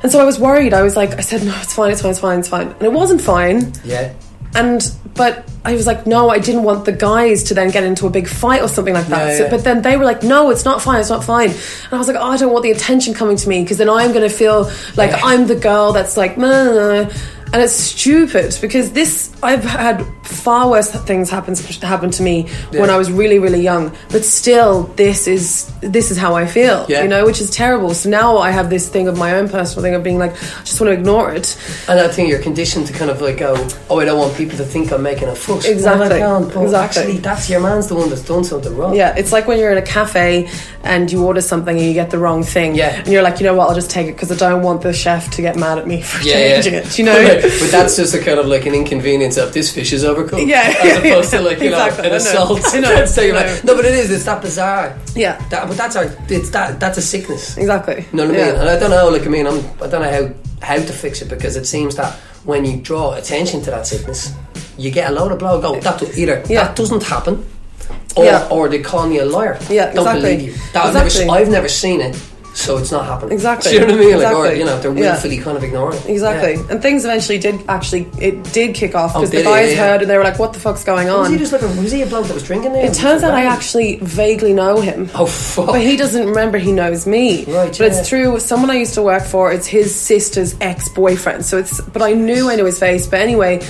And 0.03 0.11
so 0.11 0.19
I 0.19 0.23
was 0.23 0.37
worried. 0.39 0.71
I 0.75 0.83
was 0.83 0.95
like, 0.95 1.13
I 1.17 1.21
said, 1.21 1.43
no, 1.43 1.57
it's 1.61 1.73
fine, 1.73 1.91
it's 1.91 2.01
fine, 2.03 2.11
it's 2.11 2.19
fine, 2.19 2.39
it's 2.39 2.47
fine. 2.47 2.67
And 2.67 2.81
it 2.83 2.91
wasn't 2.91 3.21
fine. 3.21 3.73
Yeah. 3.83 4.13
And 4.53 4.87
but 5.15 5.49
I 5.65 5.73
was 5.73 5.87
like, 5.87 6.05
no, 6.05 6.29
I 6.29 6.37
didn't 6.39 6.63
want 6.63 6.85
the 6.85 6.91
guys 6.91 7.43
to 7.45 7.53
then 7.53 7.71
get 7.71 7.83
into 7.83 8.05
a 8.05 8.09
big 8.09 8.27
fight 8.27 8.61
or 8.61 8.67
something 8.67 8.93
like 8.93 9.07
that. 9.07 9.29
Yeah, 9.29 9.37
So, 9.37 9.43
yeah. 9.45 9.49
but 9.49 9.63
then 9.63 9.81
they 9.81 9.97
were 9.97 10.03
like, 10.05 10.21
no, 10.23 10.51
it's 10.51 10.63
not 10.63 10.81
fine, 10.81 10.99
it's 10.99 11.09
not 11.09 11.23
fine. 11.23 11.49
And 11.49 11.93
I 11.93 11.97
was 11.97 12.07
like, 12.07 12.17
oh, 12.17 12.31
I 12.31 12.37
don't 12.37 12.51
want 12.53 12.63
the 12.63 12.71
attention 12.71 13.13
coming 13.15 13.35
to 13.37 13.49
me 13.49 13.63
because 13.63 13.77
then 13.79 13.89
I'm 13.89 14.11
going 14.13 14.29
to 14.29 14.33
feel 14.33 14.69
like 14.95 15.09
Yeah. 15.11 15.21
I'm 15.23 15.47
the 15.47 15.55
girl 15.55 15.91
that's 15.93 16.15
like, 16.17 16.37
nah, 16.37 16.65
nah, 16.65 17.03
nah. 17.03 17.09
And 17.55 17.63
it's 17.63 17.73
stupid 17.73 18.57
because 18.59 18.91
this 18.91 19.33
I've 19.41 19.63
had 19.63 20.05
far 20.25 20.69
worse 20.69 20.91
things 20.91 21.29
happen 21.29 21.55
happen 21.81 22.09
to 22.11 22.23
me 22.23 22.47
when 22.71 22.89
I 22.89 22.97
was 22.97 23.11
really 23.11 23.39
really 23.39 23.61
young, 23.61 23.91
but 24.11 24.23
still 24.25 24.83
this 24.95 25.27
is 25.27 25.71
this 25.81 26.09
is 26.11 26.17
how 26.17 26.35
I 26.35 26.45
feel, 26.47 26.85
Yeah. 26.89 27.03
you 27.03 27.07
know, 27.07 27.25
which 27.25 27.39
is 27.41 27.51
terrible. 27.51 27.93
So 27.93 28.09
now 28.09 28.37
I 28.37 28.49
have 28.51 28.69
this 28.69 28.89
thing 28.89 29.07
of 29.07 29.17
my 29.17 29.35
own 29.35 29.47
personal 29.49 29.83
thing 29.83 29.93
of 29.93 30.03
being 30.03 30.17
like, 30.17 30.31
I 30.33 30.63
just 30.63 30.79
want 30.81 30.89
to 30.93 30.93
ignore 30.99 31.31
it. 31.31 31.55
And 31.87 31.99
I 31.99 32.07
think 32.07 32.29
you're 32.29 32.39
conditioned 32.41 32.87
to 32.87 32.93
kind 32.93 33.11
of 33.11 33.21
like 33.21 33.37
go, 33.37 33.55
oh, 33.89 33.99
I 33.99 34.05
don't 34.05 34.17
want 34.17 34.35
people 34.35 34.57
to 34.57 34.65
think 34.65 34.91
I'm 34.91 35.03
making 35.03 35.27
a 35.27 35.35
fuss. 35.35 35.65
Exactly. 35.65 36.09
Well, 36.19 36.37
I 36.37 36.41
can't, 36.41 36.53
but 36.53 36.63
Exactly. 36.63 37.01
Actually, 37.01 37.17
that's 37.19 37.49
your 37.49 37.59
man's 37.59 37.87
the 37.87 37.95
one 37.95 38.09
that's 38.09 38.23
done 38.23 38.43
something 38.43 38.75
wrong. 38.75 38.95
Yeah, 38.95 39.15
it's 39.15 39.31
like 39.31 39.47
when 39.47 39.59
you're 39.59 39.71
in 39.71 39.77
a 39.77 39.81
cafe 39.85 40.49
and 40.83 41.11
you 41.11 41.23
order 41.23 41.41
something 41.41 41.77
and 41.77 41.85
you 41.85 41.93
get 41.93 42.09
the 42.09 42.17
wrong 42.17 42.43
thing. 42.43 42.73
Yeah. 42.75 42.95
And 42.99 43.07
you're 43.07 43.21
like, 43.21 43.39
you 43.39 43.45
know 43.45 43.53
what, 43.53 43.69
I'll 43.69 43.75
just 43.75 43.89
take 43.91 44.07
it 44.07 44.13
because 44.13 44.31
I 44.31 44.35
don't 44.35 44.63
want 44.63 44.81
the 44.81 44.91
chef 44.93 45.29
to 45.31 45.41
get 45.41 45.55
mad 45.55 45.77
at 45.77 45.85
me 45.87 46.01
for 46.09 46.23
Yeah, 46.23 46.33
changing 46.33 46.73
yeah. 46.73 46.79
it. 46.79 46.97
You 46.97 47.05
know? 47.05 47.41
but 47.61 47.71
that's 47.71 47.95
just 47.95 48.13
a 48.15 48.19
kind 48.19 48.39
of 48.39 48.47
like 48.47 48.65
an 48.65 48.73
inconvenience 48.73 49.37
of 49.37 49.53
this 49.53 49.71
fish 49.71 49.93
is 49.93 50.03
overcooked. 50.15 50.47
Yeah, 50.47 50.61
as 50.61 50.85
yeah, 50.85 50.97
opposed 51.11 51.33
yeah. 51.33 51.39
to 51.39 51.45
like 51.45 51.59
you 51.59 51.69
Exactly, 51.69 52.03
know 52.03 52.09
an 52.09 52.15
assault. 52.15 52.61
I 52.75 52.79
know, 52.79 53.05
so 53.05 53.21
you're 53.21 53.35
like- 53.35 53.63
no, 53.63 53.75
but 53.75 53.85
it 53.85 53.93
is. 53.95 54.11
It's 54.11 54.25
that 54.25 54.41
bizarre. 54.41 54.97
yeah, 55.15 55.37
That, 55.49 55.67
but 55.67 55.77
that's 55.77 55.95
our. 55.95 56.05
It's 56.29 56.49
that. 56.51 56.79
That's 56.79 56.97
a 56.97 57.01
sickness. 57.01 57.57
exactly. 57.57 58.05
You 58.11 58.17
know 58.17 58.25
what 58.27 58.35
I 58.35 58.37
yeah. 58.39 58.45
mean? 58.51 58.55
And 58.61 58.69
I 58.69 58.79
don't 58.79 58.89
know. 58.91 59.09
Like 59.09 59.25
I 59.25 59.29
mean, 59.29 59.47
I'm. 59.47 59.59
I 59.81 59.87
don't 59.87 60.01
know 60.01 60.11
how 60.11 60.33
how 60.61 60.75
to 60.77 60.93
fix 60.93 61.21
it 61.21 61.29
because 61.29 61.55
it 61.55 61.65
seems 61.65 61.95
that 61.97 62.13
when 62.45 62.65
you 62.65 62.77
draw 62.77 63.13
attention 63.13 63.61
to 63.63 63.71
that 63.71 63.85
sickness, 63.87 64.33
you 64.77 64.91
get 64.91 65.09
a 65.09 65.13
load 65.13 65.31
of 65.31 65.39
blow. 65.39 65.61
Go 65.61 65.79
that 65.79 66.01
either 66.17 66.43
Yeah. 66.47 66.63
that 66.63 66.75
doesn't 66.75 67.03
happen, 67.03 67.45
or 68.15 68.25
Yeah. 68.25 68.47
or 68.51 68.69
they 68.69 68.79
call 68.79 69.07
me 69.07 69.17
a 69.19 69.25
liar. 69.25 69.57
Yeah, 69.69 69.85
don't 69.93 69.99
exactly. 70.07 70.21
believe 70.21 70.41
you. 70.41 70.53
That 70.73 70.85
I've, 70.85 70.93
never, 70.93 71.31
I've 71.31 71.49
never 71.49 71.67
seen 71.69 72.01
it, 72.01 72.15
so 72.55 72.77
it's 72.77 72.91
not 72.91 73.05
happening. 73.05 73.33
Exactly. 73.33 73.71
Do 73.71 73.75
you 73.77 73.85
know 73.85 73.93
what 73.93 74.01
I 74.01 74.05
mean? 74.05 74.17
Like, 74.17 74.35
or 74.35 74.45
Exactly. 74.45 74.59
you 74.59 74.65
know, 74.65 74.79
they're 74.79 74.93
Yeah. 74.97 75.11
willfully 75.11 75.37
kind 75.37 75.57
of 75.57 75.63
ignoring. 75.63 75.99
Exactly. 76.07 76.53
Yeah. 76.55 76.63
And 76.71 76.81
things 76.81 77.03
eventually 77.05 77.37
did 77.37 77.63
actually, 77.67 78.07
it 78.19 78.41
did 78.53 78.73
kick 78.73 78.95
off 78.95 79.11
Oh, 79.15 79.19
because 79.19 79.31
did 79.31 79.39
the 79.41 79.43
guys 79.43 79.71
Yeah, 79.71 79.75
yeah. 79.75 79.87
heard 79.91 80.01
and 80.01 80.09
they 80.09 80.17
were 80.17 80.23
like, 80.23 80.39
what 80.39 80.53
the 80.53 80.59
fuck's 80.59 80.83
going 80.83 81.09
on?" 81.09 81.19
Was 81.19 81.27
on? 81.27 81.33
he 81.33 81.37
just 81.37 81.51
like 81.53 81.61
a, 81.61 81.67
was 81.67 81.91
he 81.91 82.01
a 82.01 82.05
bloke 82.05 82.27
that 82.27 82.33
was 82.33 82.43
drinking 82.43 82.73
there? 82.73 82.85
it 82.85 82.93
turns 82.93 83.23
out 83.23 83.33
I 83.33 83.45
actually 83.45 83.97
vaguely 83.97 84.53
know 84.53 84.79
him. 84.81 85.09
Oh 85.15 85.25
fuck! 85.25 85.67
But 85.67 85.81
he 85.81 85.95
doesn't 85.97 86.25
remember 86.27 86.57
he 86.57 86.71
knows 86.71 87.05
me. 87.05 87.43
Right, 87.45 87.69
But 87.69 87.79
yeah. 87.79 87.85
it's 87.99 88.07
through 88.09 88.39
someone 88.39 88.69
I 88.71 88.75
used 88.77 88.93
to 88.95 89.01
work 89.03 89.23
for. 89.23 89.51
It's 89.51 89.67
his 89.67 89.93
sister's 89.93 90.55
ex 90.61 90.87
boyfriend. 90.89 91.45
So 91.45 91.57
it's. 91.57 91.81
But 91.81 92.01
I 92.01 92.13
knew 92.13 92.49
I 92.49 92.55
knew 92.55 92.65
his 92.65 92.79
face. 92.79 93.05
But 93.05 93.19
anyway, 93.21 93.61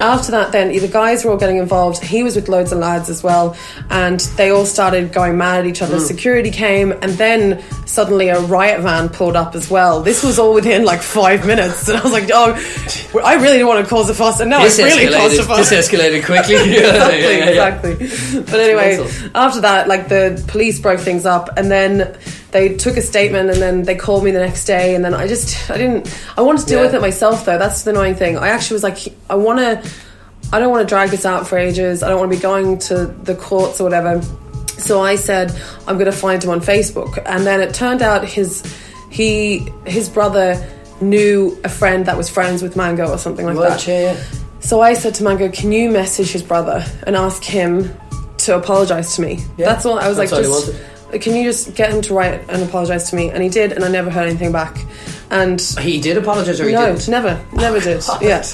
after 0.00 0.30
that, 0.32 0.52
then 0.52 0.68
the 0.68 0.86
guys 0.88 1.24
were 1.24 1.30
all 1.30 1.36
getting 1.38 1.56
involved. 1.56 2.02
He 2.04 2.22
was 2.22 2.36
with 2.36 2.48
loads 2.48 2.72
of 2.72 2.78
lads 2.78 3.08
as 3.08 3.22
well, 3.22 3.56
and 3.90 4.20
they 4.36 4.50
all 4.50 4.66
started 4.66 5.12
going 5.12 5.38
mad 5.38 5.60
at 5.60 5.66
each 5.66 5.80
other. 5.82 5.96
Mm. 5.96 6.06
Security 6.06 6.50
came, 6.50 6.92
and 6.92 7.12
then 7.12 7.62
suddenly 7.86 8.30
a 8.34 8.40
riot 8.40 8.80
van 8.82 9.08
pulled 9.08 9.36
up 9.36 9.54
as 9.54 9.70
well. 9.70 10.02
This 10.02 10.22
was 10.24 10.38
all 10.38 10.54
within 10.54 10.84
like 10.84 11.00
five 11.02 11.46
minutes, 11.46 11.88
and 11.88 11.98
I 11.98 12.02
was 12.02 12.12
like, 12.12 12.28
oh, 12.32 12.52
I 13.24 13.34
really 13.34 13.54
didn't 13.58 13.66
want 13.68 13.84
to 13.84 13.90
cause 13.90 14.08
a 14.10 14.14
fuss, 14.14 14.40
and 14.40 14.50
now 14.50 14.62
this 14.62 14.78
I 14.78 14.84
really 14.84 15.12
caused 15.12 15.38
a 15.38 15.42
fuss 15.44 15.70
This 15.70 15.88
escalated 15.88 16.24
quickly. 16.26 16.54
Exactly, 16.74 17.20
yeah, 17.20 17.30
yeah. 17.30 17.48
exactly. 17.48 18.40
But 18.42 18.60
anyway, 18.60 19.08
after 19.34 19.60
that, 19.62 19.88
like 19.88 20.08
the 20.08 20.42
police 20.48 20.80
broke 20.80 21.00
things 21.00 21.24
up, 21.26 21.50
and 21.56 21.70
then 21.70 22.16
they 22.50 22.76
took 22.76 22.96
a 22.96 23.02
statement, 23.02 23.50
and 23.50 23.60
then 23.60 23.82
they 23.82 23.94
called 23.96 24.24
me 24.24 24.30
the 24.30 24.40
next 24.40 24.64
day, 24.64 24.94
and 24.94 25.04
then 25.04 25.14
I 25.14 25.26
just, 25.26 25.70
I 25.70 25.76
didn't, 25.78 26.06
I 26.36 26.42
wanted 26.42 26.62
to 26.62 26.66
deal 26.66 26.78
Yeah. 26.80 26.86
with 26.86 26.94
it 26.94 27.00
myself 27.00 27.44
though. 27.44 27.58
That's 27.58 27.82
the 27.82 27.90
annoying 27.90 28.14
thing. 28.16 28.36
I 28.38 28.48
actually 28.48 28.74
was 28.76 28.82
like, 28.82 28.98
I 29.30 29.34
want 29.34 29.58
to, 29.60 29.90
I 30.52 30.58
don't 30.60 30.70
want 30.70 30.86
to 30.86 30.92
drag 30.92 31.10
this 31.10 31.24
out 31.26 31.46
for 31.48 31.58
ages. 31.58 32.02
I 32.02 32.08
don't 32.08 32.18
want 32.20 32.30
to 32.30 32.36
be 32.36 32.42
going 32.42 32.78
to 32.80 33.06
the 33.06 33.34
courts 33.34 33.80
or 33.80 33.84
whatever. 33.84 34.20
So 34.78 35.00
I 35.00 35.16
said, 35.16 35.50
I'm 35.86 35.96
going 35.96 36.10
to 36.10 36.16
find 36.16 36.42
him 36.42 36.50
on 36.50 36.60
Facebook, 36.60 37.22
and 37.26 37.46
then 37.46 37.60
it 37.60 37.72
turned 37.74 38.02
out 38.02 38.24
his, 38.26 38.62
he, 39.10 39.68
his 39.86 40.08
brother 40.08 40.64
knew 41.00 41.58
a 41.64 41.68
friend 41.68 42.06
that 42.06 42.16
was 42.16 42.28
friends 42.28 42.62
with 42.62 42.76
Mango 42.76 43.08
or 43.10 43.18
something 43.18 43.46
like 43.46 43.56
Right, 43.56 43.78
that. 43.78 43.86
yeah. 43.88 44.22
So 44.60 44.80
I 44.80 44.94
said 44.94 45.14
to 45.16 45.24
Mango, 45.24 45.50
"Can 45.50 45.72
you 45.72 45.90
message 45.90 46.30
his 46.30 46.42
brother 46.42 46.84
and 47.06 47.16
ask 47.16 47.42
him 47.44 47.94
to 48.38 48.56
apologize 48.56 49.14
to 49.16 49.22
me?" 49.22 49.40
Yeah, 49.58 49.66
That's 49.66 49.84
all. 49.84 49.98
I 49.98 50.08
was 50.08 50.16
like, 50.16 50.30
"Just 50.30 50.72
can 51.20 51.36
you 51.36 51.44
just 51.44 51.74
get 51.74 51.92
him 51.92 52.00
to 52.02 52.14
write 52.14 52.40
and 52.48 52.62
apologize 52.62 53.10
to 53.10 53.16
me?" 53.16 53.28
And 53.30 53.42
he 53.42 53.48
did, 53.50 53.72
and 53.72 53.84
I 53.84 53.88
never 53.88 54.08
heard 54.10 54.26
anything 54.26 54.52
back. 54.52 54.78
And 55.30 55.60
He 55.60 56.00
did 56.00 56.16
apologise, 56.16 56.60
or 56.60 56.66
he 56.68 56.74
no, 56.74 56.86
didn't. 56.94 57.08
never, 57.08 57.44
never 57.54 57.80
did. 57.80 58.02
yeah. 58.20 58.44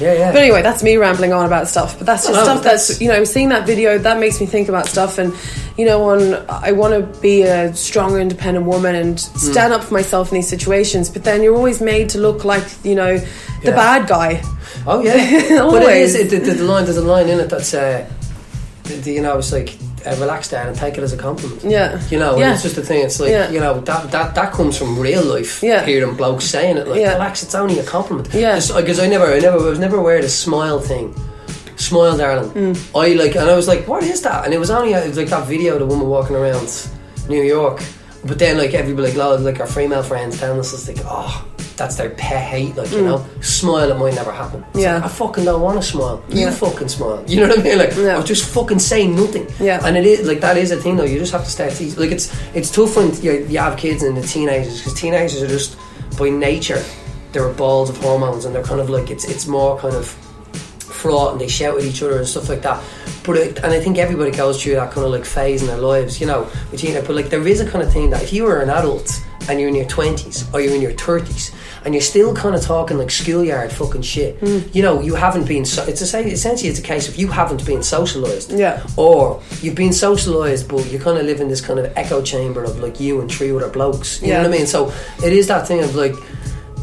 Yeah, 0.00 0.12
yeah. 0.12 0.32
But 0.32 0.42
anyway, 0.42 0.60
that's 0.60 0.82
me 0.82 0.96
rambling 0.96 1.32
on 1.32 1.46
about 1.46 1.68
stuff. 1.68 1.96
But 1.96 2.06
that's 2.06 2.24
just 2.24 2.34
No, 2.34 2.42
stuff 2.44 2.62
that's, 2.62 2.88
that's- 2.88 3.00
you 3.00 3.08
know, 3.08 3.24
seeing 3.24 3.48
that 3.50 3.66
video 3.66 3.96
that 3.98 4.18
makes 4.18 4.40
me 4.40 4.46
think 4.46 4.68
about 4.68 4.86
stuff. 4.86 5.18
And 5.18 5.32
you 5.78 5.84
know, 5.86 6.02
on 6.10 6.34
I 6.48 6.72
want 6.72 6.94
to 6.94 7.20
be 7.20 7.42
a 7.42 7.74
strong, 7.74 8.18
independent 8.18 8.66
woman 8.66 8.94
and 8.94 9.20
Hmm. 9.20 9.38
stand 9.38 9.72
up 9.72 9.84
for 9.84 9.94
myself 9.94 10.30
in 10.30 10.36
these 10.36 10.48
situations. 10.48 11.08
But 11.08 11.24
then 11.24 11.42
you're 11.42 11.54
always 11.56 11.80
made 11.80 12.08
to 12.10 12.18
look 12.18 12.44
like 12.44 12.64
you 12.82 12.94
know 12.96 13.18
the 13.18 13.26
Yeah. 13.70 13.76
bad 13.76 14.06
guy. 14.08 14.42
Oh 14.86 15.02
yeah, 15.02 15.14
but 15.30 15.50
it 15.52 15.60
Always. 15.60 16.14
is. 16.14 16.32
It, 16.32 16.44
the, 16.44 16.52
the 16.52 16.64
line 16.64 16.84
there's 16.84 16.96
a 16.96 17.02
line 17.02 17.28
in 17.28 17.38
it 17.40 17.48
that's 17.48 17.72
uh, 17.72 18.04
the, 18.84 18.94
the, 18.94 19.12
you 19.12 19.20
know 19.22 19.38
it's 19.38 19.52
like 19.52 19.76
uh, 20.06 20.16
relax 20.20 20.48
down 20.48 20.66
and 20.68 20.76
take 20.76 20.96
it 20.98 21.02
as 21.02 21.12
a 21.12 21.16
compliment. 21.16 21.62
Yeah. 21.64 22.00
You 22.10 22.18
know, 22.18 22.38
Yeah. 22.38 22.54
it's 22.54 22.62
just 22.62 22.78
a 22.78 22.82
thing. 22.82 23.04
It's 23.04 23.18
like 23.20 23.30
Yeah. 23.30 23.50
you 23.50 23.60
know 23.60 23.80
that 23.80 24.10
that 24.10 24.34
that 24.34 24.52
comes 24.52 24.76
from 24.78 24.98
real 24.98 25.24
life. 25.24 25.62
Yeah. 25.62 25.84
hearing 25.84 26.14
blokes 26.16 26.44
saying 26.44 26.76
it 26.76 26.86
like 26.88 27.00
Yeah. 27.00 27.12
relax, 27.14 27.42
it's 27.42 27.54
only 27.54 27.78
a 27.78 27.84
compliment. 27.84 28.28
Yeah. 28.32 28.60
because 28.76 28.98
I 29.00 29.06
never, 29.06 29.26
I 29.26 29.38
never, 29.40 29.58
I 29.58 29.70
was 29.70 29.78
never 29.78 29.96
aware 29.96 30.16
of 30.16 30.22
the 30.22 30.28
smile 30.28 30.78
thing. 30.80 31.14
Smile, 31.76 32.16
darling. 32.16 32.50
Mm. 32.52 32.76
I 32.94 33.12
like, 33.22 33.34
and 33.36 33.50
I 33.50 33.54
was 33.54 33.68
like, 33.68 33.86
what 33.86 34.02
is 34.02 34.22
that? 34.22 34.44
And 34.46 34.54
it 34.54 34.58
was 34.58 34.70
only 34.70 34.94
it 34.94 35.06
was 35.08 35.18
like 35.18 35.28
that 35.28 35.46
video 35.46 35.74
of 35.74 35.80
the 35.80 35.86
woman 35.86 36.08
walking 36.08 36.34
around 36.34 36.66
New 37.28 37.42
York. 37.42 37.82
But 38.24 38.38
then, 38.38 38.56
like 38.56 38.72
everybody, 38.74 39.12
like, 39.12 39.40
like 39.40 39.60
our 39.60 39.66
female 39.66 40.02
friends 40.02 40.38
telling 40.40 40.58
us, 40.58 40.72
it's 40.72 40.88
like, 40.88 41.04
oh, 41.06 41.44
that's 41.76 41.96
their 41.96 42.10
pet 42.10 42.42
hate. 42.42 42.74
Like, 42.76 42.90
you 42.90 43.02
know, 43.02 43.24
smile, 43.42 43.90
it 43.90 43.98
might 43.98 44.14
never 44.14 44.32
happen. 44.32 44.64
It's 44.70 44.78
Mm. 44.78 44.82
Yeah. 44.82 44.94
like, 44.96 45.04
I 45.04 45.08
fucking 45.08 45.44
don't 45.44 45.60
want 45.60 45.80
to 45.80 45.86
smile. 45.86 46.22
You 46.28 46.40
Yeah. 46.46 46.50
fucking 46.50 46.88
smile. 46.88 47.22
You 47.26 47.40
know 47.42 47.48
what 47.48 47.58
I 47.58 47.62
mean? 47.62 47.78
Like, 47.78 47.94
Yeah. 47.96 48.18
or 48.18 48.22
just 48.22 48.44
fucking 48.44 48.78
say 48.78 49.06
nothing. 49.06 49.46
Yeah. 49.60 49.80
And 49.84 49.96
it 49.96 50.06
is 50.06 50.26
like 50.26 50.40
that 50.40 50.56
is 50.56 50.70
a 50.72 50.76
thing 50.76 50.96
though. 50.96 51.04
You 51.04 51.18
just 51.18 51.32
have 51.32 51.44
to 51.44 51.50
start. 51.50 51.72
To, 51.74 52.00
like 52.00 52.10
it's 52.12 52.30
it's 52.54 52.70
tough 52.70 52.96
when 52.96 53.14
you, 53.22 53.46
you 53.48 53.58
have 53.58 53.76
kids 53.76 54.02
and 54.02 54.16
the 54.16 54.22
teenagers 54.26 54.78
because 54.78 54.94
teenagers 54.94 55.42
are 55.42 55.48
just 55.48 55.76
by 56.18 56.30
nature 56.30 56.82
they're 57.32 57.48
balls 57.50 57.90
of 57.90 57.96
hormones 57.98 58.46
and 58.46 58.54
they're 58.54 58.62
kind 58.62 58.80
of 58.80 58.88
like 58.88 59.10
it's 59.10 59.24
it's 59.26 59.46
more 59.46 59.78
kind 59.78 59.94
of 59.94 60.06
fraught 60.78 61.32
and 61.32 61.40
they 61.40 61.48
shout 61.48 61.76
at 61.76 61.84
each 61.84 62.02
other 62.02 62.16
and 62.18 62.26
stuff 62.26 62.48
like 62.48 62.62
that. 62.62 62.82
But 63.24 63.36
it, 63.36 63.58
and 63.58 63.72
I 63.72 63.80
think 63.80 63.98
everybody 63.98 64.30
goes 64.30 64.62
through 64.62 64.76
that 64.76 64.92
kind 64.92 65.04
of 65.04 65.12
like 65.12 65.24
phase 65.26 65.60
in 65.60 65.66
their 65.68 65.76
lives, 65.78 66.20
you 66.20 66.26
know. 66.26 66.46
With 66.70 66.82
you 66.84 66.94
know, 66.94 67.02
but 67.02 67.14
like 67.16 67.28
there 67.28 67.46
is 67.46 67.60
a 67.60 67.66
kind 67.68 67.82
of 67.84 67.92
thing 67.92 68.08
that 68.10 68.22
if 68.22 68.32
you 68.32 68.44
were 68.44 68.60
an 68.60 68.70
adult 68.70 69.20
and 69.48 69.60
you're 69.60 69.68
in 69.68 69.74
your 69.74 69.84
twenties 69.86 70.44
or 70.54 70.60
you're 70.60 70.74
in 70.74 70.80
your 70.80 70.92
thirties 70.92 71.50
and 71.86 71.94
you're 71.94 72.02
still 72.02 72.34
kind 72.34 72.56
of 72.56 72.60
talking 72.60 72.98
like 72.98 73.12
schoolyard 73.12 73.70
fucking 73.72 74.02
shit, 74.02 74.36
hmm. 74.40 74.58
you 74.72 74.82
know, 74.82 75.00
you 75.00 75.14
haven't 75.14 75.46
been. 75.46 75.64
So, 75.64 75.84
it's 75.84 76.02
a, 76.02 76.18
essentially 76.26 76.68
it's 76.68 76.80
a 76.80 76.82
case 76.82 77.08
of 77.08 77.14
you 77.16 77.28
haven't 77.28 77.64
been 77.64 77.78
socialised, 77.78 78.58
Yeah. 78.58 78.84
or 78.96 79.40
you've 79.62 79.76
been 79.76 79.90
socialised, 79.90 80.68
but 80.68 80.90
you 80.90 80.98
kind 80.98 81.16
of 81.16 81.24
live 81.24 81.40
in 81.40 81.48
this 81.48 81.60
kind 81.60 81.78
of 81.78 81.96
echo 81.96 82.20
chamber 82.22 82.64
of 82.64 82.80
like 82.80 82.98
you 82.98 83.20
and 83.20 83.30
three 83.30 83.52
other 83.52 83.68
blokes. 83.70 84.20
You 84.20 84.28
Yeah. 84.28 84.42
know 84.42 84.48
what 84.48 84.54
I 84.56 84.58
mean? 84.58 84.66
So 84.66 84.92
it 85.24 85.32
is 85.32 85.46
that 85.46 85.68
thing 85.68 85.80
of 85.84 85.94
like 85.94 86.14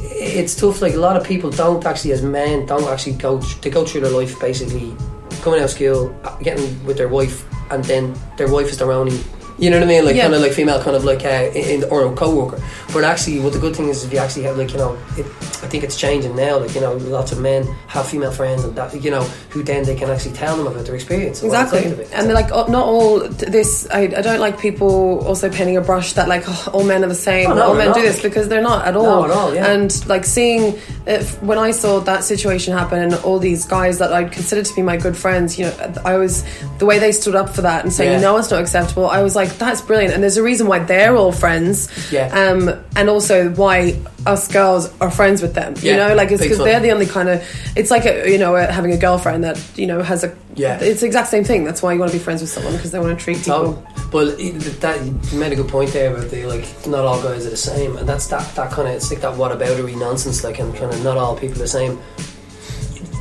it's 0.02 0.56
tough. 0.56 0.82
Like 0.82 0.94
a 0.94 0.98
lot 1.00 1.18
of 1.18 1.24
people 1.26 1.50
don't 1.50 1.86
actually, 1.86 2.14
as 2.14 2.22
men, 2.22 2.66
don't 2.66 2.86
actually 2.86 3.14
go. 3.18 3.40
They 3.62 3.70
go 3.70 3.86
through 3.86 4.02
their 4.02 4.12
life 4.12 4.40
basically 4.40 4.96
coming 5.42 5.60
out 5.60 5.66
of 5.66 5.72
school, 5.72 6.16
getting 6.42 6.82
with 6.86 6.98
their 6.98 7.10
wife, 7.10 7.44
and 7.72 7.84
then 7.84 8.16
their 8.38 8.48
wife 8.50 8.70
is 8.70 8.78
their 8.78 8.92
only. 8.92 9.20
You 9.64 9.70
know 9.72 9.80
what 9.80 9.86
I 9.90 9.94
mean? 9.94 10.04
Like 10.06 10.16
Yeah. 10.18 10.24
kind 10.24 10.36
of 10.36 10.42
like 10.42 10.52
female, 10.60 10.80
kind 10.88 10.96
of 11.00 11.04
like 11.12 11.24
uh, 11.24 11.52
in 11.56 11.80
or 11.94 12.00
a 12.06 12.14
co-worker. 12.22 12.60
But 12.94 13.04
actually, 13.12 13.40
what 13.40 13.54
the 13.54 13.60
good 13.66 13.76
thing 13.78 13.88
is, 13.88 14.04
if 14.06 14.12
you 14.14 14.20
actually 14.20 14.44
have 14.44 14.58
like 14.58 14.72
you 14.74 14.78
know, 14.84 14.92
it, 15.20 15.26
I 15.66 15.68
think 15.72 15.82
it's 15.88 15.98
changing 16.06 16.36
now. 16.36 16.58
Like 16.64 16.74
you 16.76 16.82
know, 16.82 16.94
lots 17.18 17.32
of 17.32 17.40
men 17.40 17.62
have 17.88 18.06
female 18.14 18.32
friends, 18.40 18.64
and 18.66 18.76
that 18.76 18.90
you 19.06 19.12
know, 19.16 19.24
who 19.52 19.64
then 19.64 19.82
they 19.86 19.96
can 19.96 20.10
actually 20.10 20.34
tell 20.34 20.58
them 20.58 20.68
about 20.68 20.86
their 20.86 20.96
experience. 20.96 21.42
and 21.42 21.50
what 21.52 21.64
it's 21.64 21.74
Exactly, 21.74 22.06
and 22.14 22.28
they're 22.28 22.36
like, 22.44 22.52
oh, 22.52 22.68
not 22.68 22.86
all 22.86 23.20
this. 23.30 23.88
I, 23.90 24.02
I 24.02 24.22
don't 24.28 24.40
like 24.42 24.60
people 24.60 25.26
also 25.26 25.50
painting 25.50 25.78
a 25.78 25.82
brush 25.82 26.14
that 26.14 26.28
like 26.28 26.44
oh, 26.48 26.70
all 26.74 26.84
men 26.84 27.04
are 27.04 27.08
the 27.08 27.16
same. 27.16 27.50
Oh, 27.50 27.56
no, 27.56 27.64
all 27.68 27.76
men 27.76 27.94
do 27.94 28.02
this 28.02 28.22
because 28.22 28.50
they're 28.50 28.62
not 28.62 28.86
at 28.86 28.96
all. 28.98 29.22
No, 29.22 29.26
at 29.26 29.32
all, 29.32 29.56
yeah. 29.56 29.72
And 29.72 29.90
like 30.08 30.26
seeing 30.26 30.78
if, 31.08 31.42
when 31.42 31.58
I 31.58 31.72
saw 31.72 32.00
that 32.02 32.24
situation 32.26 32.74
happen, 32.74 33.00
and 33.00 33.14
all 33.24 33.40
these 33.40 33.66
guys 33.66 34.00
that 34.00 34.12
I'd 34.12 34.32
considered 34.32 34.66
to 34.66 34.76
be 34.76 34.82
my 34.82 34.98
good 34.98 35.16
friends, 35.16 35.58
you 35.58 35.66
know, 35.66 35.94
I 36.06 36.18
was 36.18 36.44
the 36.80 36.86
way 36.86 37.00
they 37.00 37.12
stood 37.12 37.36
up 37.36 37.50
for 37.56 37.62
that 37.62 37.84
and 37.84 37.94
saying, 37.94 38.12
Yeah. 38.14 38.20
no, 38.28 38.38
it's 38.38 38.52
not 38.52 38.60
acceptable. 38.62 39.08
I 39.08 39.22
was 39.22 39.36
like, 39.36 39.53
that's 39.60 39.82
brilliant, 39.82 40.14
and 40.14 40.22
there's 40.24 40.38
a 40.38 40.44
reason 40.44 40.68
why 40.68 40.80
they're 40.80 41.16
all 41.16 41.32
friends. 41.32 41.90
Yeah. 42.12 42.28
Um, 42.28 42.70
and 42.96 43.10
also 43.10 43.50
why 43.52 44.00
us 44.26 44.48
girls 44.52 44.92
are 45.00 45.12
friends 45.12 45.42
with 45.42 45.54
them. 45.54 45.76
You 45.78 45.92
Yeah, 45.92 46.08
know, 46.08 46.16
like 46.16 46.32
it's 46.32 46.42
because 46.42 46.58
they're 46.60 46.80
the 46.80 46.92
only 46.92 47.06
kind 47.06 47.30
of. 47.30 47.44
It's 47.76 47.92
like 47.92 48.06
a, 48.06 48.30
you 48.32 48.38
know, 48.38 48.56
having 48.56 48.92
a 48.92 48.98
girlfriend 48.98 49.44
that 49.44 49.60
you 49.76 49.88
know 49.88 50.02
has 50.02 50.24
a. 50.24 50.36
Yeah. 50.56 50.80
It's 50.80 51.02
the 51.02 51.08
exact 51.08 51.30
same 51.30 51.44
thing. 51.44 51.64
That's 51.64 51.82
why 51.82 51.94
you 51.94 52.00
want 52.00 52.12
to 52.12 52.18
be 52.18 52.24
friends 52.24 52.42
with 52.42 52.50
someone 52.50 52.74
because 52.74 52.92
they 52.92 53.00
want 53.00 53.18
to 53.18 53.24
treat 53.24 53.38
people. 53.38 53.84
Oh, 53.84 54.08
but 54.12 54.38
that 54.82 55.04
you 55.04 55.40
made 55.40 55.52
a 55.52 55.56
good 55.56 55.68
point 55.70 55.92
there 55.92 56.16
about 56.16 56.30
the 56.30 56.46
like 56.46 56.66
not 56.88 57.06
all 57.06 57.22
guys 57.22 57.46
are 57.46 57.50
the 57.50 57.58
same, 57.58 57.98
and 57.98 58.08
that's 58.08 58.28
that 58.28 58.54
that 58.56 58.72
kind 58.72 58.88
of 58.88 58.96
it's 58.96 59.10
like 59.12 59.22
that 59.22 59.36
whataboutery 59.38 59.98
nonsense. 59.98 60.44
Like 60.44 60.60
and 60.60 60.74
kind 60.76 60.94
of 60.94 61.04
not 61.04 61.18
all 61.18 61.36
people 61.36 61.56
are 61.56 61.60
the 61.60 61.68
same. 61.68 62.00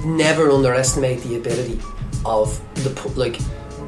Never 0.04 0.50
underestimate 0.50 1.22
the 1.22 1.36
ability 1.36 1.80
of 2.24 2.60
the 2.84 2.90
like 3.16 3.38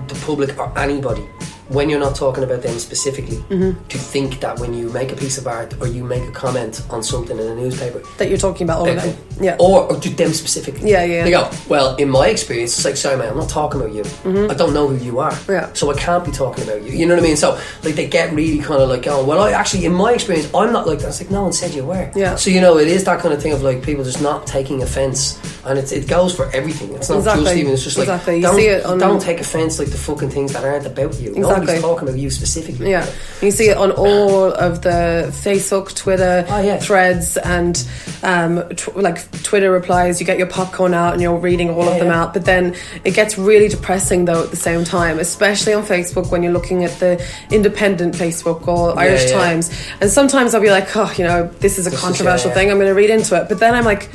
the 0.08 0.14
public 0.26 0.56
or 0.58 0.76
anybody 0.78 1.26
when 1.68 1.88
you're 1.88 2.00
not 2.00 2.14
talking 2.14 2.44
about 2.44 2.62
them 2.62 2.78
specifically 2.78 3.36
Mm-hmm. 3.48 3.86
to 3.88 3.98
think 3.98 4.40
that 4.40 4.58
when 4.58 4.74
you 4.74 4.90
make 4.90 5.10
a 5.12 5.16
piece 5.16 5.38
of 5.38 5.46
art 5.46 5.74
or 5.80 5.86
you 5.86 6.04
make 6.04 6.22
a 6.28 6.32
comment 6.32 6.82
on 6.90 7.02
something 7.02 7.38
in 7.38 7.46
a 7.46 7.54
newspaper 7.54 8.02
That 8.18 8.28
you're 8.28 8.38
talking 8.38 8.66
about 8.66 8.80
all 8.80 8.88
of 8.88 8.96
them. 9.02 9.16
Yeah. 9.40 9.56
or, 9.58 9.84
or 9.90 9.98
to 10.00 10.10
them 10.10 10.32
specifically. 10.32 10.90
Yeah, 10.90 11.04
yeah. 11.04 11.24
They 11.24 11.30
go, 11.30 11.50
well, 11.68 11.96
in 11.96 12.08
my 12.10 12.28
experience, 12.28 12.76
it's 12.76 12.84
like, 12.84 12.96
sorry, 12.96 13.16
man, 13.16 13.30
I'm 13.30 13.38
not 13.38 13.48
talking 13.48 13.80
about 13.80 13.92
you. 13.94 14.04
I 14.48 14.54
don't 14.54 14.72
know 14.74 14.88
who 14.88 15.02
you 15.04 15.18
are. 15.18 15.32
Mm-hmm. 15.32 15.52
Yeah. 15.52 15.72
So 15.72 15.90
I 15.90 15.94
can't 15.94 16.24
be 16.24 16.30
talking 16.30 16.64
about 16.64 16.82
you. 16.82 16.92
You 16.92 17.06
know 17.06 17.14
what 17.14 17.24
I 17.24 17.26
mean? 17.26 17.36
So, 17.36 17.58
like, 17.82 17.94
they 17.96 18.06
get 18.08 18.32
really 18.32 18.58
kind 18.58 18.80
of 18.82 18.88
like, 18.88 19.06
oh, 19.08 19.24
well, 19.24 19.40
I 19.42 19.50
actually, 19.52 19.86
in 19.86 19.92
my 19.94 20.12
experience, 20.12 20.48
I'm 20.54 20.72
not 20.72 20.86
like 20.86 21.00
that. 21.00 21.08
It's 21.08 21.20
like, 21.20 21.30
no 21.30 21.42
one 21.42 21.52
said 21.52 21.74
you 21.74 21.84
were. 21.84 22.10
Yeah. 22.14 22.36
So, 22.36 22.50
you 22.50 22.60
know, 22.60 22.78
it 22.78 22.86
is 22.88 23.04
that 23.04 23.18
kind 23.20 23.34
of 23.34 23.42
thing 23.42 23.52
of 23.52 23.62
like 23.62 23.82
people 23.82 24.04
just 24.04 24.22
not 24.22 24.46
taking 24.46 24.82
offense. 24.82 25.38
And 25.66 25.78
it's, 25.78 25.92
it 25.92 26.06
goes 26.06 26.34
for 26.36 26.50
everything. 26.52 26.92
It's 26.94 27.08
not 27.08 27.18
Exactly. 27.18 27.44
just 27.44 27.56
even, 27.56 27.72
it's 27.72 27.82
just 27.84 27.96
like, 27.98 28.06
Exactly. 28.08 28.36
You 28.36 28.42
don't, 28.42 28.54
see 28.56 28.66
it 28.66 28.84
on- 28.84 28.98
don't 28.98 29.20
take 29.20 29.40
offense 29.40 29.78
like 29.78 29.88
the 29.88 29.96
fucking 29.98 30.28
things 30.30 30.52
that 30.52 30.62
aren't 30.62 30.86
about 30.86 31.18
you. 31.20 31.30
Exactly. 31.34 31.53
Nobody's 31.60 31.80
talking 31.82 32.08
about 32.08 32.18
you 32.20 32.30
specifically. 32.30 32.90
Yeah, 32.90 33.06
you 33.42 33.50
see 33.50 33.68
it 33.68 33.76
on 33.76 33.90
all 33.92 34.52
of 34.52 34.82
the 34.82 35.32
Facebook, 35.44 35.94
Twitter 35.94 36.44
Oh, 36.48 36.60
yeah. 36.60 36.78
threads, 36.78 37.36
and 37.36 37.86
um, 38.22 38.62
tw- 38.76 38.96
like 38.96 39.30
Twitter 39.42 39.70
replies. 39.70 40.20
You 40.20 40.26
get 40.26 40.38
your 40.38 40.46
popcorn 40.46 40.94
out 40.94 41.12
and 41.12 41.22
you're 41.22 41.36
reading 41.36 41.70
all 41.70 41.84
Yeah, 41.84 41.90
of 41.92 41.98
them 41.98 42.08
yeah. 42.08 42.22
out, 42.22 42.32
but 42.34 42.44
then 42.44 42.74
it 43.04 43.14
gets 43.14 43.36
really 43.38 43.68
depressing 43.68 44.24
though 44.26 44.44
at 44.44 44.50
the 44.50 44.56
same 44.56 44.84
time, 44.84 45.18
especially 45.18 45.72
on 45.74 45.82
Facebook 45.84 46.30
when 46.30 46.42
you're 46.42 46.52
looking 46.52 46.84
at 46.84 46.98
the 47.00 47.24
independent 47.50 48.14
Facebook 48.14 48.66
or 48.68 48.98
Irish. 48.98 49.30
Times. 49.30 49.70
And 50.00 50.10
sometimes 50.10 50.54
I'll 50.54 50.60
be 50.60 50.70
like, 50.70 50.94
oh, 50.96 51.12
you 51.16 51.24
know, 51.24 51.46
this 51.60 51.78
is 51.78 51.86
a 51.86 51.90
This 51.90 51.98
is- 51.98 52.04
controversial 52.04 52.50
yeah. 52.50 52.54
thing. 52.54 52.70
I'm 52.70 52.76
going 52.76 52.88
to 52.88 52.94
read 52.94 53.10
into 53.10 53.40
it, 53.40 53.48
but 53.48 53.58
then 53.58 53.74
I'm 53.74 53.84
like. 53.84 54.10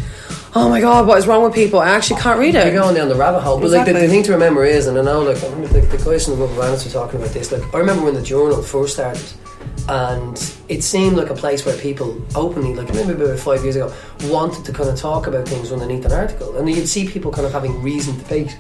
Oh 0.56 0.68
my 0.68 0.82
god, 0.82 1.06
what 1.06 1.20
is 1.20 1.28
wrong 1.28 1.44
with 1.44 1.54
people? 1.54 1.80
I 1.80 1.90
actually 1.90 2.20
can't 2.20 2.40
read 2.40 2.56
it. 2.56 2.66
You're 2.66 2.82
going 2.82 2.96
down 2.96 3.08
the 3.08 3.16
rabbit 3.16 3.42
hole. 3.42 3.60
But 3.60 3.70
like 3.70 3.86
the, 3.86 3.94
the 3.94 4.08
thing 4.08 4.24
to 4.24 4.32
remember 4.32 4.66
is, 4.66 4.88
and 4.88 4.98
I 4.98 5.04
know 5.04 5.22
like 5.22 5.44
I 5.44 5.48
remember 5.48 5.68
the, 5.68 5.82
the 5.82 6.04
guys 6.04 6.26
from 6.26 6.40
the 6.40 6.46
Rubber 6.46 6.60
Bandits 6.60 6.86
were 6.86 6.92
talking 6.92 7.20
about 7.22 7.34
this. 7.34 7.52
Like 7.52 7.62
I 7.74 7.78
remember 7.78 8.04
when 8.04 8.16
the 8.16 8.22
journal 8.22 8.62
first 8.64 8.94
started, 8.96 9.24
and 9.88 10.36
it 10.68 10.84
seemed 10.84 11.18
like 11.18 11.30
a 11.30 11.36
place 11.36 11.66
where 11.68 11.78
people 11.78 12.20
openly, 12.36 12.74
like 12.74 12.90
remember 12.90 13.26
about 13.26 13.38
five 13.40 13.62
years 13.64 13.76
ago, 13.76 13.94
wanted 14.24 14.66
to 14.66 14.74
kind 14.74 14.90
of 14.90 14.98
talk 14.98 15.28
about 15.28 15.48
things 15.48 15.72
underneath 15.72 16.06
an 16.06 16.14
article, 16.14 16.58
and 16.58 16.68
you'd 16.68 16.88
see 16.88 17.08
people 17.08 17.32
kind 17.32 17.46
of 17.46 17.54
having 17.54 17.80
reasoned 17.84 18.18
debate. 18.18 18.58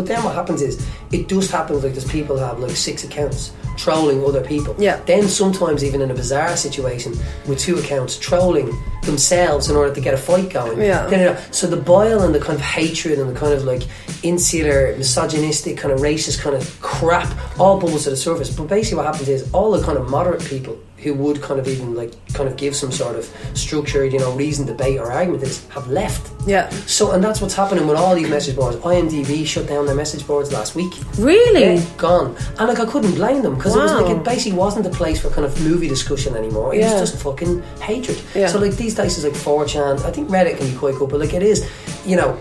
But 0.00 0.08
then 0.08 0.24
what 0.24 0.34
happens 0.34 0.62
is, 0.62 0.88
it 1.12 1.28
does 1.28 1.50
happen. 1.50 1.74
like 1.82 1.92
there's 1.92 2.10
people 2.10 2.38
who 2.38 2.42
have 2.42 2.58
like 2.58 2.70
six 2.70 3.04
accounts 3.04 3.52
trolling 3.76 4.24
other 4.24 4.40
people. 4.40 4.74
Yeah. 4.78 4.96
Then 5.04 5.28
sometimes 5.28 5.84
even 5.84 6.00
in 6.00 6.10
a 6.10 6.14
bizarre 6.14 6.56
situation 6.56 7.12
with 7.46 7.58
two 7.58 7.76
accounts 7.76 8.18
trolling 8.18 8.72
themselves 9.02 9.68
in 9.68 9.76
order 9.76 9.94
to 9.94 10.00
get 10.00 10.14
a 10.14 10.16
fight 10.16 10.48
going. 10.48 10.80
Yeah. 10.80 11.06
Then, 11.06 11.52
so 11.52 11.66
the 11.66 11.76
bile 11.76 12.22
and 12.22 12.34
the 12.34 12.40
kind 12.40 12.54
of 12.58 12.64
hatred 12.64 13.18
and 13.18 13.28
the 13.28 13.38
kind 13.38 13.52
of 13.52 13.64
like 13.64 13.82
insular, 14.22 14.96
misogynistic, 14.96 15.76
kind 15.76 15.92
of 15.92 16.00
racist 16.00 16.40
kind 16.40 16.56
of 16.56 16.80
crap 16.80 17.30
all 17.60 17.78
bubbles 17.78 18.04
to 18.04 18.10
the 18.10 18.16
surface. 18.16 18.48
But 18.56 18.68
basically, 18.68 18.96
what 18.96 19.06
happens 19.06 19.28
is 19.28 19.52
all 19.52 19.70
the 19.70 19.84
kind 19.84 19.98
of 19.98 20.08
moderate 20.08 20.42
people 20.46 20.78
who 21.02 21.14
would 21.14 21.40
kind 21.40 21.58
of 21.58 21.66
even 21.66 21.94
like 21.94 22.12
kind 22.34 22.48
of 22.48 22.56
give 22.56 22.76
some 22.76 22.92
sort 22.92 23.16
of 23.16 23.24
structured, 23.54 24.12
you 24.12 24.18
know, 24.18 24.32
reason, 24.36 24.66
debate, 24.66 24.98
or 24.98 25.10
argument 25.10 25.42
is 25.42 25.66
have 25.68 25.88
left. 25.88 26.30
Yeah. 26.46 26.68
So, 26.86 27.12
and 27.12 27.22
that's 27.22 27.40
what's 27.40 27.54
happening 27.54 27.86
with 27.86 27.96
all 27.96 28.14
these 28.14 28.28
message 28.28 28.56
boards. 28.56 28.76
IMDb 28.78 29.46
shut 29.46 29.66
down 29.66 29.86
their 29.86 29.94
message 29.94 30.26
boards 30.26 30.52
last 30.52 30.74
week. 30.74 30.92
Really? 31.18 31.76
Yeah, 31.76 31.84
gone. 31.96 32.36
And 32.58 32.68
like 32.68 32.80
I 32.80 32.86
couldn't 32.86 33.14
blame 33.14 33.42
them 33.42 33.54
because 33.56 33.76
it 33.76 33.80
was 33.80 33.92
like 33.92 34.10
it 34.14 34.22
basically 34.24 34.58
wasn't 34.58 34.86
a 34.86 34.90
place 34.90 35.20
for 35.20 35.30
kind 35.30 35.44
of 35.46 35.60
movie 35.62 35.88
discussion 35.88 36.36
anymore. 36.36 36.74
It 36.74 36.80
Yeah. 36.80 37.00
was 37.00 37.10
just 37.10 37.22
fucking 37.22 37.62
hatred. 37.80 38.20
Yeah. 38.34 38.48
So 38.48 38.58
like 38.58 38.76
these 38.76 38.94
places 38.94 39.24
like 39.24 39.32
4chan, 39.34 40.04
I 40.04 40.10
think 40.10 40.28
Reddit 40.28 40.58
can 40.58 40.70
be 40.70 40.76
quite 40.76 40.94
good, 40.96 41.08
but 41.10 41.20
like 41.20 41.34
it 41.34 41.42
is, 41.42 41.68
you 42.04 42.16
know. 42.16 42.38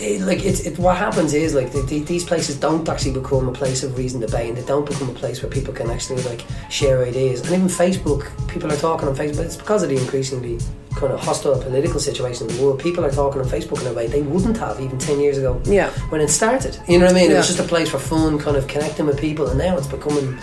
It, 0.00 0.20
like 0.22 0.44
it's 0.44 0.60
it, 0.60 0.78
what 0.78 0.96
happens 0.96 1.32
is 1.34 1.54
like 1.54 1.72
the, 1.72 1.82
the, 1.82 2.00
these 2.00 2.24
places 2.24 2.58
don't 2.58 2.88
actually 2.88 3.12
become 3.12 3.48
a 3.48 3.52
place 3.52 3.82
of 3.82 3.96
reason 3.96 4.20
debate 4.20 4.48
and 4.48 4.56
they 4.58 4.64
don't 4.64 4.86
become 4.88 5.08
a 5.10 5.14
place 5.14 5.42
where 5.42 5.50
people 5.50 5.72
can 5.74 5.90
actually 5.90 6.22
like 6.22 6.44
share 6.70 7.04
ideas 7.04 7.40
and 7.42 7.50
even 7.50 7.68
Facebook 7.68 8.30
people 8.48 8.70
are 8.72 8.76
talking 8.76 9.08
on 9.08 9.14
Facebook 9.14 9.44
it's 9.44 9.56
because 9.56 9.82
of 9.82 9.88
the 9.90 9.96
increasingly 9.96 10.58
kind 10.96 11.12
of 11.12 11.20
hostile 11.20 11.60
political 11.60 11.98
situation 12.00 12.48
in 12.48 12.56
the 12.56 12.62
world 12.62 12.78
people 12.80 13.04
are 13.04 13.10
talking 13.10 13.40
on 13.40 13.46
Facebook 13.48 13.80
in 13.80 13.86
a 13.86 13.92
way 13.92 14.06
they 14.06 14.22
wouldn't 14.22 14.56
have 14.58 14.80
even 14.80 14.98
10 14.98 15.20
years 15.20 15.38
ago 15.38 15.60
Yeah. 15.64 15.90
when 16.10 16.20
it 16.20 16.28
started. 16.28 16.78
You 16.88 16.98
know 16.98 17.06
what 17.06 17.16
I 17.16 17.20
mean? 17.20 17.30
It 17.30 17.34
was 17.36 17.46
just 17.48 17.60
a 17.60 17.64
place 17.64 17.88
for 17.90 17.98
fun, 17.98 18.38
kind 18.38 18.56
of 18.56 18.66
connecting 18.68 19.06
with 19.06 19.18
people, 19.20 19.46
and 19.48 19.58
now 19.58 19.76
it's 19.78 19.86
becoming, 19.86 20.38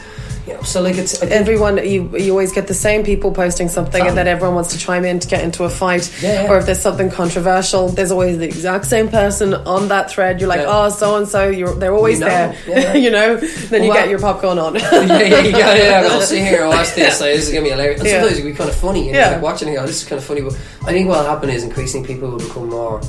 you 0.47 0.53
know, 0.53 0.61
so 0.63 0.81
like 0.81 0.97
it's. 0.97 1.21
Everyone 1.21 1.77
you 1.87 2.15
you 2.17 2.31
always 2.31 2.51
get 2.51 2.67
the 2.67 2.73
same 2.73 3.03
people 3.03 3.31
posting 3.31 3.69
something 3.69 4.01
and 4.01 4.11
Oh. 4.11 4.15
then 4.15 4.27
everyone 4.27 4.55
wants 4.55 4.71
to 4.73 4.77
chime 4.79 5.05
in 5.05 5.19
to 5.19 5.27
get 5.27 5.43
into 5.43 5.63
a 5.63 5.69
fight 5.69 6.11
Yeah, 6.21 6.43
yeah. 6.43 6.49
or 6.49 6.57
if 6.57 6.65
there's 6.65 6.81
something 6.81 7.09
controversial 7.11 7.89
there's 7.89 8.11
always 8.11 8.37
the 8.39 8.45
exact 8.45 8.85
same 8.85 9.09
person 9.09 9.53
on 9.53 9.87
that 9.89 10.09
thread 10.11 10.39
you're 10.39 10.49
like 10.49 10.61
Yeah. 10.61 10.85
oh 10.85 10.89
so 10.89 11.15
and 11.17 11.27
so 11.27 11.49
you're 11.49 11.75
they're 11.75 11.93
always 11.93 12.19
We 12.19 12.25
know. 12.25 12.29
there 12.31 12.55
Yeah, 12.67 12.79
yeah. 12.79 12.93
you 13.05 13.11
know 13.11 13.35
then 13.37 13.83
you 13.83 13.89
Well, 13.89 13.97
get 13.99 14.09
your 14.09 14.19
popcorn 14.19 14.57
on 14.59 14.75
yeah, 14.79 15.03
yeah, 15.03 15.39
you 15.41 15.51
go, 15.51 15.57
yeah, 15.59 16.07
I'll 16.11 16.21
sit 16.21 16.41
here 16.43 16.61
and 16.61 16.69
watch 16.69 16.93
this. 16.95 17.19
Like, 17.21 17.35
this 17.35 17.47
is 17.47 17.53
gonna 17.53 17.65
be 17.65 17.69
hilarious. 17.71 17.99
And 18.01 18.09
Yeah. 18.09 18.19
sometimes 18.21 18.37
it 18.39 18.41
can 18.41 18.51
be 18.51 18.57
kind 18.57 18.69
of 18.69 18.75
funny. 18.75 19.07
And 19.09 19.15
Yeah. 19.15 19.29
like 19.31 19.41
watching 19.41 19.67
it, 19.69 19.75
go, 19.75 19.85
this 19.85 20.01
is 20.03 20.07
kind 20.07 20.19
of 20.19 20.25
funny. 20.25 20.41
But 20.41 20.53
I 20.85 20.91
think 20.93 21.07
what'll 21.09 21.25
happen 21.25 21.49
is 21.49 21.63
increasingly 21.63 22.07
people 22.07 22.29
will 22.29 22.39
become 22.39 22.69
more 22.69 23.01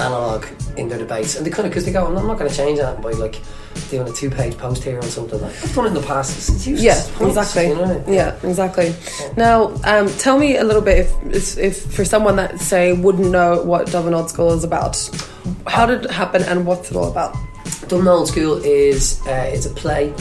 analog 0.00 0.46
in 0.76 0.88
their 0.88 0.98
debates, 0.98 1.36
and 1.36 1.46
they 1.46 1.50
kind 1.50 1.66
of 1.66 1.70
because 1.70 1.84
they 1.84 1.92
go, 1.92 2.06
I'm 2.06 2.14
not, 2.14 2.24
not 2.26 2.38
going 2.38 2.50
to 2.50 2.56
change 2.56 2.78
that 2.78 3.00
by 3.02 3.12
like 3.12 3.40
doing 3.90 4.08
a 4.08 4.12
two-page 4.12 4.56
post 4.58 4.82
here 4.82 4.96
on 4.96 5.02
something. 5.04 5.40
Like, 5.40 5.54
I've 5.62 5.74
done 5.74 5.84
it 5.86 5.88
in 5.88 5.94
the 5.94 6.02
past. 6.02 6.36
It's, 6.36 6.48
it's 6.48 6.66
useless. 6.66 6.84
yeah 6.84 6.98
It's 6.98 7.10
pointless, 7.16 7.56
exactly 7.56 7.68
You 7.68 7.74
know 7.76 8.04
mean? 8.04 8.12
yeah 8.12 8.38
exactly 8.42 8.94
now 9.36 9.74
um, 9.84 10.08
tell 10.18 10.38
me 10.38 10.56
a 10.56 10.64
little 10.64 10.82
bit 10.82 11.06
if, 11.32 11.58
if 11.58 11.92
for 11.94 12.04
someone 12.04 12.36
that 12.36 12.58
say 12.60 12.92
wouldn't 12.92 13.30
know 13.30 13.62
what 13.62 13.86
Dublin 13.90 14.14
Old 14.14 14.28
School 14.28 14.52
is 14.52 14.64
about 14.64 14.96
how 15.66 15.86
did 15.86 16.04
it 16.04 16.10
happen 16.10 16.42
and 16.42 16.66
what's 16.66 16.90
it 16.90 16.96
all 16.96 17.10
about 17.10 17.36
Dublin 17.88 18.08
Old 18.08 18.28
School 18.28 18.56
is 18.64 19.20
uh, 19.26 19.50
it's 19.52 19.66
a 19.66 19.70
play. 19.70 20.12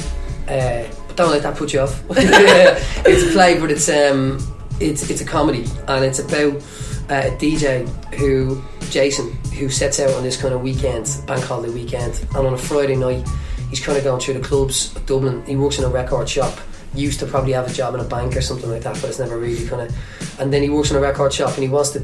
Uh, 0.48 0.84
but 1.08 1.16
don't 1.16 1.30
let 1.32 1.44
that 1.44 1.56
put 1.56 1.72
you 1.74 1.82
off. 1.82 2.04
it's 2.10 3.24
a 3.24 3.32
play, 3.32 3.60
but 3.60 3.70
it's 3.70 3.88
um, 3.90 4.40
it's 4.80 5.08
it's 5.10 5.22
a 5.22 5.26
comedy, 5.26 5.66
and 5.88 6.04
it's 6.04 6.18
about 6.20 6.62
a 7.10 7.32
DJ 7.38 7.88
who 8.16 8.62
Jason 8.90 9.32
who 9.54 9.70
sets 9.70 10.00
out 10.00 10.12
on 10.12 10.24
this 10.24 10.40
kind 10.40 10.54
of 10.54 10.62
weekend, 10.62 11.10
bank 11.26 11.44
holiday 11.44 11.74
weekend, 11.74 12.26
and 12.36 12.48
on 12.48 12.54
a 12.54 12.58
Friday 12.58 12.96
night 12.96 13.28
he's 13.70 13.84
kind 13.84 13.98
of 13.98 14.04
going 14.04 14.20
through 14.20 14.36
the 14.36 14.40
clubs 14.48 14.96
of 14.96 15.06
Dublin. 15.06 15.44
He 15.46 15.56
works 15.56 15.78
in 15.78 15.84
a 15.84 15.90
record 15.90 16.28
shop. 16.28 16.58
Used 16.96 17.20
to 17.20 17.28
probably 17.28 17.54
have 17.54 17.70
a 17.70 17.74
job 17.74 17.94
in 17.94 18.00
a 18.00 18.04
bank 18.04 18.36
or 18.36 18.42
something 18.42 18.70
like 18.70 18.82
that, 18.82 18.96
but 18.96 19.06
it's 19.06 19.20
never 19.20 19.38
really 19.38 19.68
kind 19.68 19.84
of. 19.84 20.40
And 20.40 20.52
then 20.52 20.64
he 20.64 20.70
works 20.70 20.90
in 20.90 20.98
a 20.98 21.00
record 21.00 21.32
shop, 21.32 21.54
and 21.54 21.64
he 21.64 21.70
wants 21.70 21.92
to 21.92 22.04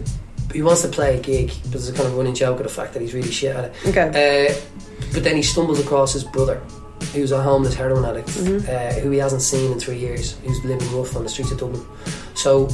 he 0.54 0.62
wants 0.62 0.84
to 0.84 0.88
play 0.88 1.18
a 1.18 1.22
gig. 1.22 1.52
But 1.64 1.72
there's 1.72 1.90
a 1.90 1.94
kind 1.94 2.08
of 2.08 2.16
running 2.16 2.36
joke 2.36 2.58
of 2.58 2.64
the 2.64 2.70
fact 2.70 2.94
that 2.94 3.02
he's 3.02 3.14
really 3.14 3.32
shit 3.32 3.56
at 3.56 3.66
it. 3.66 3.74
okay 3.88 4.50
Uh, 4.50 4.76
but 5.14 5.24
then 5.24 5.36
he 5.36 5.42
stumbles 5.42 5.80
across 5.80 6.14
his 6.14 6.24
brother, 6.24 6.62
who's 7.14 7.32
a 7.32 7.42
homeless 7.42 7.74
heroin 7.74 8.06
addict, 8.06 8.30
uh, 8.70 8.94
who 9.02 9.10
he 9.10 9.18
hasn't 9.18 9.42
seen 9.42 9.72
in 9.72 9.80
three 9.80 9.98
years, 9.98 10.38
who's 10.40 10.64
living 10.64 10.90
rough 10.96 11.16
on 11.16 11.24
the 11.24 11.30
streets 11.30 11.52
of 11.52 11.60
Dublin. 11.60 11.84
So, 12.36 12.68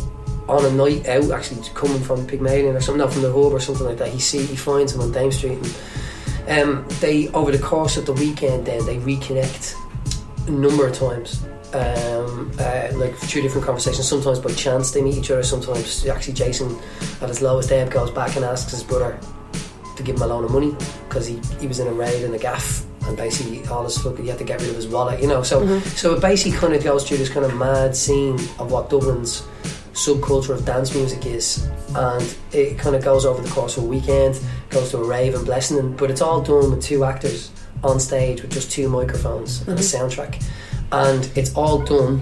on 0.52 0.66
a 0.66 0.72
night 0.72 1.08
out, 1.08 1.32
actually 1.32 1.62
coming 1.74 2.02
from 2.02 2.28
Pygmalion 2.28 2.76
or 2.76 2.82
something, 2.82 3.00
not 3.00 3.14
from 3.14 3.22
the 3.22 3.32
hub 3.32 3.54
or 3.54 3.60
something 3.60 3.86
like 3.86 3.98
that, 3.98 4.10
he 4.10 4.20
see 4.20 4.46
he 4.46 4.56
finds 4.56 4.94
him 4.94 5.02
on 5.02 5.12
Dame 5.12 5.32
Street, 5.32 5.58
and 6.48 6.70
um, 6.70 6.86
they 7.00 7.30
over 7.30 7.52
the 7.52 7.60
course 7.60 7.98
of 7.98 8.06
the 8.06 8.14
weekend, 8.14 8.66
then 8.66 8.86
they 8.86 8.98
reconnect 8.98 9.76
a 10.48 10.52
number 10.52 10.86
of 10.88 10.94
times. 10.94 11.44
Um, 11.74 12.52
uh, 12.60 12.90
like 12.96 13.16
through 13.16 13.44
different 13.44 13.66
conversations. 13.66 14.06
Sometimes 14.06 14.40
by 14.40 14.52
chance 14.52 14.92
they 14.92 15.02
meet 15.02 15.16
each 15.16 15.32
other. 15.32 15.42
Sometimes 15.42 16.06
actually 16.06 16.34
Jason, 16.34 16.78
at 17.22 17.30
his 17.30 17.42
lowest 17.42 17.72
ebb, 17.72 17.90
goes 17.90 18.12
back 18.12 18.36
and 18.36 18.44
asks 18.44 18.74
his 18.74 18.84
brother 18.84 19.18
to 19.96 20.04
give 20.04 20.18
him 20.18 20.24
a 20.24 20.28
loan 20.28 20.44
of 20.44 20.52
money 20.52 20.76
because 21.08 21.26
he, 21.26 21.40
he 21.62 21.68
was 21.68 21.80
in 21.80 21.88
a 21.88 21.94
raid 21.94 22.24
in 22.24 22.34
a 22.34 22.38
gaff 22.38 22.86
and 23.08 23.16
basically 23.16 23.66
all 23.68 23.86
his 23.86 23.98
fucking 23.98 24.24
he 24.24 24.30
had 24.30 24.38
to 24.38 24.44
get 24.44 24.60
rid 24.60 24.70
of 24.70 24.76
his 24.76 24.88
wallet, 24.88 25.22
you 25.22 25.28
know. 25.28 25.44
So 25.44 25.80
so 25.80 26.16
it 26.16 26.22
basically 26.22 26.58
kind 26.58 26.74
of 26.74 26.84
goes 26.84 27.08
through 27.08 27.18
this 27.18 27.30
kind 27.30 27.46
of 27.46 27.56
mad 27.56 27.96
scene 27.96 28.36
of 28.60 28.70
what 28.70 28.90
Dublin's 28.90 29.48
subculture 29.94 30.50
of 30.56 30.66
dance 30.66 30.94
music 30.96 31.26
is, 31.26 31.68
and 31.96 32.36
it 32.54 32.78
kind 32.78 32.96
of 32.96 33.04
goes 33.04 33.26
over 33.26 33.42
the 33.42 33.50
course 33.50 33.78
of 33.78 33.84
a 33.84 33.88
weekend, 33.88 34.40
goes 34.70 34.92
to 34.92 34.98
a 34.98 35.04
rave 35.04 35.36
and 35.36 35.46
blessing, 35.46 35.96
but 35.98 36.10
it's 36.10 36.22
all 36.22 36.42
done 36.42 36.72
with 36.72 36.82
two 36.82 37.04
actors 37.04 37.52
on 37.84 38.00
stage 38.00 38.42
with 38.42 38.52
just 38.52 38.72
two 38.72 38.88
microphones 38.88 39.62
and 39.68 39.78
a 39.78 39.82
soundtrack, 39.82 40.44
and 40.92 41.30
it's 41.36 41.54
all 41.56 41.80
done 41.80 42.22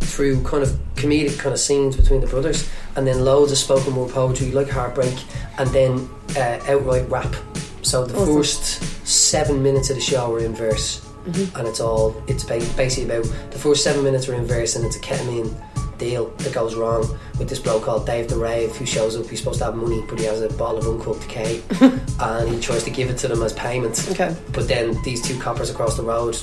through 0.00 0.42
kind 0.44 0.62
of 0.62 0.70
comedic 0.94 1.38
kind 1.38 1.52
of 1.52 1.60
scenes 1.60 1.96
between 1.96 2.20
the 2.20 2.26
brothers, 2.26 2.68
and 2.96 3.06
then 3.06 3.24
loads 3.24 3.52
of 3.52 3.58
spoken 3.58 3.94
word 3.94 4.10
poetry 4.10 4.50
like 4.52 4.68
Heartbreak, 4.68 5.14
and 5.58 5.68
then 5.70 6.08
uh, 6.36 6.58
outright 6.68 7.08
rap. 7.10 7.34
So 7.82 8.04
the 8.04 8.14
Awesome. 8.16 8.34
first 8.34 9.06
seven 9.06 9.62
minutes 9.62 9.90
of 9.90 9.96
the 9.96 10.02
show 10.02 10.34
are 10.34 10.40
in 10.40 10.54
verse, 10.54 11.06
and 11.26 11.66
it's 11.66 11.80
all 11.80 12.20
it's 12.26 12.44
basically 12.44 13.04
about 13.04 13.24
the 13.50 13.58
first 13.58 13.84
seven 13.84 14.02
minutes 14.04 14.28
are 14.28 14.34
in 14.34 14.44
verse, 14.46 14.76
and 14.76 14.84
it's 14.84 14.96
a 14.96 15.00
ketamine 15.00 15.54
deal 15.98 16.26
that 16.38 16.52
goes 16.52 16.74
wrong 16.74 17.02
with 17.38 17.48
this 17.48 17.58
bloke 17.58 17.84
called 17.84 18.06
Dave 18.06 18.28
the 18.28 18.36
Rave 18.36 18.74
who 18.76 18.86
shows 18.86 19.16
up. 19.16 19.26
He's 19.26 19.38
supposed 19.38 19.58
to 19.58 19.66
have 19.66 19.74
money, 19.74 20.02
but 20.08 20.18
he 20.18 20.24
has 20.26 20.42
a 20.42 20.48
bottle 20.54 20.78
of 20.78 20.86
uncooked 20.86 21.28
cake, 21.28 21.64
and 21.80 22.48
he 22.48 22.60
tries 22.60 22.84
to 22.84 22.90
give 22.90 23.10
it 23.10 23.18
to 23.18 23.28
them 23.28 23.42
as 23.42 23.52
payment. 23.52 24.06
Okay. 24.10 24.34
But 24.52 24.68
then 24.68 25.00
these 25.02 25.22
two 25.22 25.38
coppers 25.38 25.70
across 25.70 25.96
the 25.96 26.02
road 26.02 26.36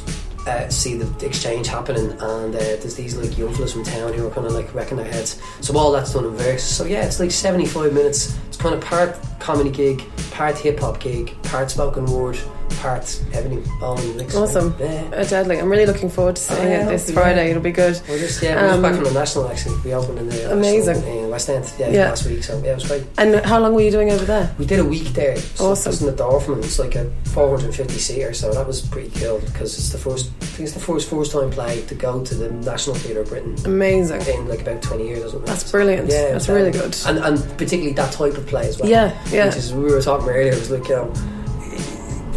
uh, 0.48 0.68
see 0.70 0.96
the 0.96 1.26
exchange 1.26 1.68
happening, 1.68 2.12
and 2.12 2.56
uh, 2.56 2.60
there's 2.60 2.96
these 2.96 3.16
like 3.16 3.38
young 3.38 3.54
fellas 3.54 3.74
from 3.74 3.84
town 3.84 4.14
who 4.14 4.28
are 4.28 4.32
kind 4.32 4.46
of 4.46 4.54
like 4.54 4.74
wrecking 4.74 4.98
their 4.98 5.12
heads. 5.12 5.42
So 5.62 5.78
all 5.78 5.92
that's 5.92 6.14
done 6.14 6.26
in 6.26 6.36
verse. 6.36 6.64
So 6.64 6.86
yeah, 6.86 7.06
it's 7.06 7.20
like 7.20 7.32
75 7.32 7.94
minutes. 7.94 8.38
It's 8.48 8.58
kind 8.58 8.76
of 8.76 8.82
part 8.82 9.18
comedy 9.40 9.72
gig, 9.72 10.04
part 10.32 10.58
hip 10.58 10.80
hop 10.80 11.00
gig, 11.00 11.36
part 11.44 11.72
spoken 11.72 12.06
word 12.06 12.38
parts, 12.84 13.24
everything, 13.34 13.64
all 13.82 13.98
in 13.98 14.10
the 14.10 14.24
mix. 14.24 14.36
Awesome. 14.36 14.76
Yeah. 14.78 15.10
Uh, 15.16 15.24
deadly. 15.24 15.58
I'm 15.60 15.70
really 15.70 15.86
looking 15.86 16.10
forward 16.10 16.36
to 16.36 16.42
seeing 16.42 16.60
Oh, 16.60 16.64
yeah, 16.70 16.86
it 16.86 16.90
this 16.90 17.02
hopefully, 17.08 17.16
Friday. 17.16 17.50
It'll 17.52 17.64
be 17.64 17.72
good. 17.72 17.96
We're 18.10 18.20
just 18.20 18.44
yeah, 18.44 18.56
we're 18.56 18.62
just 18.68 18.76
Um, 18.76 18.82
back 18.82 18.96
from 18.96 19.04
the 19.06 19.12
national 19.14 19.48
actually. 19.50 19.78
We 19.86 19.94
opened 19.94 20.20
in 20.20 20.28
the 20.30 20.52
Amazing. 20.52 20.98
national 20.98 21.24
in 21.24 21.30
West 21.30 21.50
End 21.50 21.66
yeah, 21.80 21.90
Yeah. 21.90 22.10
last 22.10 22.26
week, 22.26 22.44
so 22.44 22.62
yeah, 22.64 22.72
it 22.72 22.76
was 22.76 22.88
great. 22.88 23.04
And 23.18 23.36
how 23.46 23.60
long 23.60 23.74
were 23.74 23.82
you 23.82 23.92
doing 23.92 24.12
over 24.12 24.26
there? 24.26 24.54
We 24.60 24.66
did 24.66 24.80
a 24.82 24.86
week 24.86 25.08
there. 25.14 25.38
So 25.38 25.72
Awesome. 25.72 25.92
was 25.92 26.02
in 26.02 26.08
the 26.08 26.24
Dorfman, 26.24 26.58
it's 26.64 26.78
like 26.78 26.96
a 26.96 27.10
450 27.34 27.94
seater, 27.98 28.34
so 28.34 28.52
that 28.54 28.68
was 28.68 28.82
pretty 28.82 29.12
cool 29.20 29.40
because 29.40 29.78
it's 29.78 29.90
the 29.90 29.98
first. 29.98 30.30
I 30.42 30.46
think 30.46 30.68
it's 30.68 30.74
the 30.78 30.84
first 30.84 31.10
first 31.10 31.32
time 31.32 31.50
play 31.52 31.82
to 31.88 31.96
go 31.96 32.22
to 32.24 32.36
the 32.36 32.52
National 32.52 32.96
Theatre 32.98 33.22
of 33.22 33.30
Britain 33.30 33.56
Amazing. 33.66 34.22
in 34.28 34.48
like 34.50 34.62
about 34.62 34.82
20 34.82 35.08
years 35.08 35.24
or 35.24 35.30
something. 35.30 35.46
That's 35.48 35.72
brilliant. 35.72 36.10
Yeah, 36.12 36.34
That's 36.34 36.50
really 36.50 36.72
good. 36.72 36.96
and 37.08 37.18
and 37.20 37.40
particularly 37.58 37.94
that 37.94 38.12
type 38.12 38.38
of 38.38 38.46
play 38.46 38.68
as 38.68 38.78
well. 38.78 38.90
Yeah, 38.90 39.14
yeah. 39.32 39.46
Which 39.46 39.56
is 39.56 39.74
we 39.74 39.86
were 39.86 40.02
talking 40.02 40.26
about 40.28 40.36
earlier. 40.36 40.52
It 40.52 40.60
was 40.60 40.70
like 40.70 40.88
you 40.90 40.96
know. 40.98 41.14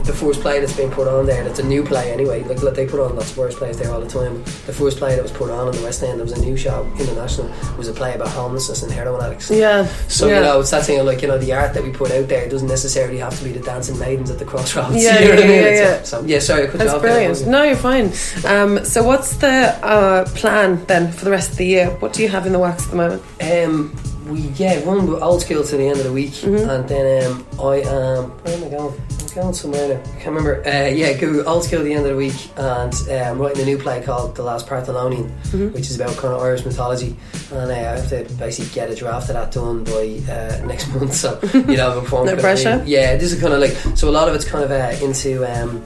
The 0.07 0.12
first 0.12 0.40
play 0.40 0.61
that's 0.61 0.77
been 0.77 0.90
put 0.90 1.09
on 1.09 1.27
there, 1.27 1.42
that's 1.45 1.59
a 1.59 1.66
new 1.66 1.83
play 1.83 2.12
anyway. 2.12 2.42
Like, 2.45 2.62
like 2.62 2.75
they 2.75 2.87
put 2.87 3.01
on 3.01 3.16
lots 3.16 3.33
of 3.33 3.38
worse 3.38 3.55
plays 3.57 3.79
there 3.79 3.92
all 3.92 4.01
the 4.01 4.09
time. 4.09 4.42
The 4.45 4.73
first 4.73 4.99
play 4.99 5.14
that 5.16 5.23
was 5.23 5.33
put 5.33 5.51
on 5.51 5.69
in 5.69 5.75
the 5.75 5.83
West 5.83 6.03
End, 6.03 6.19
there 6.19 6.25
was 6.25 6.33
a 6.33 6.40
new 6.40 6.57
show 6.57 6.85
international, 6.99 7.53
was 7.77 7.88
a 7.88 7.92
play 7.92 8.14
about 8.14 8.29
homelessness 8.29 8.83
and 8.83 8.92
heroin 8.92 9.23
addicts. 9.23 9.51
Yeah. 9.51 9.87
So 10.09 10.29
yeah. 10.29 10.37
you 10.37 10.40
know, 10.42 10.61
it's 10.61 10.71
that 10.71 10.85
thing 10.85 11.01
of 11.01 11.07
like 11.07 11.23
you 11.23 11.29
know 11.29 11.38
the 11.38 11.53
art 11.53 11.75
that 11.75 11.83
we 11.83 11.90
put 11.90 12.11
out 12.11 12.29
there 12.29 12.49
doesn't 12.49 12.69
necessarily 12.69 13.19
have 13.19 13.37
to 13.38 13.45
be 13.45 13.53
the 13.53 13.61
dancing 13.61 13.99
maidens 13.99 14.31
at 14.31 14.38
the 14.38 14.45
crossroads. 14.45 14.97
Yeah, 15.07 15.21
you 15.21 15.21
know 15.21 15.27
yeah, 15.27 15.35
what 15.35 15.45
I 15.45 15.49
mean? 15.49 15.62
yeah, 15.62 15.71
yeah. 15.71 16.03
So 16.03 16.25
yeah, 16.25 16.38
sorry, 16.38 16.62
I 16.62 16.66
cut 16.66 16.73
you 16.73 16.79
That's 16.79 16.92
there. 16.92 17.01
brilliant. 17.01 17.47
No, 17.47 17.62
you're 17.62 17.77
fine. 17.77 18.07
Um, 18.45 18.85
so, 18.85 19.03
what's 19.03 19.37
the 19.37 19.79
uh, 19.83 20.25
plan 20.31 20.85
then 20.87 21.12
for 21.12 21.25
the 21.25 21.31
rest 21.31 21.51
of 21.51 21.57
the 21.59 21.66
year? 21.66 21.90
What 21.99 22.12
do 22.12 22.23
you 22.23 22.29
have 22.29 22.47
in 22.47 22.53
the 22.53 22.59
works 22.59 22.85
at 22.85 22.90
the 22.90 22.97
moment? 22.97 23.23
Um, 23.40 23.95
we 24.31 24.41
yeah 24.57 24.83
run 24.85 25.07
with 25.11 25.23
old 25.23 25.43
school 25.43 25.62
to 25.65 25.77
the 25.77 25.87
end 25.89 25.99
of 25.99 26.05
the 26.05 26.12
week, 26.12 26.33
Mm-hmm. 26.33 26.69
and 26.71 26.89
then 26.89 27.31
um, 27.31 27.47
I 27.61 27.77
am 27.81 28.31
where 28.43 28.57
am 28.57 28.65
I 28.65 28.69
going? 28.69 28.95
I'm 29.21 29.43
going 29.43 29.55
somewhere 29.55 29.89
now. 29.89 30.01
I 30.01 30.07
can't 30.21 30.27
remember. 30.27 30.62
Uh, 30.67 30.89
yeah, 30.89 31.12
go 31.15 31.45
old 31.45 31.65
school 31.65 31.81
at 31.81 31.85
the 31.85 31.93
end 31.93 32.05
of 32.07 32.11
the 32.11 32.17
week, 32.17 32.35
and 32.57 32.95
uh, 33.11 33.15
I'm 33.31 33.39
writing 33.39 33.62
a 33.62 33.65
new 33.67 33.77
play 33.79 34.03
called 34.03 34.35
The 34.35 34.43
Last 34.43 34.67
Parthenonian, 34.67 35.29
Mm-hmm. 35.29 35.69
which 35.75 35.91
is 35.91 36.01
about 36.01 36.17
kind 36.17 36.33
of 36.35 36.41
Irish 36.43 36.65
mythology, 36.65 37.17
and 37.53 37.71
uh, 37.71 37.75
I 37.75 37.99
have 38.01 38.09
to 38.11 38.25
basically 38.37 38.75
get 38.75 38.91
a 38.91 38.95
draft 38.95 39.29
of 39.29 39.35
that 39.35 39.53
done 39.53 39.85
by 39.85 40.21
uh, 40.33 40.65
next 40.67 40.89
month. 40.95 41.15
So 41.15 41.39
you 41.53 41.77
know, 41.77 42.01
before 42.01 42.25
No 42.25 42.37
pressure. 42.37 42.79
be- 42.85 42.91
yeah, 42.93 43.17
this 43.17 43.33
is 43.33 43.41
kind 43.41 43.53
of 43.55 43.61
like 43.61 43.73
so. 43.97 44.09
A 44.09 44.11
lot 44.11 44.29
of 44.29 44.35
it's 44.35 44.45
kind 44.45 44.65
of 44.65 44.71
uh, 44.71 45.05
into. 45.05 45.45
Um, 45.45 45.83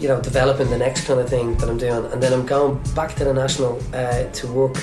you 0.00 0.06
know, 0.06 0.20
developing 0.20 0.70
the 0.70 0.78
next 0.78 1.06
kind 1.08 1.18
of 1.18 1.28
thing 1.28 1.56
that 1.56 1.68
I'm 1.68 1.76
doing, 1.76 2.06
and 2.12 2.22
then 2.22 2.32
I'm 2.32 2.46
going 2.46 2.80
back 2.94 3.16
to 3.16 3.24
the 3.24 3.34
national 3.34 3.80
uh, 3.92 4.30
to 4.30 4.46
work 4.46 4.76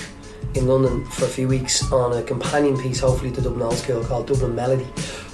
in 0.55 0.67
London 0.67 1.05
for 1.05 1.25
a 1.25 1.27
few 1.27 1.47
weeks 1.47 1.91
on 1.91 2.13
a 2.17 2.23
companion 2.23 2.77
piece, 2.77 2.99
hopefully 2.99 3.31
to 3.31 3.41
Dublin 3.41 3.63
Old 3.63 3.75
School 3.75 4.03
called 4.03 4.27
Dublin 4.27 4.55
Melody, 4.55 4.87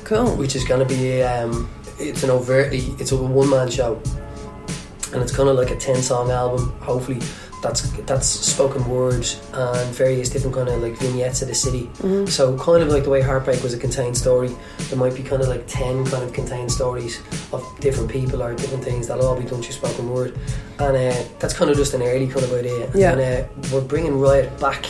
Cool. 0.03 0.35
which 0.35 0.55
is 0.55 0.63
going 0.63 0.85
to 0.85 0.93
be 0.93 1.21
um, 1.23 1.69
it's 1.99 2.23
an 2.23 2.29
overtly 2.29 2.79
it's 2.99 3.11
a 3.11 3.17
one 3.17 3.49
man 3.49 3.69
show, 3.69 4.01
and 5.13 5.21
it's 5.21 5.35
kind 5.35 5.49
of 5.49 5.55
like 5.55 5.71
a 5.71 5.75
ten 5.75 6.01
song 6.01 6.31
album. 6.31 6.71
Hopefully, 6.81 7.19
that's 7.61 7.89
that's 8.01 8.27
spoken 8.27 8.87
word 8.89 9.27
and 9.53 9.95
various 9.95 10.29
different 10.29 10.55
kind 10.55 10.69
of 10.69 10.81
like 10.81 10.97
vignettes 10.97 11.41
of 11.41 11.47
the 11.47 11.55
city. 11.55 11.83
Mm-hmm. 11.99 12.25
So 12.25 12.57
kind 12.57 12.83
of 12.83 12.89
like 12.89 13.03
the 13.03 13.09
way 13.09 13.21
Heartbreak 13.21 13.61
was 13.63 13.73
a 13.73 13.77
contained 13.77 14.17
story, 14.17 14.55
there 14.89 14.97
might 14.97 15.15
be 15.15 15.23
kind 15.23 15.41
of 15.41 15.47
like 15.47 15.65
ten 15.67 16.05
kind 16.05 16.23
of 16.23 16.33
contained 16.33 16.71
stories 16.71 17.21
of 17.53 17.63
different 17.79 18.09
people 18.09 18.41
or 18.41 18.53
different 18.55 18.83
things 18.83 19.07
that'll 19.07 19.27
all 19.27 19.39
be 19.39 19.47
done 19.47 19.61
through 19.61 19.73
spoken 19.73 20.09
word, 20.09 20.37
and 20.79 20.97
uh, 20.97 21.23
that's 21.39 21.53
kind 21.53 21.69
of 21.69 21.77
just 21.77 21.93
an 21.93 22.01
early 22.01 22.27
kind 22.27 22.43
of 22.43 22.53
idea. 22.53 22.89
Yeah. 22.95 23.13
And 23.13 23.21
uh, 23.21 23.47
we're 23.71 23.81
bringing 23.81 24.19
Riot 24.19 24.59
back 24.59 24.85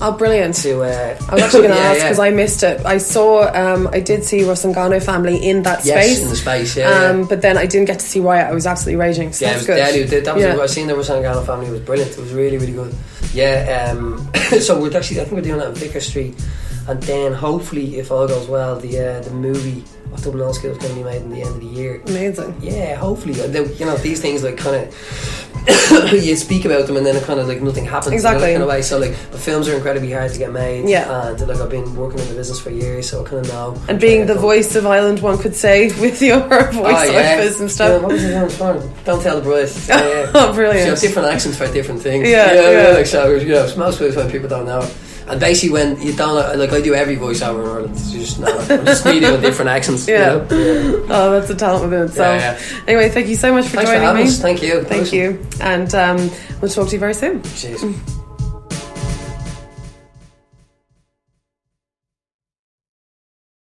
Oh, 0.00 0.12
brilliant. 0.12 0.54
to. 0.56 0.82
Uh, 0.82 1.16
I 1.28 1.34
was 1.34 1.42
actually 1.44 1.62
going 1.62 1.72
to 1.74 1.78
Yeah, 1.78 1.88
ask 1.90 1.98
yeah. 1.98 2.04
because 2.04 2.18
I 2.18 2.30
missed 2.30 2.62
it. 2.62 2.84
I 2.84 2.98
saw, 2.98 3.50
um, 3.54 3.88
I 3.92 4.00
did 4.00 4.24
see 4.24 4.38
Rusangano 4.40 5.02
family 5.02 5.36
in 5.36 5.62
that 5.62 5.84
Yes, 5.84 6.04
space. 6.06 6.22
in 6.22 6.28
the 6.28 6.36
space, 6.36 6.76
yeah. 6.76 6.88
yeah. 7.02 7.10
um, 7.10 7.26
but 7.28 7.42
then 7.42 7.56
I 7.58 7.66
didn't 7.66 7.86
get 7.86 8.00
to 8.00 8.06
see 8.06 8.20
Riot. 8.20 8.46
I 8.48 8.52
was 8.54 8.66
absolutely 8.66 9.00
raging. 9.00 9.32
So 9.32 9.44
Yeah, 9.44 9.50
it 9.50 9.54
that's 9.54 9.60
was 9.60 9.66
good. 9.68 9.76
deadly. 9.76 10.02
That 10.04 10.24
that 10.24 10.34
was 10.34 10.44
Yeah. 10.44 10.58
I 10.58 10.66
seen 10.66 10.86
the 10.88 10.94
Rusangano 10.94 11.44
family 11.46 11.66
It 11.66 11.70
was 11.72 11.80
brilliant. 11.80 12.10
It 12.12 12.18
was 12.18 12.32
really, 12.32 12.58
really 12.58 12.72
good. 12.72 12.94
Yeah. 13.34 13.90
Um, 13.96 14.30
so 14.60 14.80
we're 14.80 14.96
actually, 14.96 15.20
I 15.20 15.24
think 15.24 15.36
we're 15.36 15.42
doing 15.42 15.58
that 15.58 15.68
on 15.68 15.74
Vicar 15.74 16.00
Street, 16.00 16.34
and 16.88 17.00
then 17.04 17.32
hopefully, 17.32 17.98
if 17.98 18.10
all 18.10 18.26
goes 18.26 18.48
well, 18.48 18.76
the 18.80 18.98
uh, 18.98 19.20
the 19.20 19.30
movie 19.30 19.84
of 20.12 20.22
Dublin 20.22 20.52
School 20.52 20.72
is 20.72 20.78
going 20.78 20.90
to 20.90 20.96
be 20.98 21.04
made 21.04 21.22
in 21.22 21.30
the 21.30 21.40
end 21.42 21.54
of 21.54 21.60
the 21.60 21.66
year. 21.66 22.02
Amazing. 22.08 22.54
Yeah, 22.60 22.96
hopefully. 22.96 23.34
You 23.78 23.86
know, 23.86 23.96
these 23.98 24.20
things 24.20 24.42
like 24.42 24.56
kind 24.58 24.76
of 24.76 25.51
you 26.12 26.34
speak 26.36 26.64
about 26.64 26.86
them 26.86 26.96
and 26.96 27.06
then 27.06 27.14
it 27.16 27.22
kind 27.24 27.38
of 27.38 27.46
like 27.46 27.60
nothing 27.62 27.84
happens. 27.84 28.12
Exactly. 28.14 28.54
In 28.54 28.62
a 28.62 28.66
way, 28.66 28.82
so 28.82 28.98
like 28.98 29.10
the 29.30 29.38
films 29.38 29.68
are 29.68 29.74
incredibly 29.74 30.10
hard 30.10 30.32
to 30.32 30.38
get 30.38 30.52
made. 30.52 30.88
Yeah. 30.88 31.28
and 31.28 31.40
like 31.46 31.58
I've 31.58 31.70
been 31.70 31.94
working 31.94 32.18
in 32.20 32.28
the 32.28 32.34
business 32.34 32.58
for 32.60 32.70
years, 32.70 33.08
so 33.08 33.24
I 33.24 33.28
kind 33.28 33.46
of 33.46 33.52
know. 33.52 33.82
And 33.88 34.00
being 34.00 34.26
the 34.26 34.34
voice 34.34 34.74
of 34.74 34.86
Ireland, 34.86 35.20
one 35.20 35.38
could 35.38 35.54
say, 35.54 35.86
with 36.00 36.20
your 36.20 36.40
voiceovers 36.40 36.74
Oh, 36.74 37.12
yeah. 37.12 37.40
and 37.42 37.60
Yeah, 37.60 37.66
stuff. 37.68 38.02
what 38.02 38.12
was 38.12 38.24
it? 38.24 39.04
Don't 39.04 39.22
tell 39.22 39.36
the 39.40 39.42
boys 39.42 39.88
Yeah, 39.88 39.98
yeah. 40.08 40.30
Oh, 40.34 40.46
So 40.48 40.52
brilliant. 40.54 40.88
have 40.88 41.00
different 41.00 41.28
accents 41.28 41.56
for 41.58 41.66
different 41.72 42.02
things. 42.02 42.28
Yeah, 42.28 42.52
yeah, 42.52 42.70
yeah. 42.88 42.94
Like 42.94 43.06
so, 43.06 43.34
you 43.34 43.48
know, 43.48 43.72
most 43.76 43.98
people 43.98 44.48
don't 44.48 44.66
know. 44.66 44.88
And 45.32 45.40
basically, 45.40 45.70
when 45.72 46.00
you 46.00 46.12
don't 46.12 46.58
like, 46.58 46.70
I 46.72 46.80
do 46.82 46.94
every 46.94 47.16
voiceover 47.16 47.62
in 47.64 47.68
Ireland. 47.70 47.98
You 48.12 48.20
just 48.20 48.38
know. 48.38 48.46
I'm 48.68 48.84
just 48.84 49.04
needing 49.10 49.32
with 49.32 49.40
different 49.42 49.70
accents. 49.70 50.06
you 50.06 50.14
Yeah. 50.14 50.26
know? 50.26 50.46
yeah. 50.50 51.06
Oh, 51.08 51.30
that's 51.32 51.48
a 51.50 51.54
talent 51.54 51.84
within 51.84 52.06
itself. 52.06 52.40
Yeah, 52.40 52.60
Anyway, 52.86 53.08
thank 53.08 53.28
you 53.28 53.36
so 53.36 53.52
much 53.52 53.64
for 53.66 53.76
Thanks 53.76 53.90
joining 53.90 54.04
having 54.04 54.24
me. 54.24 54.28
us. 54.28 54.38
Thank 54.40 54.62
you. 54.62 54.82
Thank 54.84 55.12
you. 55.12 55.44
And 55.60 55.92
um, 55.94 56.30
we'll 56.60 56.70
talk 56.70 56.88
to 56.88 56.92
you 56.92 57.00
very 57.00 57.14
soon. 57.14 57.40
Jeez. 57.40 58.18